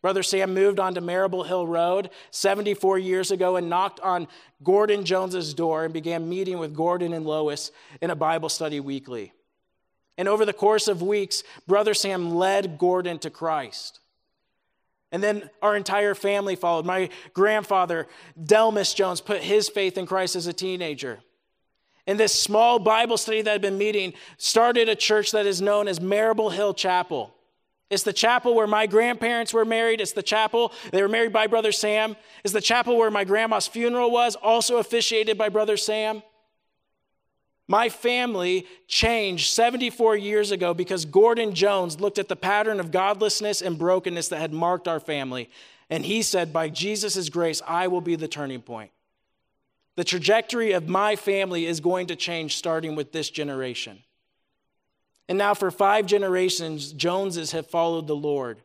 Brother 0.02 0.24
Sam 0.24 0.54
moved 0.54 0.80
on 0.80 0.94
to 0.96 1.02
Marable 1.02 1.44
Hill 1.44 1.66
Road 1.66 2.10
74 2.32 3.00
years 3.00 3.32
ago 3.32 3.56
and 3.56 3.70
knocked 3.70 4.00
on 4.02 4.28
Gordon 4.64 5.04
Jones's 5.04 5.54
door 5.54 5.86
and 5.86 5.94
began 5.94 6.30
meeting 6.30 6.60
with 6.60 6.76
Gordon 6.76 7.14
and 7.14 7.26
Lois 7.26 7.72
in 8.02 8.10
a 8.10 8.16
Bible 8.16 8.50
study 8.50 8.80
weekly. 8.80 9.34
And 10.18 10.28
over 10.28 10.46
the 10.46 10.54
course 10.54 10.88
of 10.88 11.02
weeks, 11.02 11.44
Brother 11.68 11.94
Sam 11.94 12.36
led 12.36 12.78
Gordon 12.78 13.20
to 13.20 13.30
Christ. 13.30 14.00
And 15.12 15.24
then 15.24 15.50
our 15.62 15.76
entire 15.76 16.16
family 16.16 16.56
followed. 16.56 16.86
My 16.86 17.10
grandfather, 17.34 18.08
Delmas 18.42 18.94
Jones, 18.94 19.22
put 19.22 19.42
his 19.42 19.70
faith 19.70 19.98
in 19.98 20.06
Christ 20.06 20.36
as 20.36 20.48
a 20.48 20.54
teenager. 20.54 21.20
And 22.06 22.20
this 22.20 22.34
small 22.34 22.80
Bible 22.80 23.18
study 23.18 23.42
that 23.42 23.52
had 23.52 23.62
been 23.62 23.78
meeting 23.78 24.14
started 24.38 24.90
a 24.90 24.96
church 24.96 25.32
that 25.32 25.46
is 25.46 25.62
known 25.62 25.88
as 25.88 26.02
Marable 26.02 26.50
Hill 26.50 26.74
Chapel. 26.74 27.34
It's 27.90 28.04
the 28.04 28.14
chapel 28.14 28.54
where 28.54 28.68
my 28.68 28.86
grandparents 28.86 29.54
were 29.54 29.64
married. 29.64 30.02
It's 30.02 30.12
the 30.12 30.24
chapel 30.24 30.74
they 30.92 31.02
were 31.02 31.08
married 31.08 31.32
by 31.32 31.48
Brother 31.48 31.72
Sam. 31.72 32.18
It's 32.44 32.54
the 32.54 32.62
chapel 32.62 32.98
where 32.98 33.12
my 33.12 33.24
grandma's 33.24 33.68
funeral 33.68 34.12
was, 34.12 34.36
also 34.36 34.78
officiated 34.78 35.38
by 35.38 35.50
Brother 35.50 35.78
Sam. 35.78 36.22
My 37.70 37.90
family 37.90 38.66
changed 38.88 39.52
74 39.52 40.16
years 40.18 40.52
ago 40.52 40.74
because 40.74 41.06
Gordon 41.06 41.54
Jones 41.54 42.00
looked 42.00 42.18
at 42.18 42.30
the 42.30 42.36
pattern 42.36 42.80
of 42.80 42.92
godlessness 42.92 43.62
and 43.62 43.78
brokenness 43.78 44.30
that 44.30 44.40
had 44.40 44.54
marked 44.54 44.88
our 44.88 45.02
family. 45.02 45.50
And 45.90 46.06
he 46.06 46.22
said, 46.22 46.54
By 46.54 46.70
Jesus' 46.70 47.30
grace, 47.30 47.62
I 47.68 47.88
will 47.88 48.02
be 48.02 48.16
the 48.16 48.28
turning 48.28 48.62
point. 48.62 48.92
The 49.96 50.04
trajectory 50.04 50.74
of 50.74 50.88
my 50.88 51.16
family 51.16 51.66
is 51.66 51.80
going 51.80 52.08
to 52.08 52.16
change 52.16 52.56
starting 52.56 52.96
with 52.96 53.12
this 53.12 53.30
generation. 53.30 54.04
And 55.30 55.38
now, 55.38 55.54
for 55.54 55.72
five 55.72 56.06
generations, 56.06 56.94
Joneses 56.94 57.52
have 57.52 57.68
followed 57.68 58.08
the 58.08 58.16
Lord. 58.16 58.62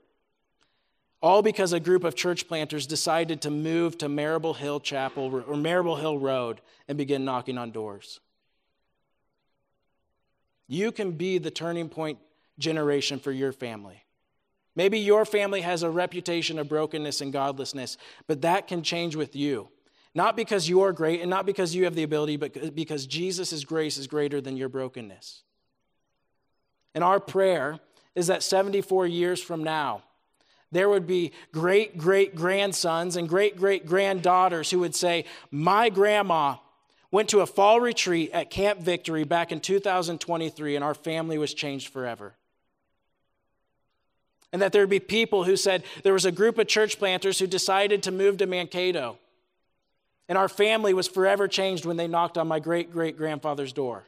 All 1.21 1.43
because 1.43 1.73
a 1.73 1.81
group 1.81 2.05
of 2.05 2.17
church 2.17 2.49
planters 2.49 2.87
decided 2.87 3.43
to 3.43 3.51
move 3.51 3.99
to 3.99 4.09
Marable 4.09 4.55
Hill 4.55 4.81
Chapel 4.81 5.45
or 5.47 5.57
Marable 5.57 5.97
Hill 5.97 6.19
Road 6.19 6.61
and 6.89 6.99
begin 6.99 7.25
knocking 7.25 7.59
on 7.59 7.71
doors. 7.71 8.21
You 10.67 10.91
can 10.91 11.13
be 11.13 11.39
the 11.39 11.51
turning 11.51 11.89
point 11.89 12.19
generation 12.59 13.19
for 13.19 13.31
your 13.31 13.53
family. 13.53 14.05
Maybe 14.75 14.99
your 14.99 15.25
family 15.25 15.61
has 15.61 15.83
a 15.83 15.91
reputation 15.91 16.59
of 16.59 16.69
brokenness 16.69 17.21
and 17.21 17.33
godlessness, 17.33 17.99
but 18.27 18.43
that 18.43 18.69
can 18.69 18.83
change 18.83 19.15
with 19.15 19.37
you. 19.37 19.69
Not 20.15 20.37
because 20.37 20.69
you're 20.69 20.93
great 20.93 21.21
and 21.21 21.31
not 21.31 21.47
because 21.47 21.75
you 21.75 21.85
have 21.85 21.95
the 21.95 22.03
ability, 22.03 22.37
but 22.37 22.75
because 22.75 23.07
Jesus' 23.07 23.65
grace 23.65 23.97
is 23.97 24.07
greater 24.07 24.41
than 24.41 24.57
your 24.57 24.69
brokenness. 24.69 25.43
And 26.95 27.03
our 27.03 27.21
prayer 27.21 27.79
is 28.15 28.27
that 28.27 28.43
74 28.43 29.07
years 29.07 29.43
from 29.43 29.65
now, 29.65 30.03
there 30.71 30.89
would 30.89 31.07
be 31.07 31.33
great 31.53 31.99
great 31.99 32.35
grandsons 32.35 33.17
and 33.17 33.29
great 33.29 33.57
great 33.57 33.87
granddaughters 33.87 34.71
who 34.71 34.81
would 34.81 34.95
say, 34.95 35.27
My 35.51 35.91
grandma 35.91 36.57
went 37.11 37.29
to 37.29 37.41
a 37.41 37.47
fall 37.47 37.79
retreat 37.79 38.31
at 38.33 38.51
Camp 38.51 38.81
Victory 38.81 39.25
back 39.25 39.53
in 39.53 39.61
2023, 39.61 40.75
and 40.75 40.85
our 40.85 40.95
family 40.95 41.37
was 41.37 41.53
changed 41.53 41.93
forever. 41.93 42.35
And 44.51 44.61
that 44.61 44.73
there 44.73 44.83
would 44.83 44.91
be 44.91 45.01
people 45.01 45.45
who 45.45 45.57
said 45.57 45.85
there 46.03 46.13
was 46.15 46.25
a 46.25 46.33
group 46.33 46.59
of 46.59 46.67
church 46.67 46.99
planters 46.99 47.39
who 47.39 47.47
decided 47.47 48.03
to 48.03 48.11
move 48.11 48.39
to 48.39 48.47
Mankato. 48.47 49.19
And 50.29 50.39
our 50.39 50.49
family 50.49 50.95
was 50.95 51.09
forever 51.09 51.49
changed 51.49 51.85
when 51.85 51.99
they 51.99 52.09
knocked 52.09 52.39
on 52.39 52.49
my 52.49 52.61
great 52.61 52.91
great 52.91 53.19
grandfather's 53.19 53.73
door. 53.73 54.05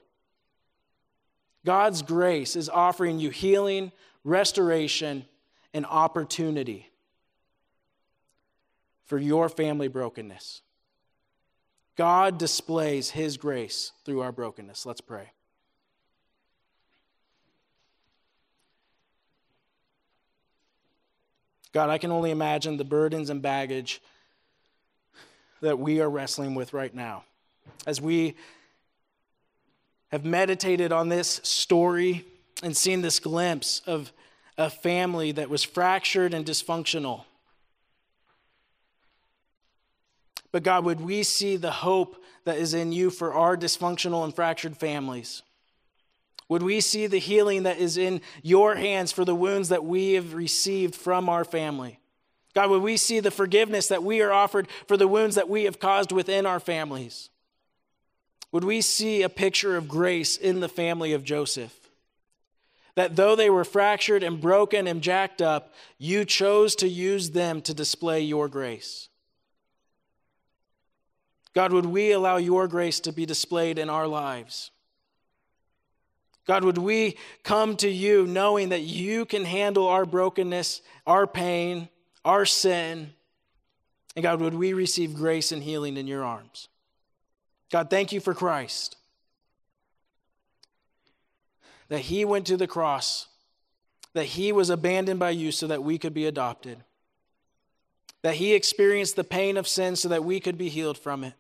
God's 1.64 2.02
grace 2.02 2.56
is 2.56 2.68
offering 2.68 3.18
you 3.18 3.30
healing, 3.30 3.92
restoration, 4.22 5.24
and 5.72 5.86
opportunity 5.86 6.90
for 9.06 9.18
your 9.18 9.48
family 9.48 9.88
brokenness. 9.88 10.62
God 11.96 12.38
displays 12.38 13.10
his 13.10 13.36
grace 13.36 13.92
through 14.04 14.20
our 14.20 14.32
brokenness. 14.32 14.84
Let's 14.84 15.00
pray. 15.00 15.30
God, 21.72 21.90
I 21.90 21.98
can 21.98 22.12
only 22.12 22.30
imagine 22.30 22.76
the 22.76 22.84
burdens 22.84 23.30
and 23.30 23.42
baggage 23.42 24.00
that 25.60 25.78
we 25.78 26.00
are 26.00 26.08
wrestling 26.08 26.54
with 26.54 26.72
right 26.72 26.94
now 26.94 27.24
as 27.86 28.00
we 28.00 28.36
have 30.14 30.24
meditated 30.24 30.92
on 30.92 31.08
this 31.08 31.40
story 31.42 32.24
and 32.62 32.76
seen 32.76 33.02
this 33.02 33.18
glimpse 33.18 33.82
of 33.84 34.12
a 34.56 34.70
family 34.70 35.32
that 35.32 35.50
was 35.50 35.64
fractured 35.64 36.32
and 36.32 36.46
dysfunctional. 36.46 37.24
But 40.52 40.62
God, 40.62 40.84
would 40.84 41.00
we 41.00 41.24
see 41.24 41.56
the 41.56 41.72
hope 41.72 42.14
that 42.44 42.58
is 42.58 42.74
in 42.74 42.92
you 42.92 43.10
for 43.10 43.34
our 43.34 43.56
dysfunctional 43.56 44.22
and 44.22 44.32
fractured 44.32 44.76
families? 44.76 45.42
Would 46.48 46.62
we 46.62 46.80
see 46.80 47.08
the 47.08 47.18
healing 47.18 47.64
that 47.64 47.78
is 47.78 47.96
in 47.96 48.20
your 48.40 48.76
hands 48.76 49.10
for 49.10 49.24
the 49.24 49.34
wounds 49.34 49.70
that 49.70 49.84
we 49.84 50.12
have 50.12 50.32
received 50.32 50.94
from 50.94 51.28
our 51.28 51.44
family? 51.44 51.98
God, 52.54 52.70
would 52.70 52.82
we 52.82 52.98
see 52.98 53.18
the 53.18 53.32
forgiveness 53.32 53.88
that 53.88 54.04
we 54.04 54.22
are 54.22 54.32
offered 54.32 54.68
for 54.86 54.96
the 54.96 55.08
wounds 55.08 55.34
that 55.34 55.48
we 55.48 55.64
have 55.64 55.80
caused 55.80 56.12
within 56.12 56.46
our 56.46 56.60
families? 56.60 57.30
Would 58.55 58.62
we 58.62 58.82
see 58.82 59.22
a 59.22 59.28
picture 59.28 59.76
of 59.76 59.88
grace 59.88 60.36
in 60.36 60.61
the 60.61 60.68
family 60.68 61.12
of 61.12 61.24
Joseph? 61.24 61.76
That 62.94 63.16
though 63.16 63.34
they 63.34 63.50
were 63.50 63.64
fractured 63.64 64.22
and 64.22 64.40
broken 64.40 64.86
and 64.86 65.02
jacked 65.02 65.42
up, 65.42 65.74
you 65.98 66.24
chose 66.24 66.76
to 66.76 66.86
use 66.86 67.32
them 67.32 67.62
to 67.62 67.74
display 67.74 68.20
your 68.20 68.46
grace. 68.46 69.09
God, 71.52 71.72
would 71.72 71.86
we 71.86 72.12
allow 72.12 72.36
your 72.36 72.68
grace 72.68 73.00
to 73.00 73.12
be 73.12 73.26
displayed 73.26 73.76
in 73.76 73.90
our 73.90 74.07
lives? 74.07 74.70
God, 76.46 76.62
would 76.62 76.78
we 76.78 77.18
come 77.42 77.76
to 77.78 77.88
you 77.88 78.24
knowing 78.24 78.68
that 78.68 78.82
you 78.82 79.24
can 79.24 79.44
handle 79.44 79.88
our 79.88 80.07
brokenness, 80.07 80.80
our 81.09 81.26
pain, 81.26 81.88
our 82.24 82.46
sin? 82.46 83.14
And 84.14 84.22
God, 84.22 84.40
would 84.40 84.55
we 84.55 84.74
receive 84.74 85.16
grace 85.16 85.50
and 85.50 85.61
healing 85.61 85.96
in 85.96 86.07
your 86.07 86.22
arms? 86.22 86.68
God, 87.75 87.91
thank 87.91 88.12
you 88.12 88.20
for 88.20 88.35
Christ. 88.35 88.95
That 91.89 92.03
he 92.03 92.25
went 92.25 92.47
to 92.47 92.57
the 92.57 92.68
cross, 92.68 93.27
that 94.12 94.27
he 94.27 94.53
was 94.53 94.70
abandoned 94.70 95.18
by 95.18 95.31
you 95.31 95.51
so 95.51 95.66
that 95.66 95.83
we 95.83 95.99
could 95.99 96.14
be 96.14 96.25
adopted, 96.25 96.85
that 98.22 98.37
he 98.37 98.55
experienced 98.55 99.16
the 99.16 99.25
pain 99.25 99.57
of 99.57 99.66
sin 99.66 99.97
so 99.97 100.09
that 100.09 100.22
we 100.22 100.39
could 100.39 100.57
be 100.57 100.68
healed 100.68 100.97
from 100.97 101.25
it, 101.25 101.35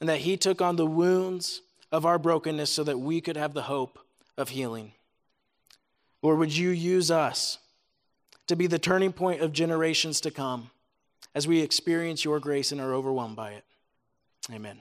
and 0.00 0.08
that 0.08 0.18
he 0.18 0.36
took 0.36 0.60
on 0.60 0.74
the 0.74 0.84
wounds 0.84 1.62
of 1.92 2.04
our 2.04 2.18
brokenness 2.18 2.68
so 2.68 2.82
that 2.82 2.98
we 2.98 3.20
could 3.20 3.36
have 3.36 3.54
the 3.54 3.62
hope 3.62 4.00
of 4.36 4.48
healing. 4.48 4.94
Lord, 6.22 6.40
would 6.40 6.56
you 6.56 6.70
use 6.70 7.08
us 7.08 7.58
to 8.48 8.56
be 8.56 8.66
the 8.66 8.80
turning 8.80 9.12
point 9.12 9.42
of 9.42 9.52
generations 9.52 10.20
to 10.22 10.32
come 10.32 10.72
as 11.36 11.46
we 11.46 11.60
experience 11.60 12.24
your 12.24 12.40
grace 12.40 12.72
and 12.72 12.80
are 12.80 12.94
overwhelmed 12.94 13.36
by 13.36 13.52
it? 13.52 13.64
Amen. 14.52 14.80